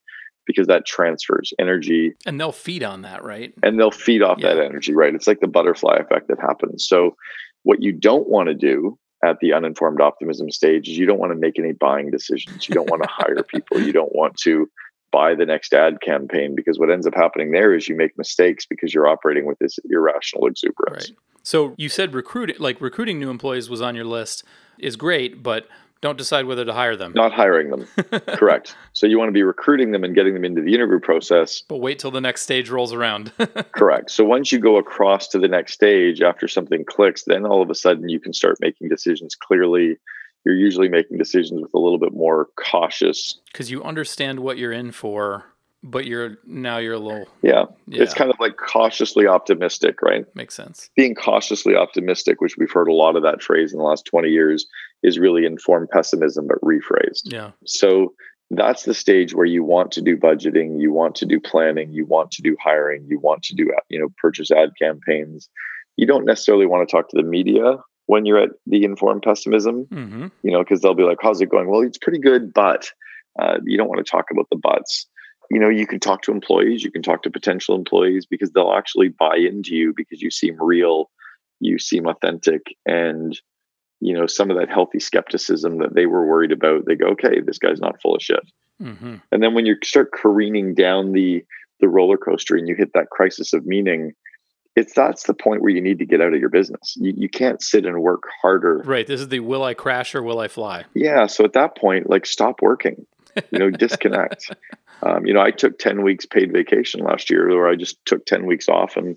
because 0.46 0.66
that 0.66 0.84
transfers 0.84 1.52
energy 1.58 2.12
And 2.26 2.38
they'll 2.40 2.52
feed 2.52 2.82
on 2.82 3.02
that, 3.02 3.24
right? 3.24 3.54
and 3.62 3.78
they'll 3.78 3.90
feed 3.90 4.22
off 4.22 4.40
that 4.40 4.58
energy, 4.58 4.94
right? 4.94 5.14
It's 5.14 5.26
like 5.26 5.40
the 5.40 5.48
butterfly 5.48 5.96
effect 5.96 6.28
that 6.28 6.40
happens. 6.40 6.86
So, 6.88 7.16
what 7.62 7.82
you 7.82 7.92
don't 7.92 8.28
want 8.28 8.48
to 8.48 8.54
do 8.54 8.98
at 9.24 9.38
the 9.40 9.52
uninformed 9.52 10.00
optimism 10.00 10.50
stage 10.50 10.88
is 10.88 10.96
you 10.96 11.06
don't 11.06 11.18
want 11.18 11.32
to 11.32 11.38
make 11.38 11.58
any 11.58 11.72
buying 11.72 12.10
decisions. 12.10 12.68
You 12.68 12.74
don't 12.74 12.90
want 12.90 13.02
to 13.02 13.08
hire 13.10 13.42
people. 13.42 13.80
You 13.80 13.92
don't 13.92 14.14
want 14.14 14.36
to 14.38 14.68
buy 15.12 15.34
the 15.34 15.46
next 15.46 15.72
ad 15.72 16.00
campaign 16.00 16.54
because 16.54 16.78
what 16.78 16.90
ends 16.90 17.06
up 17.06 17.14
happening 17.14 17.52
there 17.52 17.74
is 17.74 17.88
you 17.88 17.96
make 17.96 18.16
mistakes 18.16 18.66
because 18.66 18.94
you're 18.94 19.08
operating 19.08 19.46
with 19.46 19.58
this 19.58 19.78
irrational 19.88 20.46
exuberance. 20.46 21.10
Right. 21.10 21.18
So 21.42 21.74
you 21.76 21.88
said 21.88 22.14
recruiting, 22.14 22.56
like 22.58 22.80
recruiting 22.80 23.18
new 23.18 23.30
employees 23.30 23.70
was 23.70 23.80
on 23.80 23.94
your 23.94 24.04
list 24.04 24.44
is 24.78 24.96
great, 24.96 25.42
but 25.42 25.66
don't 26.00 26.16
decide 26.16 26.46
whether 26.46 26.64
to 26.64 26.72
hire 26.72 26.96
them. 26.96 27.12
Not 27.14 27.32
hiring 27.32 27.70
them. 27.70 27.86
Correct. 28.28 28.74
So 28.94 29.06
you 29.06 29.18
want 29.18 29.28
to 29.28 29.32
be 29.32 29.42
recruiting 29.42 29.90
them 29.90 30.02
and 30.02 30.14
getting 30.14 30.32
them 30.32 30.44
into 30.44 30.62
the 30.62 30.74
interview 30.74 30.98
process. 30.98 31.62
But 31.68 31.78
wait 31.78 31.98
till 31.98 32.10
the 32.10 32.22
next 32.22 32.42
stage 32.42 32.70
rolls 32.70 32.92
around. 32.92 33.32
Correct. 33.72 34.10
So 34.10 34.24
once 34.24 34.50
you 34.50 34.58
go 34.58 34.76
across 34.76 35.28
to 35.28 35.38
the 35.38 35.48
next 35.48 35.74
stage 35.74 36.22
after 36.22 36.48
something 36.48 36.84
clicks, 36.86 37.24
then 37.24 37.44
all 37.44 37.60
of 37.60 37.68
a 37.68 37.74
sudden 37.74 38.08
you 38.08 38.18
can 38.18 38.32
start 38.32 38.56
making 38.60 38.88
decisions 38.88 39.34
clearly. 39.34 39.98
You're 40.44 40.56
usually 40.56 40.88
making 40.88 41.18
decisions 41.18 41.60
with 41.60 41.74
a 41.74 41.78
little 41.78 41.98
bit 41.98 42.12
more 42.12 42.48
cautious. 42.56 43.38
Because 43.52 43.70
you 43.70 43.82
understand 43.82 44.40
what 44.40 44.58
you're 44.58 44.72
in 44.72 44.92
for 44.92 45.44
but 45.82 46.06
you're 46.06 46.36
now 46.44 46.78
you're 46.78 46.94
a 46.94 46.98
little 46.98 47.26
yeah. 47.42 47.64
yeah. 47.86 48.02
It's 48.02 48.14
kind 48.14 48.30
of 48.30 48.38
like 48.38 48.56
cautiously 48.56 49.26
optimistic, 49.26 50.02
right? 50.02 50.24
Makes 50.34 50.54
sense. 50.54 50.90
Being 50.96 51.14
cautiously 51.14 51.74
optimistic, 51.74 52.40
which 52.40 52.56
we've 52.58 52.70
heard 52.70 52.88
a 52.88 52.92
lot 52.92 53.16
of 53.16 53.22
that 53.22 53.42
phrase 53.42 53.72
in 53.72 53.78
the 53.78 53.84
last 53.84 54.04
20 54.04 54.28
years, 54.28 54.66
is 55.02 55.18
really 55.18 55.46
informed 55.46 55.88
pessimism 55.90 56.46
but 56.46 56.60
rephrased. 56.60 57.22
Yeah. 57.24 57.52
So 57.64 58.14
that's 58.50 58.82
the 58.82 58.94
stage 58.94 59.34
where 59.34 59.46
you 59.46 59.64
want 59.64 59.92
to 59.92 60.02
do 60.02 60.16
budgeting, 60.16 60.80
you 60.80 60.92
want 60.92 61.14
to 61.16 61.26
do 61.26 61.40
planning, 61.40 61.92
you 61.92 62.04
want 62.04 62.32
to 62.32 62.42
do 62.42 62.56
hiring, 62.62 63.04
you 63.06 63.18
want 63.18 63.42
to 63.44 63.54
do 63.54 63.72
you 63.88 63.98
know 63.98 64.08
purchase 64.18 64.50
ad 64.50 64.70
campaigns. 64.80 65.48
You 65.96 66.06
don't 66.06 66.24
necessarily 66.24 66.66
want 66.66 66.86
to 66.86 66.92
talk 66.92 67.08
to 67.10 67.16
the 67.16 67.22
media 67.22 67.76
when 68.10 68.26
you're 68.26 68.42
at 68.42 68.50
the 68.66 68.82
informed 68.84 69.22
pessimism, 69.22 69.86
mm-hmm. 69.86 70.26
you 70.42 70.50
know, 70.50 70.62
because 70.64 70.80
they'll 70.80 70.94
be 70.94 71.04
like, 71.04 71.18
"How's 71.22 71.40
it 71.40 71.48
going?" 71.48 71.68
Well, 71.68 71.82
it's 71.82 71.98
pretty 71.98 72.18
good, 72.18 72.52
but 72.52 72.90
uh, 73.38 73.58
you 73.64 73.78
don't 73.78 73.88
want 73.88 74.04
to 74.04 74.10
talk 74.10 74.26
about 74.30 74.48
the 74.50 74.56
buts 74.56 75.06
you 75.50 75.58
know 75.58 75.68
you 75.68 75.86
can 75.86 76.00
talk 76.00 76.22
to 76.22 76.30
employees 76.30 76.82
you 76.82 76.90
can 76.90 77.02
talk 77.02 77.22
to 77.22 77.30
potential 77.30 77.74
employees 77.74 78.24
because 78.24 78.52
they'll 78.52 78.72
actually 78.72 79.08
buy 79.08 79.36
into 79.36 79.74
you 79.74 79.92
because 79.94 80.22
you 80.22 80.30
seem 80.30 80.56
real 80.60 81.10
you 81.58 81.78
seem 81.78 82.06
authentic 82.06 82.62
and 82.86 83.38
you 84.00 84.14
know 84.14 84.26
some 84.26 84.50
of 84.50 84.56
that 84.56 84.70
healthy 84.70 85.00
skepticism 85.00 85.78
that 85.78 85.94
they 85.94 86.06
were 86.06 86.26
worried 86.26 86.52
about 86.52 86.84
they 86.86 86.94
go 86.94 87.08
okay 87.08 87.40
this 87.40 87.58
guy's 87.58 87.80
not 87.80 88.00
full 88.00 88.14
of 88.14 88.22
shit 88.22 88.40
mm-hmm. 88.80 89.16
and 89.32 89.42
then 89.42 89.54
when 89.54 89.66
you 89.66 89.76
start 89.82 90.12
careening 90.12 90.74
down 90.74 91.12
the 91.12 91.44
the 91.80 91.88
roller 91.88 92.16
coaster 92.16 92.56
and 92.56 92.68
you 92.68 92.74
hit 92.74 92.92
that 92.94 93.10
crisis 93.10 93.52
of 93.52 93.66
meaning 93.66 94.12
it's 94.76 94.94
that's 94.94 95.24
the 95.24 95.34
point 95.34 95.62
where 95.62 95.70
you 95.70 95.80
need 95.80 95.98
to 95.98 96.06
get 96.06 96.20
out 96.20 96.32
of 96.32 96.40
your 96.40 96.48
business 96.48 96.96
you, 96.96 97.12
you 97.16 97.28
can't 97.28 97.62
sit 97.62 97.84
and 97.84 98.00
work 98.00 98.22
harder. 98.40 98.82
Right. 98.84 99.06
This 99.06 99.20
is 99.20 99.28
the 99.28 99.40
will 99.40 99.64
i 99.64 99.74
crash 99.74 100.14
or 100.14 100.22
will 100.22 100.38
i 100.38 100.48
fly? 100.48 100.84
Yeah. 100.94 101.26
So 101.26 101.44
at 101.44 101.54
that 101.54 101.76
point 101.76 102.08
like 102.08 102.26
stop 102.26 102.62
working 102.62 103.06
you 103.50 103.58
know 103.58 103.70
disconnect. 103.70 104.54
Um, 105.02 105.24
you 105.24 105.32
know, 105.32 105.40
I 105.40 105.50
took 105.50 105.78
10 105.78 106.02
weeks 106.02 106.26
paid 106.26 106.52
vacation 106.52 107.00
last 107.00 107.30
year 107.30 107.48
where 107.48 107.68
I 107.68 107.74
just 107.74 108.04
took 108.04 108.26
10 108.26 108.44
weeks 108.44 108.68
off 108.68 108.98
and 108.98 109.16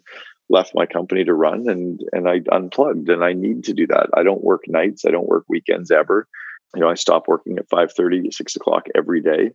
left 0.49 0.71
my 0.73 0.85
company 0.85 1.25
to 1.25 1.33
run 1.33 1.67
and 1.67 1.99
and 2.13 2.29
I 2.29 2.39
unplugged 2.51 3.09
and 3.09 3.23
I 3.23 3.33
need 3.33 3.65
to 3.65 3.73
do 3.73 3.87
that. 3.87 4.07
I 4.13 4.23
don't 4.23 4.43
work 4.43 4.61
nights, 4.67 5.03
I 5.05 5.11
don't 5.11 5.27
work 5.27 5.43
weekends 5.49 5.91
ever. 5.91 6.27
You 6.73 6.81
know, 6.81 6.89
I 6.89 6.93
stop 6.93 7.27
working 7.27 7.57
at 7.57 7.67
5 7.69 7.91
30, 7.91 8.31
6 8.31 8.55
o'clock 8.55 8.85
every 8.95 9.21
day 9.21 9.51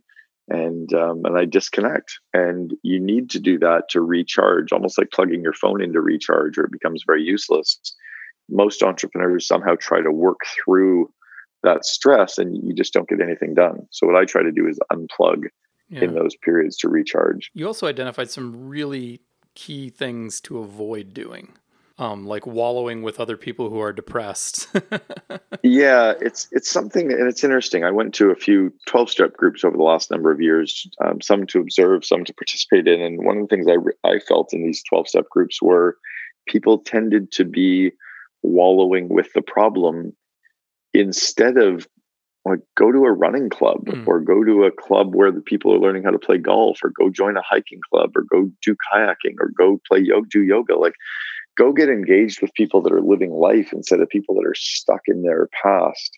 and 0.49 0.93
um, 0.93 1.21
and 1.25 1.37
I 1.37 1.45
disconnect. 1.45 2.19
And 2.33 2.73
you 2.83 2.99
need 2.99 3.29
to 3.31 3.39
do 3.39 3.59
that 3.59 3.83
to 3.89 4.01
recharge, 4.01 4.71
almost 4.71 4.97
like 4.97 5.11
plugging 5.11 5.41
your 5.41 5.53
phone 5.53 5.81
into 5.81 6.01
recharge, 6.01 6.57
or 6.57 6.65
it 6.65 6.71
becomes 6.71 7.03
very 7.05 7.23
useless. 7.23 7.79
Most 8.49 8.81
entrepreneurs 8.81 9.47
somehow 9.47 9.75
try 9.75 10.01
to 10.01 10.11
work 10.11 10.39
through 10.63 11.11
that 11.63 11.85
stress, 11.85 12.37
and 12.37 12.55
you 12.55 12.73
just 12.73 12.93
don't 12.93 13.07
get 13.07 13.21
anything 13.21 13.53
done. 13.53 13.87
So 13.91 14.07
what 14.07 14.15
I 14.15 14.25
try 14.25 14.43
to 14.43 14.51
do 14.51 14.67
is 14.67 14.79
unplug 14.91 15.45
yeah. 15.89 16.01
in 16.01 16.15
those 16.15 16.35
periods 16.43 16.77
to 16.77 16.89
recharge. 16.89 17.51
You 17.53 17.67
also 17.67 17.87
identified 17.87 18.29
some 18.29 18.69
really 18.69 19.21
key 19.55 19.89
things 19.89 20.39
to 20.41 20.59
avoid 20.59 21.13
doing. 21.13 21.53
Um, 21.99 22.25
like 22.25 22.47
wallowing 22.47 23.01
with 23.01 23.19
other 23.19 23.35
people 23.35 23.69
who 23.69 23.81
are 23.81 23.91
depressed. 23.91 24.69
yeah, 25.63 26.13
it's 26.21 26.47
it's 26.51 26.71
something, 26.71 27.11
and 27.11 27.27
it's 27.27 27.43
interesting. 27.43 27.83
I 27.83 27.91
went 27.91 28.13
to 28.15 28.31
a 28.31 28.35
few 28.35 28.71
twelve 28.87 29.09
step 29.09 29.33
groups 29.33 29.65
over 29.65 29.75
the 29.75 29.83
last 29.83 30.09
number 30.09 30.31
of 30.31 30.39
years, 30.39 30.87
um, 31.03 31.19
some 31.21 31.45
to 31.47 31.59
observe, 31.59 32.05
some 32.05 32.23
to 32.23 32.33
participate 32.33 32.87
in. 32.87 33.01
And 33.01 33.25
one 33.25 33.37
of 33.37 33.49
the 33.49 33.53
things 33.53 33.67
I 33.67 34.09
I 34.09 34.19
felt 34.19 34.53
in 34.53 34.63
these 34.63 34.81
twelve 34.81 35.09
step 35.09 35.25
groups 35.29 35.61
were 35.61 35.97
people 36.47 36.77
tended 36.79 37.33
to 37.33 37.43
be 37.43 37.91
wallowing 38.43 39.09
with 39.09 39.33
the 39.33 39.41
problem 39.41 40.13
instead 40.93 41.57
of 41.57 41.85
like 42.45 42.59
go 42.77 42.91
to 42.91 43.05
a 43.05 43.11
running 43.11 43.49
club 43.49 43.85
mm. 43.85 44.07
or 44.07 44.21
go 44.21 44.43
to 44.43 44.63
a 44.63 44.71
club 44.71 45.13
where 45.13 45.31
the 45.31 45.41
people 45.41 45.73
are 45.73 45.79
learning 45.79 46.03
how 46.03 46.11
to 46.11 46.17
play 46.17 46.37
golf 46.37 46.79
or 46.83 46.91
go 46.97 47.09
join 47.09 47.37
a 47.37 47.41
hiking 47.41 47.81
club 47.91 48.11
or 48.15 48.23
go 48.31 48.49
do 48.63 48.75
kayaking 48.91 49.35
or 49.39 49.51
go 49.57 49.79
play 49.87 49.99
yoga 49.99 50.27
do 50.31 50.43
yoga 50.43 50.75
like 50.75 50.93
go 51.59 51.73
get 51.73 51.89
engaged 51.89 52.41
with 52.41 52.53
people 52.53 52.81
that 52.81 52.93
are 52.93 53.01
living 53.01 53.31
life 53.31 53.73
instead 53.73 53.99
of 53.99 54.09
people 54.09 54.35
that 54.35 54.47
are 54.47 54.55
stuck 54.55 55.01
in 55.07 55.21
their 55.21 55.49
past 55.61 56.17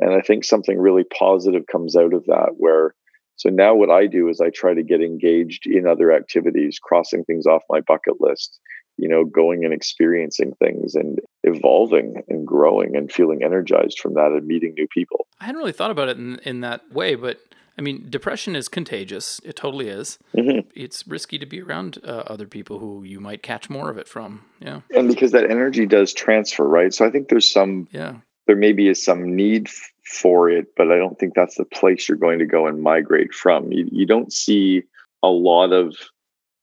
and 0.00 0.12
i 0.14 0.20
think 0.20 0.44
something 0.44 0.78
really 0.78 1.04
positive 1.04 1.64
comes 1.70 1.94
out 1.94 2.14
of 2.14 2.24
that 2.24 2.54
where 2.56 2.94
so 3.36 3.50
now 3.50 3.74
what 3.74 3.90
i 3.90 4.06
do 4.06 4.28
is 4.28 4.40
i 4.40 4.50
try 4.50 4.72
to 4.74 4.82
get 4.82 5.00
engaged 5.00 5.66
in 5.66 5.86
other 5.86 6.10
activities 6.10 6.78
crossing 6.82 7.22
things 7.24 7.46
off 7.46 7.62
my 7.70 7.80
bucket 7.80 8.14
list 8.20 8.58
you 8.98 9.08
know, 9.08 9.24
going 9.24 9.64
and 9.64 9.72
experiencing 9.72 10.52
things 10.58 10.94
and 10.94 11.20
evolving 11.44 12.22
and 12.28 12.46
growing 12.46 12.96
and 12.96 13.10
feeling 13.10 13.42
energized 13.44 14.00
from 14.00 14.14
that 14.14 14.32
and 14.32 14.46
meeting 14.46 14.74
new 14.76 14.88
people. 14.88 15.26
I 15.40 15.46
hadn't 15.46 15.60
really 15.60 15.72
thought 15.72 15.92
about 15.92 16.08
it 16.08 16.18
in, 16.18 16.40
in 16.40 16.60
that 16.62 16.92
way, 16.92 17.14
but 17.14 17.38
I 17.78 17.80
mean, 17.80 18.06
depression 18.10 18.56
is 18.56 18.68
contagious. 18.68 19.40
It 19.44 19.54
totally 19.54 19.88
is. 19.88 20.18
Mm-hmm. 20.36 20.68
It's 20.74 21.06
risky 21.06 21.38
to 21.38 21.46
be 21.46 21.62
around 21.62 21.98
uh, 22.02 22.24
other 22.26 22.46
people 22.48 22.80
who 22.80 23.04
you 23.04 23.20
might 23.20 23.42
catch 23.42 23.70
more 23.70 23.88
of 23.88 23.96
it 23.96 24.08
from. 24.08 24.44
Yeah. 24.58 24.80
And 24.94 25.08
because 25.08 25.30
that 25.30 25.48
energy 25.48 25.86
does 25.86 26.12
transfer, 26.12 26.66
right? 26.66 26.92
So 26.92 27.06
I 27.06 27.10
think 27.10 27.28
there's 27.28 27.50
some, 27.50 27.86
yeah, 27.92 28.16
there 28.48 28.56
maybe 28.56 28.88
is 28.88 29.02
some 29.02 29.36
need 29.36 29.68
f- 29.68 29.92
for 30.04 30.50
it, 30.50 30.74
but 30.76 30.90
I 30.90 30.96
don't 30.96 31.18
think 31.18 31.34
that's 31.34 31.56
the 31.56 31.64
place 31.64 32.08
you're 32.08 32.18
going 32.18 32.40
to 32.40 32.46
go 32.46 32.66
and 32.66 32.82
migrate 32.82 33.32
from. 33.32 33.70
You, 33.70 33.88
you 33.92 34.06
don't 34.06 34.32
see 34.32 34.82
a 35.22 35.28
lot 35.28 35.72
of 35.72 35.94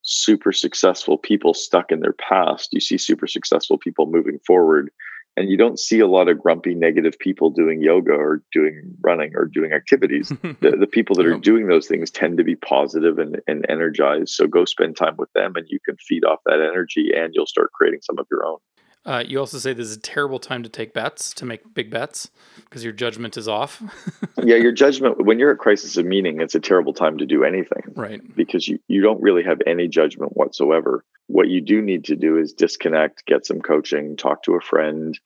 super 0.02 0.52
successful 0.52 1.18
people 1.18 1.54
stuck 1.54 1.92
in 1.92 2.02
their 2.02 2.14
past. 2.14 2.74
You 2.74 2.82
see 2.82 2.98
super 2.98 3.28
successful 3.28 3.78
people 3.78 4.06
moving 4.06 4.40
forward. 4.40 4.92
And 5.38 5.50
you 5.50 5.58
don't 5.58 5.80
see 5.80 6.00
a 6.00 6.08
lot 6.08 6.30
of 6.30 6.40
grumpy, 6.40 6.74
negative 6.74 7.20
people 7.20 7.50
doing 7.50 7.82
yoga 7.82 8.14
or 8.14 8.42
doing 8.54 8.82
running 9.02 9.34
or 9.36 9.46
doing 9.46 9.74
activities. 9.74 10.30
the, 10.62 10.78
the 10.80 10.88
people 10.88 11.16
that 11.18 11.26
are 11.26 11.38
doing 11.38 11.68
those 11.68 11.88
things 11.88 12.10
tend 12.10 12.38
to 12.38 12.44
be 12.44 12.56
positive 12.56 13.20
and, 13.20 13.42
and 13.46 13.66
energized. 13.68 14.30
So 14.30 14.48
go 14.48 14.64
spend 14.64 14.96
time 14.96 15.16
with 15.18 15.32
them 15.34 15.56
and 15.56 15.66
you 15.70 15.80
can 15.84 15.98
feed 15.98 16.24
off 16.24 16.40
that 16.46 16.62
energy 16.62 17.12
and 17.14 17.34
you'll 17.34 17.48
start 17.48 17.74
creating 17.74 18.00
some 18.02 18.18
of 18.18 18.28
your 18.32 18.46
own. 18.46 18.60
Uh, 19.06 19.24
you 19.26 19.40
also 19.40 19.60
say 19.60 19.72
this 19.72 19.88
is 19.88 19.98
a 19.98 20.00
terrible 20.00 20.40
time 20.40 20.64
to 20.64 20.70
take 20.70 20.94
bets, 20.94 21.34
to 21.36 21.46
make 21.46 21.74
big 21.76 21.92
bets, 21.92 22.32
because 22.64 22.84
your 22.84 22.94
judgment 22.94 23.38
is 23.38 23.48
off. 23.48 23.84
yeah, 24.44 24.56
your 24.56 24.72
judgment, 24.72 25.24
when 25.24 25.38
you're 25.38 25.52
at 25.52 25.60
crisis 25.60 25.96
of 25.98 26.06
meaning, 26.06 26.42
it's 26.42 26.56
a 26.56 26.60
terrible 26.60 26.94
time 26.94 27.20
to 27.20 27.26
do 27.26 27.44
anything. 27.44 27.84
Right. 27.96 28.22
Because 28.36 28.68
you, 28.68 28.80
you 28.88 29.02
don't 29.02 29.22
really 29.22 29.44
have 29.44 29.60
any 29.68 29.88
judgment 29.88 30.36
whatsoever. 30.36 31.04
What 31.28 31.48
you 31.50 31.62
do 31.62 31.82
need 31.82 32.06
to 32.06 32.16
do 32.16 32.38
is 32.38 32.54
disconnect, 32.54 33.26
get 33.26 33.46
some 33.46 33.62
coaching, 33.62 34.18
talk 34.18 34.44
to 34.44 34.56
a 34.56 34.62
friend, 34.62 35.20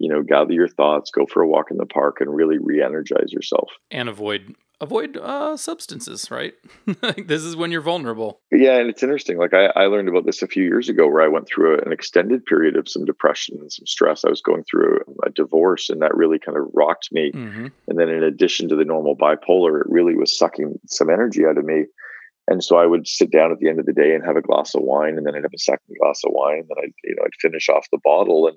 you 0.00 0.08
know, 0.08 0.22
gather 0.22 0.52
your 0.52 0.68
thoughts, 0.68 1.12
go 1.12 1.26
for 1.26 1.42
a 1.42 1.46
walk 1.46 1.70
in 1.70 1.76
the 1.76 1.86
park, 1.86 2.20
and 2.20 2.34
really 2.34 2.58
re 2.58 2.82
energize 2.82 3.32
yourself. 3.32 3.70
And 3.92 4.08
avoid 4.08 4.56
avoid 4.80 5.16
uh, 5.16 5.56
substances, 5.56 6.30
right? 6.30 6.54
this 7.26 7.42
is 7.42 7.56
when 7.56 7.70
you're 7.70 7.80
vulnerable. 7.80 8.40
Yeah, 8.50 8.78
and 8.78 8.88
it's 8.88 9.02
interesting. 9.02 9.38
Like 9.38 9.54
I, 9.54 9.66
I 9.76 9.86
learned 9.86 10.08
about 10.08 10.26
this 10.26 10.42
a 10.42 10.46
few 10.46 10.64
years 10.64 10.88
ago, 10.88 11.06
where 11.08 11.22
I 11.22 11.28
went 11.28 11.46
through 11.46 11.76
a, 11.76 11.82
an 11.82 11.92
extended 11.92 12.44
period 12.44 12.76
of 12.76 12.88
some 12.88 13.04
depression 13.04 13.58
and 13.60 13.72
some 13.72 13.86
stress. 13.86 14.24
I 14.24 14.30
was 14.30 14.42
going 14.42 14.64
through 14.64 14.98
a, 14.98 15.28
a 15.28 15.30
divorce, 15.30 15.90
and 15.90 16.02
that 16.02 16.16
really 16.16 16.38
kind 16.38 16.56
of 16.56 16.64
rocked 16.74 17.08
me. 17.12 17.32
Mm-hmm. 17.32 17.66
And 17.88 17.98
then, 17.98 18.08
in 18.08 18.22
addition 18.22 18.68
to 18.68 18.76
the 18.76 18.84
normal 18.84 19.16
bipolar, 19.16 19.80
it 19.80 19.86
really 19.88 20.14
was 20.14 20.36
sucking 20.36 20.80
some 20.86 21.10
energy 21.10 21.44
out 21.44 21.58
of 21.58 21.64
me. 21.64 21.84
And 22.48 22.64
so 22.64 22.76
I 22.76 22.86
would 22.86 23.06
sit 23.06 23.30
down 23.30 23.52
at 23.52 23.60
the 23.60 23.68
end 23.68 23.78
of 23.78 23.86
the 23.86 23.92
day 23.92 24.12
and 24.12 24.24
have 24.24 24.36
a 24.36 24.42
glass 24.42 24.74
of 24.74 24.82
wine, 24.82 25.16
and 25.16 25.26
then 25.26 25.36
I'd 25.36 25.44
have 25.44 25.54
a 25.54 25.58
second 25.58 25.96
glass 26.00 26.22
of 26.24 26.32
wine, 26.32 26.58
and 26.58 26.68
then 26.68 26.84
I'd, 26.84 26.92
you 27.04 27.14
know, 27.16 27.22
I'd 27.24 27.40
finish 27.40 27.68
off 27.68 27.86
the 27.92 28.00
bottle, 28.02 28.48
and 28.48 28.56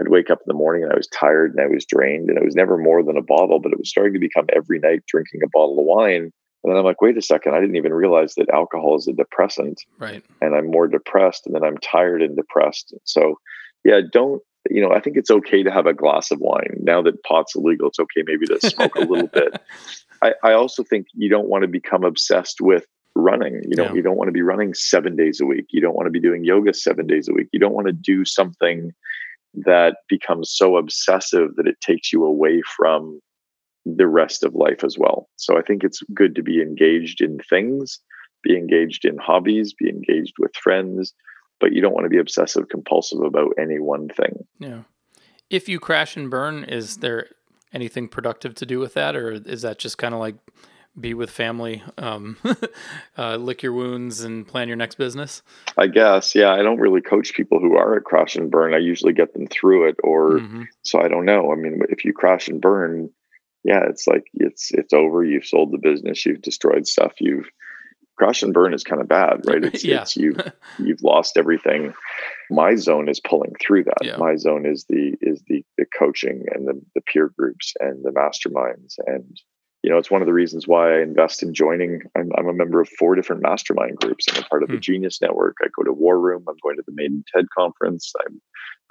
I'd 0.00 0.08
wake 0.08 0.30
up 0.30 0.38
in 0.38 0.44
the 0.46 0.54
morning 0.54 0.82
and 0.82 0.92
I 0.92 0.96
was 0.96 1.08
tired 1.08 1.52
and 1.52 1.60
I 1.60 1.66
was 1.66 1.84
drained, 1.84 2.28
and 2.28 2.38
it 2.38 2.44
was 2.44 2.54
never 2.54 2.76
more 2.76 3.02
than 3.02 3.16
a 3.16 3.22
bottle, 3.22 3.58
but 3.58 3.72
it 3.72 3.78
was 3.78 3.88
starting 3.88 4.14
to 4.14 4.18
become 4.18 4.46
every 4.54 4.78
night 4.78 5.04
drinking 5.06 5.40
a 5.44 5.48
bottle 5.48 5.78
of 5.78 5.84
wine. 5.84 6.32
And 6.64 6.72
then 6.72 6.76
I'm 6.76 6.84
like, 6.84 7.00
wait 7.00 7.16
a 7.16 7.22
second, 7.22 7.54
I 7.54 7.60
didn't 7.60 7.76
even 7.76 7.92
realize 7.92 8.34
that 8.34 8.50
alcohol 8.50 8.96
is 8.96 9.06
a 9.06 9.12
depressant. 9.12 9.80
Right. 9.98 10.24
And 10.40 10.54
I'm 10.54 10.70
more 10.70 10.88
depressed, 10.88 11.46
and 11.46 11.54
then 11.54 11.64
I'm 11.64 11.78
tired 11.78 12.22
and 12.22 12.36
depressed. 12.36 12.94
So, 13.04 13.38
yeah, 13.84 14.00
don't 14.12 14.42
you 14.70 14.82
know, 14.82 14.92
I 14.92 15.00
think 15.00 15.16
it's 15.16 15.30
okay 15.30 15.62
to 15.62 15.70
have 15.70 15.86
a 15.86 15.94
glass 15.94 16.30
of 16.30 16.40
wine. 16.40 16.76
Now 16.80 17.00
that 17.02 17.22
pot's 17.22 17.54
illegal, 17.54 17.88
it's 17.88 17.98
okay 17.98 18.22
maybe 18.26 18.46
to 18.46 18.60
smoke 18.60 18.96
a 18.96 19.00
little 19.00 19.28
bit. 19.28 19.62
I, 20.22 20.34
I 20.42 20.52
also 20.52 20.82
think 20.82 21.06
you 21.14 21.28
don't 21.28 21.48
want 21.48 21.62
to 21.62 21.68
become 21.68 22.04
obsessed 22.04 22.60
with 22.60 22.84
running. 23.14 23.62
You 23.68 23.76
don't 23.76 23.88
yeah. 23.88 23.94
you 23.94 24.02
don't 24.02 24.16
want 24.16 24.28
to 24.28 24.32
be 24.32 24.42
running 24.42 24.74
seven 24.74 25.16
days 25.16 25.40
a 25.40 25.46
week. 25.46 25.66
You 25.70 25.80
don't 25.80 25.94
want 25.94 26.06
to 26.06 26.10
be 26.10 26.20
doing 26.20 26.44
yoga 26.44 26.74
seven 26.74 27.06
days 27.06 27.28
a 27.28 27.32
week. 27.32 27.48
You 27.52 27.60
don't 27.60 27.74
want 27.74 27.86
to 27.86 27.92
do 27.92 28.24
something 28.24 28.92
that 29.54 29.96
becomes 30.08 30.50
so 30.50 30.76
obsessive 30.76 31.56
that 31.56 31.66
it 31.66 31.80
takes 31.80 32.12
you 32.12 32.24
away 32.24 32.62
from 32.76 33.20
the 33.84 34.06
rest 34.06 34.44
of 34.44 34.54
life 34.54 34.84
as 34.84 34.96
well. 34.98 35.28
So 35.36 35.58
I 35.58 35.62
think 35.62 35.82
it's 35.82 36.02
good 36.14 36.34
to 36.34 36.42
be 36.42 36.60
engaged 36.60 37.20
in 37.20 37.38
things, 37.48 37.98
be 38.42 38.56
engaged 38.56 39.04
in 39.04 39.16
hobbies, 39.16 39.72
be 39.72 39.88
engaged 39.88 40.34
with 40.38 40.54
friends, 40.56 41.14
but 41.60 41.72
you 41.72 41.80
don't 41.80 41.94
want 41.94 42.04
to 42.04 42.10
be 42.10 42.18
obsessive 42.18 42.68
compulsive 42.68 43.20
about 43.20 43.52
any 43.58 43.78
one 43.78 44.08
thing. 44.08 44.44
Yeah. 44.58 44.82
If 45.50 45.68
you 45.68 45.80
crash 45.80 46.16
and 46.16 46.30
burn, 46.30 46.64
is 46.64 46.98
there 46.98 47.28
anything 47.72 48.08
productive 48.08 48.54
to 48.56 48.66
do 48.66 48.78
with 48.78 48.94
that, 48.94 49.16
or 49.16 49.32
is 49.32 49.62
that 49.62 49.78
just 49.78 49.98
kind 49.98 50.14
of 50.14 50.20
like 50.20 50.36
be 51.00 51.14
with 51.14 51.30
family, 51.30 51.82
um, 51.96 52.36
uh, 53.18 53.36
lick 53.36 53.62
your 53.62 53.72
wounds, 53.72 54.20
and 54.20 54.46
plan 54.46 54.68
your 54.68 54.76
next 54.76 54.96
business? 54.96 55.42
I 55.76 55.86
guess, 55.86 56.34
yeah. 56.34 56.52
I 56.52 56.62
don't 56.62 56.78
really 56.78 57.00
coach 57.00 57.34
people 57.34 57.60
who 57.60 57.76
are 57.76 57.96
at 57.96 58.04
crash 58.04 58.36
and 58.36 58.50
burn. 58.50 58.74
I 58.74 58.78
usually 58.78 59.12
get 59.12 59.32
them 59.32 59.46
through 59.46 59.88
it, 59.88 59.96
or 60.02 60.38
mm-hmm. 60.38 60.64
so 60.82 61.00
I 61.00 61.08
don't 61.08 61.24
know. 61.24 61.52
I 61.52 61.56
mean, 61.56 61.80
if 61.88 62.04
you 62.04 62.12
crash 62.12 62.48
and 62.48 62.60
burn, 62.60 63.10
yeah, 63.64 63.80
it's 63.88 64.06
like 64.06 64.24
it's 64.34 64.70
it's 64.72 64.92
over. 64.92 65.24
You've 65.24 65.46
sold 65.46 65.72
the 65.72 65.78
business. 65.78 66.24
You've 66.24 66.42
destroyed 66.42 66.86
stuff. 66.86 67.14
You've 67.20 67.50
crash 68.18 68.42
and 68.42 68.52
burn 68.52 68.74
is 68.74 68.84
kind 68.84 69.00
of 69.00 69.08
bad, 69.08 69.46
right? 69.46 69.64
It's, 69.68 69.84
yeah. 69.84 70.02
it's 70.02 70.16
you've 70.16 70.40
you've 70.78 71.02
lost 71.02 71.36
everything. 71.36 71.94
My 72.50 72.74
zone 72.74 73.08
is 73.08 73.20
pulling 73.20 73.54
through 73.60 73.84
that. 73.84 74.02
Yeah. 74.02 74.16
My 74.16 74.36
zone 74.36 74.66
is 74.66 74.84
the 74.88 75.16
is 75.20 75.42
the 75.46 75.64
the 75.76 75.86
coaching 75.98 76.46
and 76.52 76.66
the 76.66 76.80
the 76.94 77.00
peer 77.00 77.30
groups 77.38 77.74
and 77.80 78.04
the 78.04 78.10
masterminds 78.10 78.94
and 79.06 79.40
you 79.88 79.94
know 79.94 79.98
it's 79.98 80.10
one 80.10 80.20
of 80.20 80.26
the 80.26 80.34
reasons 80.34 80.68
why 80.68 80.98
I 80.98 81.00
invest 81.00 81.42
in 81.42 81.54
joining. 81.54 82.02
I'm, 82.14 82.28
I'm 82.36 82.46
a 82.46 82.52
member 82.52 82.78
of 82.82 82.90
four 82.98 83.14
different 83.14 83.40
mastermind 83.40 83.96
groups. 83.96 84.26
I'm 84.28 84.42
a 84.42 84.46
part 84.46 84.62
of 84.62 84.68
hmm. 84.68 84.74
the 84.74 84.80
Genius 84.80 85.22
Network. 85.22 85.56
I 85.62 85.68
go 85.74 85.82
to 85.82 85.94
War 85.94 86.20
Room. 86.20 86.44
I'm 86.46 86.56
going 86.62 86.76
to 86.76 86.82
the 86.86 86.92
Maiden 86.94 87.24
TED 87.34 87.46
conference. 87.56 88.12
I 88.20 88.30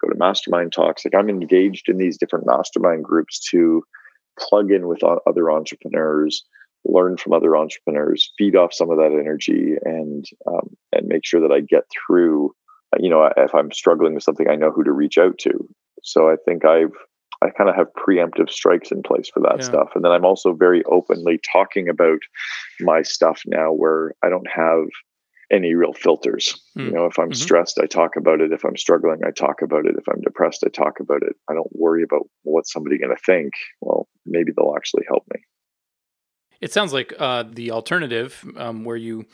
go 0.02 0.12
to 0.12 0.18
mastermind 0.18 0.74
talks. 0.74 1.06
Like 1.06 1.14
I'm 1.14 1.30
engaged 1.30 1.88
in 1.88 2.00
these 2.00 2.18
different 2.18 2.48
mastermind 2.48 3.04
groups 3.04 3.48
to 3.52 3.84
plug 4.40 4.72
in 4.72 4.88
with 4.88 5.04
other 5.04 5.52
entrepreneurs 5.52 6.44
learn 6.88 7.18
from 7.18 7.34
other 7.34 7.56
entrepreneurs, 7.56 8.32
feed 8.38 8.56
off 8.56 8.74
some 8.74 8.90
of 8.90 8.98
that 8.98 9.12
energy, 9.12 9.76
and 9.84 10.26
um, 10.48 10.76
and 10.94 11.08
make 11.08 11.26
sure 11.26 11.42
that 11.42 11.54
I 11.54 11.60
get 11.60 11.84
through. 12.08 12.54
You 12.98 13.10
know, 13.10 13.30
if 13.36 13.54
I'm 13.54 13.72
struggling 13.72 14.16
with 14.16 14.24
something, 14.24 14.50
I 14.50 14.56
know 14.56 14.72
who 14.72 14.84
to 14.86 14.92
reach 14.92 15.18
out 15.18 15.38
to. 15.40 15.68
So 16.04 16.30
I 16.30 16.36
think 16.46 16.66
I've 16.66 16.96
I 17.42 17.50
kind 17.50 17.70
of 17.70 17.76
have 17.76 17.88
preemptive 17.94 18.50
strikes 18.50 18.92
in 18.92 19.04
place 19.04 19.30
for 19.34 19.42
that 19.42 19.58
yeah. 19.60 19.66
stuff, 19.66 19.90
and 19.96 20.04
then 20.04 20.12
I'm 20.12 20.26
also 20.26 20.54
very 20.54 20.84
openly 20.86 21.40
talking 21.52 21.90
about 21.90 22.20
my 22.80 23.02
stuff 23.02 23.42
now, 23.46 23.72
where 23.72 24.14
I 24.24 24.30
don't 24.30 24.50
have 24.50 24.86
any 25.52 25.74
real 25.76 25.94
filters. 25.94 26.60
Mm. 26.78 26.86
You 26.86 26.92
know, 26.92 27.06
if 27.06 27.18
I'm 27.20 27.30
mm-hmm. 27.30 27.34
stressed, 27.34 27.80
I 27.80 27.86
talk 27.86 28.16
about 28.18 28.42
it. 28.42 28.52
If 28.52 28.66
I'm 28.66 28.76
struggling, 28.76 29.20
I 29.26 29.32
talk 29.32 29.62
about 29.62 29.86
it. 29.86 29.96
If 29.98 30.08
I'm 30.08 30.22
depressed, 30.22 30.64
I 30.66 30.70
talk 30.70 31.00
about 31.00 31.24
it. 31.24 31.36
I 31.50 31.54
don't 31.54 31.74
worry 31.74 32.04
about 32.04 32.28
what's 32.44 32.72
somebody 32.72 32.98
going 32.98 33.16
to 33.16 33.24
think. 33.24 33.54
Well, 33.82 34.08
maybe 34.26 34.52
they'll 34.56 34.76
actually 34.76 35.06
help 35.08 35.24
me. 35.34 35.42
It 36.60 36.74
sounds 36.74 36.92
like 36.92 37.14
uh, 37.18 37.44
the 37.50 37.72
alternative, 37.72 38.44
um, 38.58 38.84
where 38.84 38.98
you 38.98 39.26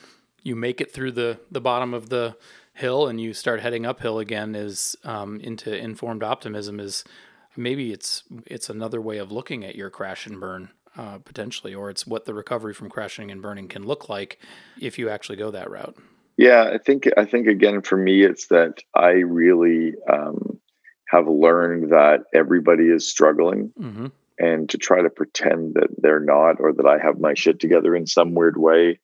you 0.43 0.55
make 0.57 0.81
it 0.81 0.91
through 0.91 1.13
the 1.13 1.39
the 1.51 1.61
bottom 1.61 1.93
of 1.93 2.09
the 2.09 2.35
hill 2.73 3.07
and 3.07 3.21
you 3.21 3.33
start 3.33 3.61
heading 3.61 3.85
uphill 3.85 4.19
again, 4.19 4.55
is 4.55 4.95
um, 5.03 5.39
into 5.39 5.75
informed 5.75 6.21
optimism. 6.21 6.79
Is 6.79 7.03
maybe 7.55 7.91
it's 7.91 8.23
it's 8.45 8.69
another 8.69 9.01
way 9.01 9.17
of 9.17 9.31
looking 9.31 9.63
at 9.63 9.75
your 9.75 9.89
crash 9.89 10.25
and 10.27 10.39
burn 10.39 10.69
uh, 10.97 11.19
potentially, 11.19 11.73
or 11.73 11.89
it's 11.89 12.05
what 12.05 12.25
the 12.25 12.33
recovery 12.33 12.73
from 12.73 12.89
crashing 12.89 13.31
and 13.31 13.41
burning 13.41 13.67
can 13.67 13.85
look 13.85 14.09
like 14.09 14.39
if 14.79 14.99
you 14.99 15.09
actually 15.09 15.37
go 15.37 15.51
that 15.51 15.69
route. 15.69 15.95
Yeah, 16.37 16.71
I 16.73 16.77
think 16.77 17.07
I 17.17 17.25
think 17.25 17.47
again 17.47 17.81
for 17.81 17.97
me, 17.97 18.23
it's 18.23 18.47
that 18.47 18.81
I 18.93 19.11
really 19.11 19.93
um, 20.11 20.59
have 21.09 21.27
learned 21.27 21.91
that 21.91 22.23
everybody 22.33 22.85
is 22.85 23.09
struggling. 23.09 23.71
Mm-hmm 23.79 24.07
and 24.39 24.69
to 24.69 24.77
try 24.77 25.01
to 25.01 25.09
pretend 25.09 25.75
that 25.75 25.89
they're 25.97 26.19
not 26.19 26.59
or 26.59 26.73
that 26.73 26.85
I 26.85 26.97
have 26.97 27.19
my 27.19 27.33
shit 27.33 27.59
together 27.59 27.95
in 27.95 28.07
some 28.07 28.33
weird 28.33 28.57
way. 28.57 28.99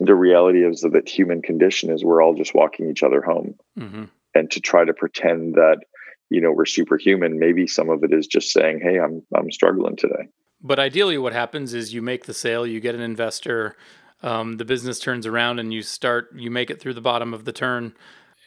The 0.00 0.14
reality 0.14 0.66
is 0.66 0.80
that 0.80 0.92
the 0.92 1.08
human 1.08 1.42
condition 1.42 1.90
is 1.90 2.04
we're 2.04 2.22
all 2.22 2.34
just 2.34 2.54
walking 2.54 2.90
each 2.90 3.02
other 3.02 3.22
home. 3.22 3.54
Mm-hmm. 3.78 4.04
And 4.34 4.50
to 4.50 4.60
try 4.60 4.84
to 4.84 4.92
pretend 4.92 5.54
that, 5.54 5.78
you 6.30 6.40
know, 6.40 6.52
we're 6.52 6.66
superhuman, 6.66 7.38
maybe 7.38 7.66
some 7.66 7.90
of 7.90 8.02
it 8.04 8.12
is 8.12 8.26
just 8.26 8.50
saying, 8.52 8.80
Hey, 8.82 8.98
I'm 8.98 9.22
I'm 9.34 9.50
struggling 9.50 9.96
today. 9.96 10.28
But 10.60 10.78
ideally 10.78 11.18
what 11.18 11.32
happens 11.32 11.74
is 11.74 11.92
you 11.92 12.02
make 12.02 12.24
the 12.24 12.34
sale, 12.34 12.66
you 12.66 12.80
get 12.80 12.94
an 12.94 13.00
investor, 13.00 13.76
um, 14.22 14.56
the 14.56 14.64
business 14.64 14.98
turns 14.98 15.26
around 15.26 15.58
and 15.58 15.72
you 15.72 15.82
start 15.82 16.30
you 16.34 16.50
make 16.50 16.70
it 16.70 16.80
through 16.80 16.94
the 16.94 17.00
bottom 17.00 17.34
of 17.34 17.44
the 17.44 17.52
turn. 17.52 17.94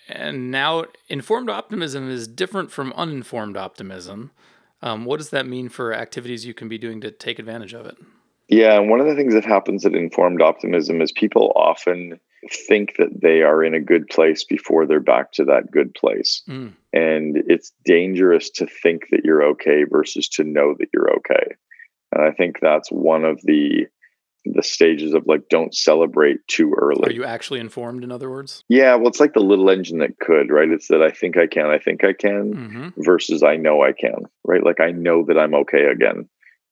And 0.10 0.52
now 0.52 0.86
informed 1.10 1.50
optimism 1.50 2.10
is 2.10 2.28
different 2.28 2.72
from 2.72 2.94
uninformed 2.94 3.58
optimism. 3.58 4.32
Um, 4.82 5.06
what 5.06 5.18
does 5.18 5.32
that 5.32 5.46
mean 5.46 5.70
for 5.70 5.94
activities 5.94 6.46
you 6.46 6.54
can 6.54 6.70
be 6.70 6.78
doing 6.78 7.02
to 7.02 7.12
take 7.12 7.40
advantage 7.40 7.74
of 7.74 7.86
it? 7.86 7.98
Yeah, 8.48 8.80
and 8.80 8.90
one 8.90 9.02
of 9.02 9.08
the 9.08 9.16
things 9.16 9.34
that 9.34 9.44
happens 9.44 9.86
at 9.86 9.94
informed 9.94 10.42
optimism 10.42 11.02
is 11.02 11.12
people 11.12 11.52
often 11.56 12.20
think 12.68 12.96
that 12.98 13.22
they 13.22 13.42
are 13.42 13.64
in 13.64 13.74
a 13.74 13.82
good 13.82 14.08
place 14.08 14.44
before 14.44 14.86
they're 14.86 15.00
back 15.00 15.34
to 15.34 15.46
that 15.46 15.70
good 15.72 15.94
place. 15.94 16.44
Mm. 16.48 16.74
And 16.98 17.44
it's 17.46 17.72
dangerous 17.86 18.50
to 18.52 18.66
think 18.66 19.04
that 19.12 19.24
you're 19.24 19.44
okay 19.50 19.84
versus 19.84 20.28
to 20.30 20.44
know 20.44 20.74
that 20.80 20.88
you're 20.92 21.14
okay. 21.18 21.56
And 22.12 22.24
I 22.24 22.32
think 22.32 22.60
that's 22.60 22.90
one 22.90 23.24
of 23.24 23.40
the 23.44 23.86
the 24.46 24.64
stages 24.64 25.14
of 25.14 25.28
like 25.28 25.50
don't 25.50 25.76
celebrate 25.76 26.38
too 26.48 26.74
early. 26.80 27.10
Are 27.10 27.12
you 27.12 27.26
actually 27.26 27.60
informed 27.60 28.04
in 28.04 28.12
other 28.12 28.30
words? 28.30 28.64
Yeah, 28.70 28.96
well 28.96 29.10
it's 29.10 29.20
like 29.20 29.34
the 29.34 29.42
little 29.42 29.70
engine 29.70 30.00
that 30.00 30.18
could, 30.20 30.50
right? 30.50 30.70
It's 30.70 30.88
that 30.88 31.04
I 31.04 31.12
think 31.12 31.38
I 31.38 31.48
can, 31.48 31.68
I 31.68 31.78
think 31.78 32.04
I 32.04 32.14
can 32.14 32.54
mm-hmm. 32.54 33.02
versus 33.04 33.44
I 33.44 33.58
know 33.58 33.84
I 33.84 33.92
can, 33.92 34.26
right? 34.46 34.64
Like 34.64 34.80
I 34.80 34.92
know 34.92 35.26
that 35.26 35.38
I'm 35.38 35.54
okay 35.54 35.86
again. 35.92 36.30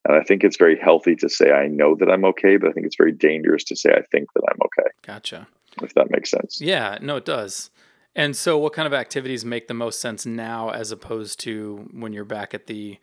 And 0.08 0.16
I 0.16 0.22
think 0.22 0.42
it's 0.42 0.56
very 0.56 0.78
healthy 0.78 1.16
to 1.16 1.28
say 1.28 1.52
I 1.52 1.66
know 1.66 1.94
that 1.96 2.10
I'm 2.10 2.24
okay, 2.24 2.56
but 2.56 2.70
I 2.70 2.72
think 2.72 2.86
it's 2.86 2.96
very 2.96 3.12
dangerous 3.12 3.62
to 3.64 3.76
say 3.76 3.90
I 3.92 4.02
think 4.10 4.32
that 4.34 4.42
I'm 4.48 4.58
okay. 4.64 4.90
Gotcha. 5.02 5.46
If 5.82 5.92
that 5.94 6.10
makes 6.10 6.30
sense. 6.30 6.60
Yeah, 6.60 6.96
no 7.02 7.16
it 7.16 7.26
does. 7.26 7.70
And 8.16 8.34
so 8.34 8.56
what 8.56 8.72
kind 8.72 8.86
of 8.86 8.94
activities 8.94 9.44
make 9.44 9.68
the 9.68 9.74
most 9.74 10.00
sense 10.00 10.24
now 10.24 10.70
as 10.70 10.90
opposed 10.90 11.38
to 11.40 11.88
when 11.92 12.14
you're 12.14 12.24
back 12.24 12.54
at 12.54 12.66
the 12.66 12.98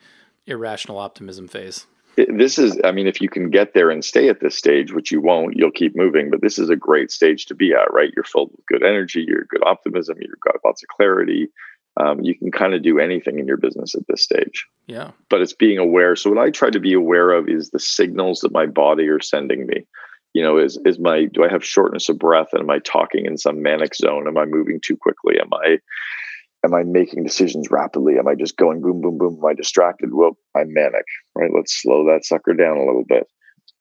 irrational 0.47 0.97
optimism 0.97 1.47
phase? 1.47 1.85
this 2.15 2.59
is 2.59 2.79
i 2.83 2.91
mean 2.91 3.07
if 3.07 3.21
you 3.21 3.27
can 3.27 3.49
get 3.49 3.73
there 3.73 3.89
and 3.89 4.05
stay 4.05 4.29
at 4.29 4.39
this 4.39 4.55
stage 4.55 4.93
which 4.93 5.11
you 5.11 5.19
won't 5.19 5.55
you'll 5.57 5.71
keep 5.71 5.95
moving 5.95 6.29
but 6.29 6.41
this 6.41 6.59
is 6.59 6.69
a 6.69 6.75
great 6.75 7.09
stage 7.09 7.47
to 7.47 7.55
be 7.55 7.73
at 7.73 7.91
right? 7.91 8.11
You're 8.15 8.23
filled 8.23 8.51
with 8.51 8.65
good 8.67 8.83
energy 8.83 9.25
you're 9.27 9.45
good 9.45 9.63
optimism 9.65 10.17
you've 10.19 10.39
got 10.39 10.61
lots 10.63 10.83
of 10.83 10.89
clarity. 10.89 11.49
Um, 11.99 12.21
you 12.21 12.35
can 12.35 12.51
kind 12.51 12.73
of 12.73 12.81
do 12.81 12.99
anything 12.99 13.37
in 13.37 13.45
your 13.45 13.57
business 13.57 13.93
at 13.93 14.07
this 14.07 14.23
stage. 14.23 14.65
Yeah. 14.87 15.11
But 15.29 15.41
it's 15.41 15.53
being 15.53 15.77
aware 15.77 16.15
so 16.15 16.29
what 16.29 16.39
i 16.39 16.49
try 16.49 16.69
to 16.69 16.79
be 16.79 16.93
aware 16.93 17.31
of 17.31 17.49
is 17.49 17.69
the 17.69 17.79
signals 17.79 18.41
that 18.41 18.51
my 18.51 18.67
body 18.67 19.07
are 19.09 19.19
sending 19.19 19.65
me 19.65 19.85
you 20.33 20.43
know 20.43 20.57
is 20.57 20.79
is 20.85 20.99
my 20.99 21.25
do 21.25 21.43
i 21.43 21.49
have 21.49 21.65
shortness 21.65 22.09
of 22.09 22.19
breath 22.19 22.49
and 22.53 22.61
am 22.61 22.69
i 22.69 22.79
talking 22.79 23.25
in 23.25 23.37
some 23.37 23.61
manic 23.61 23.95
zone 23.95 24.27
am 24.27 24.37
i 24.37 24.45
moving 24.45 24.79
too 24.83 24.97
quickly 24.97 25.35
am 25.39 25.49
i 25.53 25.77
am 26.63 26.73
I 26.73 26.83
making 26.83 27.23
decisions 27.23 27.69
rapidly? 27.69 28.17
Am 28.17 28.27
I 28.27 28.35
just 28.35 28.57
going 28.57 28.81
boom, 28.81 29.01
boom, 29.01 29.17
boom? 29.17 29.37
Am 29.39 29.45
I 29.45 29.53
distracted? 29.53 30.13
Well, 30.13 30.37
I'm 30.55 30.73
manic, 30.73 31.05
right? 31.35 31.51
Let's 31.53 31.81
slow 31.81 32.05
that 32.05 32.25
sucker 32.25 32.53
down 32.53 32.77
a 32.77 32.85
little 32.85 33.03
bit. 33.07 33.27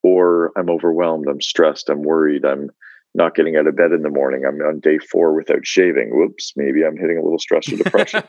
Or 0.03 0.51
I'm 0.57 0.69
overwhelmed, 0.69 1.29
I'm 1.29 1.41
stressed, 1.41 1.89
I'm 1.89 2.03
worried, 2.03 2.45
I'm 2.45 2.71
not 3.15 3.35
getting 3.35 3.57
out 3.57 3.67
of 3.67 3.77
bed 3.77 3.93
in 3.93 4.03
the 4.03 4.11
morning. 4.11 4.45
I'm 4.47 4.61
on 4.63 4.81
day 4.81 4.99
four 4.99 5.35
without 5.35 5.67
shaving. 5.67 6.11
Whoops, 6.17 6.55
maybe 6.57 6.85
I'm 6.85 6.97
hitting 6.97 7.19
a 7.19 7.23
little 7.23 7.39
stress 7.39 7.71
or 7.71 7.77
depression. 7.77 8.23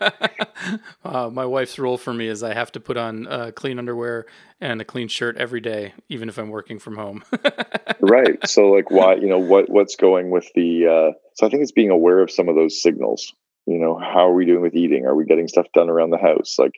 uh, 1.06 1.30
my 1.30 1.46
wife's 1.46 1.80
rule 1.80 1.98
for 1.98 2.14
me 2.14 2.28
is 2.28 2.44
I 2.44 2.54
have 2.54 2.72
to 2.74 2.80
put 2.80 2.98
on 2.98 3.28
uh, 3.28 3.52
clean 3.56 3.80
underwear 3.80 4.26
and 4.60 4.82
a 4.82 4.86
clean 4.86 5.08
shirt 5.08 5.38
every 5.38 5.62
day, 5.62 5.94
even 6.10 6.28
if 6.28 6.38
I'm 6.38 6.50
working 6.50 6.80
from 6.80 6.98
home. 6.98 7.24
right. 8.02 8.38
So, 8.48 8.72
like, 8.72 8.92
why? 8.92 9.16
You 9.16 9.28
know, 9.28 9.40
what 9.40 9.70
what's 9.70 9.96
going 9.96 10.32
with 10.32 10.50
the? 10.56 10.88
Uh, 10.88 11.18
so, 11.36 11.48
I 11.48 11.50
think 11.50 11.64
it's 11.64 11.72
being 11.72 11.90
aware 11.90 12.20
of 12.20 12.30
some 12.30 12.50
of 12.50 12.56
those 12.56 12.82
signals 12.82 13.34
you 13.66 13.78
know 13.78 13.98
how 13.98 14.28
are 14.28 14.34
we 14.34 14.46
doing 14.46 14.62
with 14.62 14.76
eating 14.76 15.06
are 15.06 15.16
we 15.16 15.26
getting 15.26 15.48
stuff 15.48 15.68
done 15.74 15.90
around 15.90 16.10
the 16.10 16.18
house 16.18 16.56
like 16.58 16.74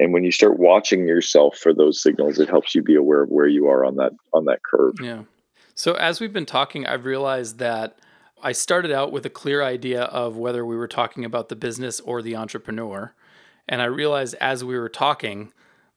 and 0.00 0.12
when 0.12 0.24
you 0.24 0.32
start 0.32 0.58
watching 0.58 1.06
yourself 1.06 1.56
for 1.56 1.74
those 1.74 2.02
signals 2.02 2.38
it 2.38 2.48
helps 2.48 2.74
you 2.74 2.82
be 2.82 2.96
aware 2.96 3.22
of 3.22 3.28
where 3.28 3.46
you 3.46 3.68
are 3.68 3.84
on 3.84 3.96
that 3.96 4.12
on 4.32 4.46
that 4.46 4.60
curve 4.68 4.94
yeah 5.02 5.22
so 5.74 5.94
as 5.94 6.20
we've 6.20 6.32
been 6.32 6.46
talking 6.46 6.86
i've 6.86 7.04
realized 7.04 7.58
that 7.58 7.98
i 8.42 8.52
started 8.52 8.90
out 8.90 9.12
with 9.12 9.26
a 9.26 9.30
clear 9.30 9.62
idea 9.62 10.02
of 10.04 10.36
whether 10.36 10.64
we 10.64 10.76
were 10.76 10.88
talking 10.88 11.24
about 11.24 11.48
the 11.48 11.56
business 11.56 12.00
or 12.00 12.22
the 12.22 12.36
entrepreneur 12.36 13.12
and 13.68 13.82
i 13.82 13.86
realized 13.86 14.34
as 14.40 14.64
we 14.64 14.78
were 14.78 14.88
talking 14.88 15.52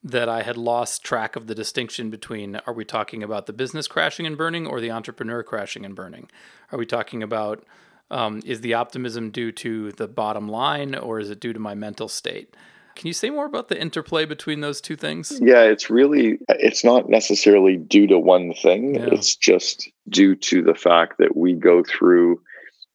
that 0.05 0.29
I 0.29 0.43
had 0.43 0.55
lost 0.55 1.03
track 1.03 1.35
of 1.35 1.47
the 1.47 1.55
distinction 1.55 2.11
between 2.11 2.57
are 2.67 2.73
we 2.73 2.85
talking 2.85 3.23
about 3.23 3.47
the 3.47 3.53
business 3.53 3.87
crashing 3.87 4.27
and 4.27 4.37
burning 4.37 4.67
or 4.67 4.79
the 4.79 4.91
entrepreneur 4.91 5.41
crashing 5.41 5.83
and 5.83 5.95
burning? 5.95 6.29
Are 6.71 6.77
we 6.77 6.85
talking 6.85 7.23
about 7.23 7.65
um, 8.11 8.39
is 8.45 8.61
the 8.61 8.75
optimism 8.75 9.31
due 9.31 9.51
to 9.53 9.91
the 9.93 10.07
bottom 10.07 10.47
line 10.47 10.93
or 10.93 11.19
is 11.19 11.31
it 11.31 11.39
due 11.39 11.53
to 11.53 11.59
my 11.59 11.73
mental 11.73 12.07
state? 12.07 12.55
Can 12.95 13.07
you 13.07 13.13
say 13.13 13.29
more 13.29 13.45
about 13.45 13.67
the 13.67 13.79
interplay 13.79 14.25
between 14.25 14.61
those 14.61 14.81
two 14.81 14.95
things? 14.95 15.37
Yeah, 15.41 15.63
it's 15.63 15.89
really, 15.89 16.39
it's 16.49 16.83
not 16.83 17.09
necessarily 17.09 17.77
due 17.77 18.07
to 18.07 18.17
one 18.17 18.53
thing. 18.53 18.95
Yeah. 18.95 19.09
It's 19.11 19.35
just 19.35 19.89
due 20.09 20.35
to 20.35 20.61
the 20.61 20.75
fact 20.75 21.17
that 21.19 21.35
we 21.35 21.53
go 21.53 21.83
through, 21.83 22.41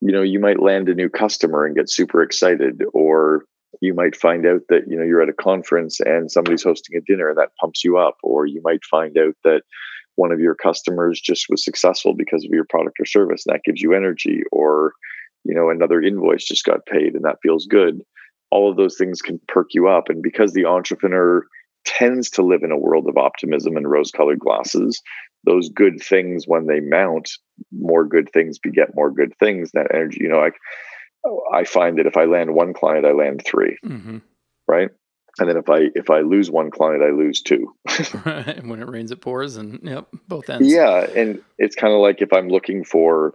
you 0.00 0.12
know, 0.12 0.22
you 0.22 0.40
might 0.40 0.60
land 0.60 0.88
a 0.88 0.94
new 0.94 1.08
customer 1.08 1.66
and 1.66 1.76
get 1.76 1.90
super 1.90 2.22
excited, 2.22 2.82
or 2.92 3.44
you 3.80 3.94
might 3.94 4.16
find 4.16 4.46
out 4.46 4.62
that, 4.68 4.88
you 4.88 4.96
know, 4.96 5.04
you're 5.04 5.22
at 5.22 5.28
a 5.28 5.34
conference 5.34 6.00
and 6.00 6.32
somebody's 6.32 6.64
hosting 6.64 6.96
a 6.96 7.00
dinner 7.00 7.28
and 7.28 7.38
that 7.38 7.54
pumps 7.60 7.84
you 7.84 7.98
up, 7.98 8.16
or 8.22 8.46
you 8.46 8.60
might 8.64 8.84
find 8.84 9.16
out 9.18 9.36
that, 9.44 9.62
one 10.16 10.32
of 10.32 10.40
your 10.40 10.56
customers 10.56 11.18
just 11.18 11.46
was 11.48 11.64
successful 11.64 12.12
because 12.12 12.44
of 12.44 12.50
your 12.50 12.64
product 12.68 12.98
or 13.00 13.06
service 13.06 13.46
and 13.46 13.54
that 13.54 13.64
gives 13.64 13.80
you 13.80 13.94
energy 13.94 14.42
or 14.52 14.92
you 15.44 15.54
know, 15.54 15.70
another 15.70 16.00
invoice 16.02 16.44
just 16.44 16.64
got 16.64 16.86
paid 16.86 17.14
and 17.14 17.24
that 17.24 17.38
feels 17.42 17.66
good. 17.66 18.02
All 18.50 18.70
of 18.70 18.76
those 18.76 18.96
things 18.96 19.22
can 19.22 19.40
perk 19.48 19.68
you 19.72 19.88
up. 19.88 20.08
And 20.08 20.22
because 20.22 20.52
the 20.52 20.66
entrepreneur 20.66 21.46
tends 21.84 22.30
to 22.30 22.42
live 22.42 22.62
in 22.62 22.72
a 22.72 22.78
world 22.78 23.06
of 23.08 23.16
optimism 23.16 23.76
and 23.76 23.90
rose 23.90 24.10
colored 24.10 24.38
glasses, 24.38 25.00
those 25.44 25.68
good 25.70 26.02
things, 26.02 26.44
when 26.46 26.66
they 26.66 26.80
mount, 26.80 27.30
more 27.72 28.04
good 28.04 28.30
things 28.32 28.58
beget 28.58 28.94
more 28.94 29.10
good 29.10 29.32
things. 29.38 29.70
That 29.72 29.94
energy, 29.94 30.18
you 30.20 30.28
know, 30.28 30.38
like 30.38 30.56
I 31.52 31.64
find 31.64 31.98
that 31.98 32.06
if 32.06 32.16
I 32.16 32.24
land 32.24 32.54
one 32.54 32.74
client, 32.74 33.06
I 33.06 33.12
land 33.12 33.42
3 33.44 33.78
mm-hmm. 33.84 34.18
right? 34.66 34.90
And 35.38 35.48
then 35.48 35.56
if 35.56 35.70
I 35.70 35.88
if 35.94 36.10
I 36.10 36.20
lose 36.20 36.50
one 36.50 36.70
client, 36.70 37.02
I 37.02 37.10
lose 37.10 37.40
two. 37.40 37.74
and 38.24 38.68
when 38.68 38.82
it 38.82 38.88
rains, 38.88 39.10
it 39.10 39.20
pours, 39.20 39.56
and 39.56 39.78
yep, 39.82 40.08
both 40.28 40.50
ends. 40.50 40.70
Yeah, 40.70 41.06
and 41.16 41.40
it's 41.56 41.76
kind 41.76 41.94
of 41.94 42.00
like 42.00 42.20
if 42.20 42.32
I'm 42.32 42.48
looking 42.48 42.84
for 42.84 43.34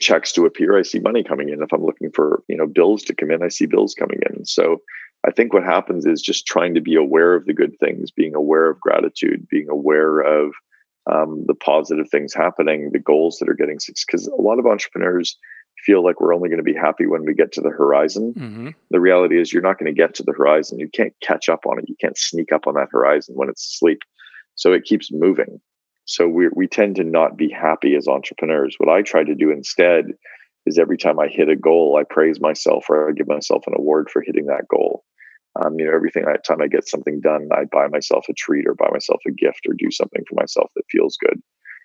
checks 0.00 0.32
to 0.32 0.46
appear, 0.46 0.76
I 0.76 0.82
see 0.82 0.98
money 0.98 1.22
coming 1.22 1.48
in. 1.48 1.62
If 1.62 1.72
I'm 1.72 1.84
looking 1.84 2.10
for 2.10 2.42
you 2.48 2.56
know 2.56 2.66
bills 2.66 3.02
to 3.04 3.14
come 3.14 3.30
in, 3.30 3.42
I 3.42 3.48
see 3.48 3.66
bills 3.66 3.94
coming 3.94 4.20
in. 4.30 4.44
So 4.44 4.78
I 5.26 5.30
think 5.30 5.52
what 5.52 5.64
happens 5.64 6.06
is 6.06 6.22
just 6.22 6.46
trying 6.46 6.74
to 6.74 6.80
be 6.80 6.94
aware 6.94 7.34
of 7.34 7.44
the 7.44 7.54
good 7.54 7.78
things, 7.78 8.10
being 8.10 8.34
aware 8.34 8.70
of 8.70 8.80
gratitude, 8.80 9.46
being 9.48 9.68
aware 9.68 10.20
of 10.20 10.52
um, 11.10 11.44
the 11.46 11.54
positive 11.54 12.08
things 12.10 12.34
happening, 12.34 12.90
the 12.92 12.98
goals 12.98 13.38
that 13.38 13.48
are 13.48 13.54
getting 13.54 13.78
because 14.06 14.26
a 14.26 14.40
lot 14.40 14.58
of 14.58 14.66
entrepreneurs 14.66 15.38
feel 15.84 16.04
like 16.04 16.20
we're 16.20 16.34
only 16.34 16.48
going 16.48 16.58
to 16.58 16.62
be 16.62 16.74
happy 16.74 17.06
when 17.06 17.24
we 17.24 17.34
get 17.34 17.52
to 17.52 17.60
the 17.60 17.70
horizon. 17.70 18.34
Mm-hmm. 18.36 18.68
The 18.90 19.00
reality 19.00 19.40
is 19.40 19.52
you're 19.52 19.62
not 19.62 19.78
going 19.78 19.92
to 19.92 19.98
get 19.98 20.14
to 20.16 20.22
the 20.22 20.34
horizon. 20.36 20.78
You 20.78 20.88
can't 20.88 21.14
catch 21.22 21.48
up 21.48 21.64
on 21.66 21.78
it. 21.78 21.86
You 21.88 21.96
can't 22.00 22.18
sneak 22.18 22.52
up 22.52 22.66
on 22.66 22.74
that 22.74 22.88
horizon 22.90 23.34
when 23.34 23.48
it's 23.48 23.74
asleep. 23.74 24.00
So 24.56 24.72
it 24.72 24.84
keeps 24.84 25.10
moving. 25.10 25.60
So 26.10 26.26
we 26.26 26.48
we 26.52 26.66
tend 26.66 26.96
to 26.96 27.04
not 27.04 27.36
be 27.36 27.48
happy 27.48 27.94
as 27.94 28.08
entrepreneurs. 28.08 28.74
What 28.78 28.88
I 28.88 29.02
try 29.02 29.22
to 29.22 29.34
do 29.36 29.52
instead 29.52 30.06
is 30.66 30.76
every 30.76 30.98
time 30.98 31.20
I 31.20 31.28
hit 31.28 31.48
a 31.48 31.54
goal, 31.54 31.96
I 31.96 32.02
praise 32.02 32.40
myself 32.40 32.86
or 32.90 33.08
I 33.08 33.12
give 33.12 33.28
myself 33.28 33.62
an 33.68 33.74
award 33.76 34.10
for 34.10 34.20
hitting 34.20 34.46
that 34.46 34.66
goal. 34.68 35.04
Um, 35.54 35.78
you 35.78 35.84
know, 35.84 35.94
every 35.94 36.10
time 36.10 36.60
I 36.60 36.66
get 36.66 36.88
something 36.88 37.20
done, 37.20 37.48
I 37.52 37.62
buy 37.70 37.86
myself 37.86 38.26
a 38.28 38.32
treat 38.32 38.66
or 38.66 38.74
buy 38.74 38.88
myself 38.90 39.20
a 39.24 39.30
gift 39.30 39.60
or 39.68 39.74
do 39.78 39.92
something 39.92 40.24
for 40.28 40.34
myself 40.34 40.72
that 40.74 40.82
feels 40.90 41.16
good 41.16 41.40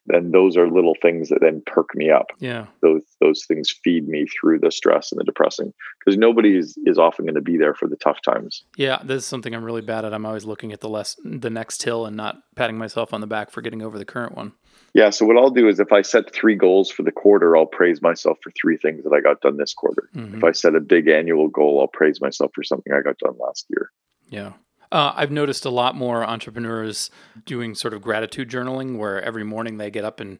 then 0.08 0.32
those 0.32 0.56
are 0.58 0.70
little 0.70 0.95
things 1.01 1.30
that 1.30 1.39
then 1.41 1.62
perk 1.66 1.95
me 1.95 2.10
up. 2.10 2.28
Yeah. 2.39 2.68
Those 2.82 3.03
those 3.22 3.45
things 3.45 3.74
feed 3.84 4.08
me 4.08 4.28
through 4.28 4.60
the 4.60 4.72
stress 4.72 5.12
and 5.12 5.20
the 5.20 5.24
depressing 5.24 5.74
because 5.99 6.18
nobody 6.18 6.58
is, 6.58 6.78
is 6.86 6.97
often 6.97 7.26
going 7.26 7.36
to 7.36 7.41
be 7.41 7.58
there 7.58 7.74
for 7.74 7.88
the 7.88 7.95
tough 7.95 8.22
times. 8.22 8.64
Yeah, 8.78 8.99
this 9.03 9.24
is 9.24 9.26
something 9.26 9.53
I'm 9.53 9.64
really 9.64 9.82
bad 9.82 10.06
at. 10.06 10.14
I'm 10.14 10.26
always 10.26 10.45
looking 10.45 10.72
at 10.72 10.82
the 10.82 10.89
less 10.89 11.16
the 11.24 11.49
next 11.49 11.84
hill 11.84 12.06
and 12.06 12.16
not 12.16 12.38
patting 12.56 12.78
myself 12.78 13.14
on 13.14 13.22
the 13.22 13.28
back 13.28 13.49
for 13.49 13.62
getting 13.62 13.82
over 13.82 13.97
the 13.97 14.06
current 14.06 14.36
one. 14.36 14.53
Yeah, 14.93 15.10
so 15.10 15.26
what 15.26 15.36
I'll 15.36 15.49
do 15.49 15.68
is 15.68 15.80
if 15.82 15.91
I 15.91 16.01
set 16.01 16.34
three 16.34 16.56
goals 16.56 16.89
for 16.89 17.03
the 17.03 17.12
quarter, 17.12 17.58
I'll 17.58 17.66
praise 17.66 18.01
myself 18.01 18.38
for 18.41 18.51
three 18.51 18.78
things 18.78 19.03
that 19.03 19.12
I 19.12 19.20
got 19.20 19.41
done 19.41 19.58
this 19.58 19.74
quarter. 19.74 20.10
Mm-hmm. 20.16 20.38
If 20.38 20.43
I 20.43 20.53
set 20.53 20.74
a 20.74 20.80
big 20.80 21.10
annual 21.10 21.49
goal, 21.49 21.82
I'll 21.82 21.88
praise 21.88 22.22
myself 22.22 22.51
for 22.56 22.64
something 22.64 22.93
I 22.93 23.01
got 23.01 23.18
done 23.18 23.36
last 23.38 23.66
year. 23.70 23.91
Yeah. 24.30 24.53
Uh, 24.92 25.14
I've 25.16 25.32
noticed 25.32 25.66
a 25.66 25.70
lot 25.70 25.96
more 25.96 26.24
entrepreneurs 26.24 27.10
doing 27.46 27.76
sort 27.76 27.94
of 27.94 28.02
gratitude 28.02 28.50
journaling 28.50 28.98
where 28.98 29.22
every 29.22 29.44
morning 29.44 29.78
they 29.78 29.90
get 29.90 30.06
up 30.06 30.20
and 30.20 30.40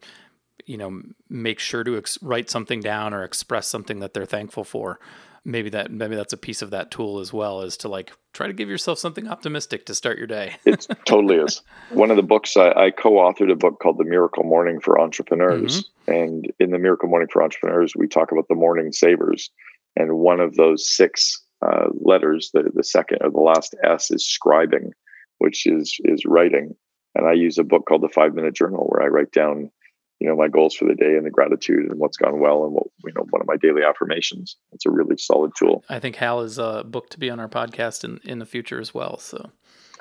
you 0.66 0.78
know 0.78 1.02
make 1.30 1.60
sure 1.60 1.84
to 1.84 1.98
ex- 1.98 2.22
write 2.22 2.50
something 2.50 2.80
down 2.82 3.14
or 3.14 3.24
express 3.24 3.68
something 3.68 4.00
that 4.00 4.14
they're 4.14 4.26
thankful 4.26 4.64
for. 4.64 5.00
Maybe 5.48 5.70
that 5.70 5.92
maybe 5.92 6.16
that's 6.16 6.34
a 6.34 6.38
piece 6.38 6.62
of 6.62 6.72
that 6.72 6.90
tool 6.90 7.20
as 7.20 7.32
well 7.32 7.62
is 7.62 7.78
to 7.78 7.88
like 7.88 8.12
try 8.34 8.48
to 8.48 8.54
give 8.54 8.68
yourself 8.68 8.98
something 8.98 9.28
optimistic 9.28 9.86
to 9.86 9.96
start 9.96 10.18
your 10.18 10.28
day. 10.28 10.56
It 10.66 10.88
totally 11.06 11.36
is. 11.36 11.62
One 11.92 12.10
of 12.10 12.18
the 12.18 12.24
books 12.24 12.58
I, 12.58 12.72
I, 12.72 12.92
co-authored 12.92 13.52
a 13.52 13.56
book 13.56 13.80
called 13.80 14.00
the 14.00 14.04
miracle 14.04 14.44
morning 14.44 14.80
for 14.80 15.00
entrepreneurs. 15.00 15.84
Mm-hmm. 15.84 16.12
and 16.12 16.54
in 16.60 16.72
the 16.72 16.80
miracle 16.80 17.10
morning 17.10 17.30
for 17.32 17.44
entrepreneurs 17.44 17.94
we 17.96 18.08
talk 18.08 18.32
about 18.32 18.48
the 18.48 18.56
morning 18.56 18.92
savers. 18.92 19.52
And 19.96 20.18
one 20.18 20.40
of 20.40 20.56
those 20.56 20.90
six 20.90 21.45
uh, 21.62 21.88
letters 22.02 22.52
the, 22.54 22.64
the 22.74 22.84
second 22.84 23.20
or 23.22 23.32
the 23.32 23.40
last 23.40 23.76
s 23.84 24.12
is 24.12 24.26
scribing 24.26 24.92
which 25.40 25.66
is 25.66 25.98
is 26.06 26.26
writing. 26.26 26.76
And 27.16 27.28
i 27.28 27.34
use 27.34 27.58
a 27.58 27.64
book 27.64 27.86
called 27.88 28.04
the 28.04 28.10
five 28.10 28.34
minute 28.34 28.56
journal 28.56 28.88
where 28.90 29.04
i 29.04 29.08
write 29.08 29.32
down 29.32 29.72
you 30.20 30.28
know 30.28 30.36
my 30.36 30.48
goals 30.48 30.76
for 30.76 30.86
the 30.86 30.96
day 30.96 31.16
and 31.16 31.26
the 31.26 31.30
gratitude 31.30 31.90
and 31.90 32.00
what's 32.00 32.18
gone 32.18 32.40
well 32.40 32.64
and 32.64 32.74
what 32.74 32.88
you 33.06 33.14
know 33.16 33.26
one 33.30 33.42
of 33.42 33.48
my 33.48 33.58
daily 33.58 33.84
affirmations. 33.84 34.58
It's 34.72 34.86
a 34.86 34.92
really 34.92 35.18
solid 35.18 35.52
tool. 35.58 35.84
I 35.90 36.00
think 36.00 36.16
hal 36.16 36.42
is 36.42 36.58
a 36.58 36.84
book 36.86 37.10
to 37.10 37.20
be 37.20 37.30
on 37.30 37.40
our 37.40 37.50
podcast 37.50 38.04
in 38.04 38.20
in 38.24 38.40
the 38.40 38.46
future 38.46 38.80
as 38.80 38.94
well 38.94 39.18
so. 39.18 39.52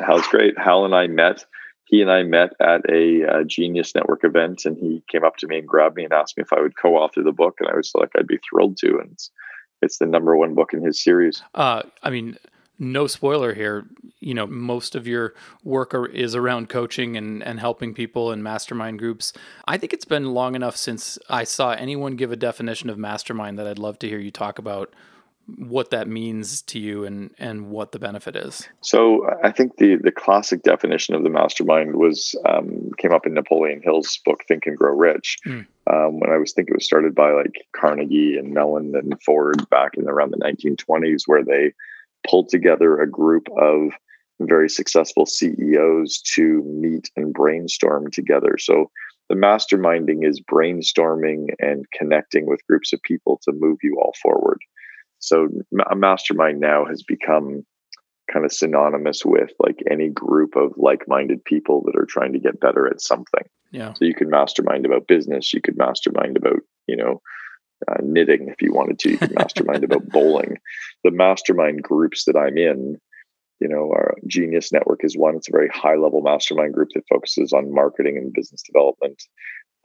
Hal's 0.00 0.26
great. 0.26 0.58
Hal 0.58 0.84
and 0.84 0.94
i 0.94 1.06
met 1.06 1.44
he 1.86 2.00
and 2.00 2.10
i 2.10 2.22
met 2.22 2.50
at 2.60 2.80
a, 2.88 3.22
a 3.22 3.44
genius 3.44 3.94
network 3.94 4.24
event 4.24 4.64
and 4.64 4.76
he 4.76 5.02
came 5.10 5.24
up 5.24 5.36
to 5.36 5.46
me 5.46 5.58
and 5.58 5.68
grabbed 5.68 5.96
me 5.96 6.04
and 6.04 6.12
asked 6.12 6.36
me 6.36 6.42
if 6.42 6.52
i 6.52 6.60
would 6.60 6.76
co-author 6.76 7.22
the 7.22 7.32
book 7.32 7.56
and 7.60 7.68
i 7.68 7.76
was 7.76 7.92
like 7.94 8.10
i'd 8.18 8.26
be 8.26 8.38
thrilled 8.38 8.76
to. 8.78 8.98
And 8.98 9.12
it's, 9.12 9.30
it's 9.84 9.98
the 9.98 10.06
number 10.06 10.36
one 10.36 10.54
book 10.54 10.72
in 10.72 10.82
his 10.82 11.02
series 11.02 11.42
uh 11.54 11.82
i 12.02 12.10
mean 12.10 12.36
no 12.78 13.06
spoiler 13.06 13.54
here, 13.54 13.86
you 14.20 14.34
know, 14.34 14.46
most 14.46 14.94
of 14.94 15.06
your 15.06 15.34
work 15.62 15.94
are, 15.94 16.06
is 16.06 16.34
around 16.34 16.68
coaching 16.68 17.16
and, 17.16 17.42
and 17.42 17.60
helping 17.60 17.94
people 17.94 18.32
in 18.32 18.42
mastermind 18.42 18.98
groups. 18.98 19.32
I 19.66 19.78
think 19.78 19.92
it's 19.92 20.04
been 20.04 20.34
long 20.34 20.54
enough 20.54 20.76
since 20.76 21.18
I 21.28 21.44
saw 21.44 21.72
anyone 21.72 22.16
give 22.16 22.32
a 22.32 22.36
definition 22.36 22.90
of 22.90 22.98
mastermind 22.98 23.58
that 23.58 23.66
I'd 23.66 23.78
love 23.78 23.98
to 24.00 24.08
hear 24.08 24.18
you 24.18 24.30
talk 24.30 24.58
about 24.58 24.92
what 25.58 25.90
that 25.90 26.08
means 26.08 26.62
to 26.62 26.78
you 26.78 27.04
and, 27.04 27.30
and 27.38 27.68
what 27.70 27.92
the 27.92 27.98
benefit 27.98 28.34
is. 28.34 28.66
So 28.80 29.28
I 29.42 29.52
think 29.52 29.76
the, 29.76 29.96
the 29.96 30.10
classic 30.10 30.62
definition 30.62 31.14
of 31.14 31.22
the 31.22 31.28
mastermind 31.28 31.96
was 31.96 32.34
um, 32.48 32.90
came 32.96 33.12
up 33.12 33.26
in 33.26 33.34
Napoleon 33.34 33.82
Hill's 33.84 34.18
book, 34.24 34.44
Think 34.48 34.66
and 34.66 34.76
Grow 34.76 34.96
Rich. 34.96 35.38
Mm. 35.46 35.66
Um, 35.90 36.18
when 36.20 36.30
I 36.30 36.38
was 36.38 36.52
thinking 36.52 36.72
it 36.72 36.78
was 36.78 36.86
started 36.86 37.14
by 37.14 37.32
like 37.32 37.66
Carnegie 37.76 38.36
and 38.38 38.54
Mellon 38.54 38.94
and 38.94 39.20
Ford 39.22 39.68
back 39.68 39.92
in 39.96 40.08
around 40.08 40.32
the 40.32 40.38
1920s, 40.38 41.22
where 41.26 41.44
they 41.44 41.72
pulled 42.28 42.48
together 42.48 43.00
a 43.00 43.10
group 43.10 43.48
of 43.58 43.92
very 44.40 44.68
successful 44.68 45.26
CEOs 45.26 46.20
to 46.34 46.62
meet 46.64 47.10
and 47.16 47.32
brainstorm 47.32 48.10
together. 48.10 48.56
So 48.58 48.90
the 49.28 49.36
masterminding 49.36 50.26
is 50.26 50.40
brainstorming 50.40 51.48
and 51.58 51.84
connecting 51.92 52.46
with 52.46 52.66
groups 52.66 52.92
of 52.92 53.02
people 53.02 53.40
to 53.44 53.52
move 53.52 53.78
you 53.82 53.98
all 54.00 54.14
forward. 54.22 54.58
So 55.18 55.48
a 55.90 55.96
mastermind 55.96 56.60
now 56.60 56.84
has 56.84 57.02
become 57.02 57.64
kind 58.32 58.44
of 58.44 58.52
synonymous 58.52 59.24
with 59.24 59.52
like 59.58 59.82
any 59.90 60.08
group 60.08 60.56
of 60.56 60.72
like-minded 60.76 61.44
people 61.44 61.82
that 61.84 61.96
are 61.96 62.06
trying 62.06 62.32
to 62.32 62.38
get 62.38 62.60
better 62.60 62.86
at 62.86 63.00
something. 63.00 63.44
Yeah. 63.70 63.92
So 63.94 64.04
you 64.04 64.14
could 64.14 64.28
mastermind 64.28 64.86
about 64.86 65.06
business, 65.06 65.52
you 65.52 65.60
could 65.60 65.76
mastermind 65.76 66.36
about, 66.36 66.60
you 66.86 66.96
know, 66.96 67.20
uh, 67.88 67.96
knitting 68.02 68.48
if 68.48 68.62
you 68.62 68.72
wanted 68.72 68.98
to. 69.00 69.10
You 69.10 69.18
could 69.18 69.34
mastermind 69.34 69.84
about 69.84 70.08
bowling. 70.08 70.58
The 71.02 71.10
mastermind 71.10 71.82
groups 71.82 72.24
that 72.24 72.36
I'm 72.36 72.56
in, 72.56 72.98
you 73.60 73.68
know, 73.68 73.90
our 73.90 74.14
Genius 74.26 74.72
Network 74.72 75.00
is 75.04 75.16
one. 75.16 75.36
It's 75.36 75.48
a 75.48 75.52
very 75.52 75.68
high 75.68 75.96
level 75.96 76.22
mastermind 76.22 76.72
group 76.72 76.88
that 76.94 77.04
focuses 77.08 77.52
on 77.52 77.74
marketing 77.74 78.16
and 78.16 78.32
business 78.32 78.62
development. 78.62 79.22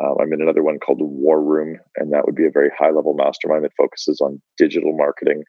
Um, 0.01 0.15
I'm 0.21 0.31
in 0.31 0.41
another 0.41 0.63
one 0.63 0.79
called 0.79 0.99
War 1.01 1.43
Room, 1.43 1.77
and 1.97 2.13
that 2.13 2.25
would 2.25 2.35
be 2.35 2.45
a 2.45 2.51
very 2.51 2.69
high 2.77 2.91
level 2.91 3.13
mastermind 3.13 3.65
that 3.65 3.73
focuses 3.75 4.21
on 4.21 4.41
digital 4.57 4.95
marketing 4.95 5.43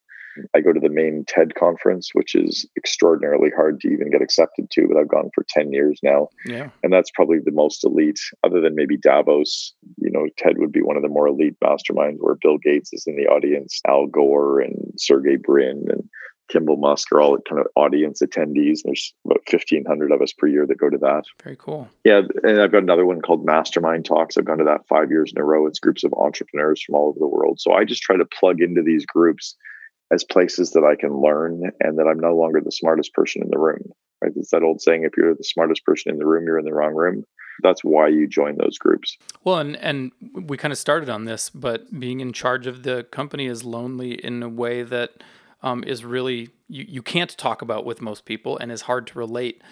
I 0.54 0.60
go 0.60 0.72
to 0.72 0.80
the 0.80 0.88
main 0.88 1.24
TED 1.26 1.54
conference, 1.54 2.10
which 2.12 2.34
is 2.34 2.66
extraordinarily 2.76 3.50
hard 3.54 3.80
to 3.80 3.88
even 3.88 4.10
get 4.10 4.22
accepted 4.22 4.70
to, 4.70 4.88
but 4.88 4.96
I've 4.96 5.08
gone 5.08 5.30
for 5.34 5.44
10 5.48 5.72
years 5.72 5.98
now. 6.02 6.28
Yeah. 6.46 6.70
And 6.82 6.92
that's 6.92 7.10
probably 7.10 7.38
the 7.44 7.52
most 7.52 7.84
elite, 7.84 8.20
other 8.44 8.60
than 8.60 8.74
maybe 8.74 8.96
Davos. 8.96 9.72
You 9.98 10.10
know, 10.10 10.26
TED 10.36 10.58
would 10.58 10.72
be 10.72 10.82
one 10.82 10.96
of 10.96 11.02
the 11.02 11.08
more 11.08 11.28
elite 11.28 11.56
masterminds 11.62 12.18
where 12.20 12.36
Bill 12.40 12.58
Gates 12.58 12.92
is 12.92 13.04
in 13.06 13.16
the 13.16 13.26
audience, 13.26 13.80
Al 13.86 14.06
Gore 14.06 14.60
and 14.60 14.92
Sergey 14.96 15.36
Brin 15.36 15.84
and 15.88 16.08
Kimball 16.50 16.76
Musk 16.76 17.12
are 17.12 17.20
all 17.20 17.38
kind 17.48 17.60
of 17.60 17.68
audience 17.76 18.20
attendees. 18.20 18.80
There's 18.84 19.14
about 19.24 19.42
1,500 19.50 20.12
of 20.12 20.20
us 20.20 20.32
per 20.32 20.48
year 20.48 20.66
that 20.66 20.78
go 20.78 20.90
to 20.90 20.98
that. 20.98 21.22
Very 21.42 21.56
cool. 21.56 21.88
Yeah. 22.04 22.22
And 22.42 22.60
I've 22.60 22.72
got 22.72 22.82
another 22.82 23.06
one 23.06 23.20
called 23.20 23.46
Mastermind 23.46 24.04
Talks. 24.04 24.36
I've 24.36 24.44
gone 24.44 24.58
to 24.58 24.64
that 24.64 24.86
five 24.88 25.10
years 25.10 25.32
in 25.34 25.40
a 25.40 25.44
row. 25.44 25.66
It's 25.66 25.78
groups 25.78 26.04
of 26.04 26.12
entrepreneurs 26.14 26.82
from 26.82 26.96
all 26.96 27.08
over 27.08 27.18
the 27.18 27.28
world. 27.28 27.60
So 27.60 27.72
I 27.72 27.84
just 27.84 28.02
try 28.02 28.16
to 28.16 28.24
plug 28.24 28.60
into 28.60 28.82
these 28.82 29.06
groups 29.06 29.56
as 30.12 30.24
places 30.24 30.72
that 30.72 30.84
I 30.84 30.96
can 30.96 31.20
learn 31.20 31.62
and 31.80 31.98
that 31.98 32.06
I'm 32.06 32.18
no 32.18 32.36
longer 32.36 32.60
the 32.60 32.72
smartest 32.72 33.14
person 33.14 33.42
in 33.42 33.50
the 33.50 33.58
room. 33.58 33.82
Right? 34.22 34.32
It's 34.36 34.50
that 34.50 34.62
old 34.62 34.82
saying 34.82 35.04
if 35.04 35.12
you're 35.16 35.34
the 35.34 35.44
smartest 35.44 35.84
person 35.84 36.12
in 36.12 36.18
the 36.18 36.26
room, 36.26 36.44
you're 36.46 36.58
in 36.58 36.64
the 36.64 36.74
wrong 36.74 36.94
room. 36.94 37.24
That's 37.62 37.82
why 37.82 38.08
you 38.08 38.26
join 38.26 38.56
those 38.56 38.78
groups. 38.78 39.16
Well, 39.44 39.58
and 39.58 39.76
and 39.76 40.12
we 40.34 40.56
kind 40.56 40.72
of 40.72 40.78
started 40.78 41.08
on 41.08 41.24
this, 41.24 41.50
but 41.50 41.98
being 41.98 42.20
in 42.20 42.32
charge 42.32 42.66
of 42.66 42.82
the 42.82 43.04
company 43.04 43.46
is 43.46 43.64
lonely 43.64 44.12
in 44.12 44.42
a 44.42 44.48
way 44.48 44.82
that 44.82 45.22
um, 45.62 45.84
is 45.84 46.04
really 46.04 46.50
you, 46.68 46.84
you 46.88 47.02
can't 47.02 47.36
talk 47.36 47.62
about 47.62 47.84
with 47.84 48.00
most 48.00 48.24
people 48.24 48.56
and 48.58 48.72
is 48.72 48.82
hard 48.82 49.06
to 49.08 49.18
relate 49.18 49.62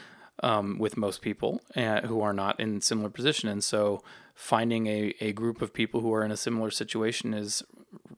um, 0.42 0.78
with 0.78 0.96
most 0.96 1.22
people 1.22 1.60
uh, 1.76 2.02
who 2.02 2.20
are 2.20 2.32
not 2.32 2.58
in 2.60 2.80
similar 2.80 3.10
position. 3.10 3.48
And 3.48 3.62
so 3.62 4.02
finding 4.34 4.86
a, 4.86 5.14
a 5.20 5.32
group 5.32 5.62
of 5.62 5.72
people 5.72 6.00
who 6.00 6.12
are 6.12 6.24
in 6.24 6.30
a 6.30 6.36
similar 6.36 6.70
situation 6.70 7.34
is 7.34 7.62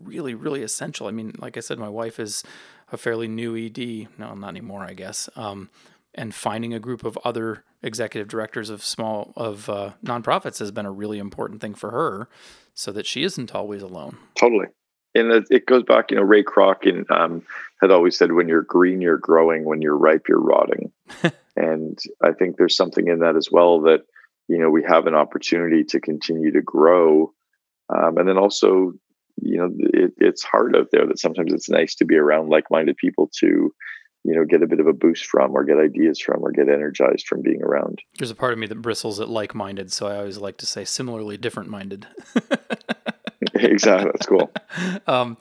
really, 0.03 0.35
really 0.35 0.63
essential. 0.63 1.07
I 1.07 1.11
mean, 1.11 1.35
like 1.39 1.57
I 1.57 1.61
said, 1.61 1.79
my 1.79 1.89
wife 1.89 2.19
is 2.19 2.43
a 2.93 2.97
fairly 2.97 3.29
new 3.29 3.57
ED. 3.57 4.09
No, 4.19 4.35
not 4.35 4.49
anymore, 4.49 4.83
I 4.83 4.95
guess. 4.95 5.29
Um, 5.37 5.71
and 6.15 6.35
finding 6.35 6.75
a 6.75 6.81
group 6.81 7.05
of 7.05 7.19
other 7.25 7.65
executive 7.83 8.29
directors 8.29 8.69
of 8.71 8.85
small 8.85 9.33
of 9.37 9.69
uh, 9.69 9.93
nonprofits 10.05 10.59
has 10.59 10.71
been 10.71 10.87
a 10.87 10.91
really 10.91 11.19
important 11.19 11.61
thing 11.61 11.75
for 11.75 11.91
her, 11.91 12.29
so 12.75 12.93
that 12.93 13.07
she 13.07 13.23
isn't 13.23 13.55
always 13.55 13.83
alone. 13.83 14.17
Totally. 14.35 14.67
and 15.15 15.31
it, 15.31 15.45
it, 15.51 15.67
goes 15.67 15.83
back, 15.83 16.11
you 16.11 16.17
know, 16.17 16.23
Ray 16.23 16.43
Kroc 16.43 16.89
and, 16.89 17.11
um, 17.11 17.43
had 17.81 17.91
always 17.91 18.17
said, 18.17 18.33
when 18.33 18.49
you're 18.49 18.63
green, 18.63 19.01
you're 19.01 19.19
growing. 19.19 19.65
When 19.65 19.83
you're 19.83 19.97
ripe, 19.97 20.29
you're 20.29 20.41
rotting. 20.41 20.93
and 21.57 21.99
I 22.23 22.33
think 22.33 22.57
there's 22.57 22.77
something 22.77 23.09
in 23.09 23.21
that 23.21 23.37
as 23.37 23.51
well 23.51 23.83
that, 23.83 24.03
you 24.49 24.59
know, 24.59 24.71
we 24.71 24.83
have 24.83 25.07
an 25.07 25.15
opportunity 25.15 25.85
to 25.85 26.01
continue 26.01 26.53
to 26.53 26.63
grow. 26.63 27.33
Um, 27.89 28.19
and 28.19 28.29
then 28.29 28.39
also, 28.39 28.95
you 29.43 29.59
know, 29.59 29.71
it, 29.79 30.13
it's 30.19 30.43
hard 30.43 30.77
out 30.77 30.89
there 30.93 31.07
that 31.07 31.19
sometimes 31.19 31.53
it's 31.53 31.69
nice 31.69 31.95
to 31.97 32.05
be 32.05 32.17
around 32.17 32.49
like-minded 32.49 32.97
people 32.97 33.31
to, 33.39 33.75
you 34.25 34.35
know, 34.35 34.45
get 34.45 34.63
a 34.63 34.67
bit 34.67 34.81
of 34.81 34.87
a 34.87 34.93
boost 34.93 35.25
from 35.27 35.53
or 35.53 35.65
get 35.65 35.79
ideas 35.79 36.21
from 36.21 36.43
or 36.43 36.53
get 36.53 36.69
energized 36.69 37.27
from 37.27 37.43
being 37.43 37.63
around. 37.63 38.01
There's 38.19 38.31
a 38.31 38.35
part 38.35 38.53
of 38.53 38.59
me 38.59 38.67
that 38.67 38.83
bristles 38.83 39.21
at 39.21 39.29
like-minded. 39.29 39.93
So 39.93 40.07
I 40.07 40.17
always 40.17 40.39
like 40.39 40.59
to 40.59 40.67
say 40.67 40.85
similarly 40.85 41.37
different-minded. 41.37 42.07
exactly. 43.55 44.11
That's 44.13 44.27
cool. 44.27 44.51
Um, 45.07 45.37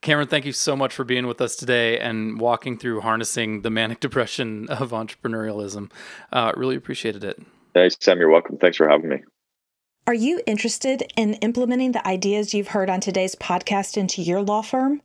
Cameron, 0.00 0.28
thank 0.28 0.46
you 0.46 0.52
so 0.52 0.76
much 0.76 0.94
for 0.94 1.04
being 1.04 1.26
with 1.26 1.40
us 1.40 1.56
today 1.56 1.98
and 1.98 2.40
walking 2.40 2.78
through 2.78 3.00
harnessing 3.00 3.62
the 3.62 3.70
manic 3.70 4.00
depression 4.00 4.68
of 4.68 4.90
entrepreneurialism. 4.90 5.90
Uh, 6.32 6.52
really 6.56 6.76
appreciated 6.76 7.24
it. 7.24 7.40
Thanks, 7.74 7.96
Sam. 8.00 8.18
You're 8.18 8.30
welcome. 8.30 8.58
Thanks 8.58 8.76
for 8.76 8.88
having 8.88 9.08
me. 9.08 9.22
Are 10.08 10.14
you 10.14 10.40
interested 10.46 11.12
in 11.16 11.34
implementing 11.34 11.92
the 11.92 12.08
ideas 12.08 12.54
you've 12.54 12.68
heard 12.68 12.88
on 12.88 12.98
today's 12.98 13.34
podcast 13.34 13.98
into 13.98 14.22
your 14.22 14.40
law 14.40 14.62
firm? 14.62 15.02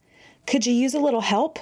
Could 0.47 0.66
you 0.66 0.74
use 0.74 0.93
a 0.93 0.99
little 1.01 1.20
help? 1.20 1.60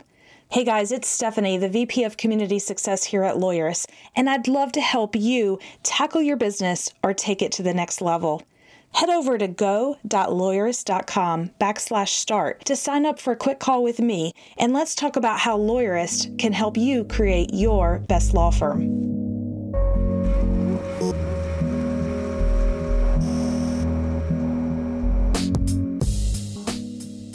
Hey 0.51 0.63
guys, 0.63 0.91
it's 0.91 1.07
Stephanie, 1.07 1.57
the 1.57 1.67
VP 1.67 2.03
of 2.03 2.17
Community 2.17 2.59
Success 2.59 3.05
here 3.05 3.23
at 3.23 3.37
Lawyerist, 3.37 3.89
and 4.15 4.29
I'd 4.29 4.47
love 4.47 4.71
to 4.73 4.81
help 4.81 5.15
you 5.15 5.57
tackle 5.81 6.21
your 6.21 6.37
business 6.37 6.93
or 7.01 7.15
take 7.15 7.41
it 7.41 7.51
to 7.53 7.63
the 7.63 7.73
next 7.73 7.99
level. 7.99 8.43
Head 8.93 9.09
over 9.09 9.39
to 9.39 9.47
go.lawyerist.com 9.47 11.49
backslash 11.59 12.09
start 12.09 12.63
to 12.65 12.75
sign 12.75 13.07
up 13.07 13.19
for 13.19 13.33
a 13.33 13.37
quick 13.37 13.57
call 13.57 13.81
with 13.81 13.99
me, 13.99 14.33
and 14.59 14.71
let's 14.71 14.93
talk 14.93 15.15
about 15.15 15.39
how 15.39 15.57
Lawyerist 15.57 16.37
can 16.37 16.53
help 16.53 16.77
you 16.77 17.05
create 17.05 17.49
your 17.51 17.97
best 18.07 18.35
law 18.35 18.51
firm. 18.51 19.20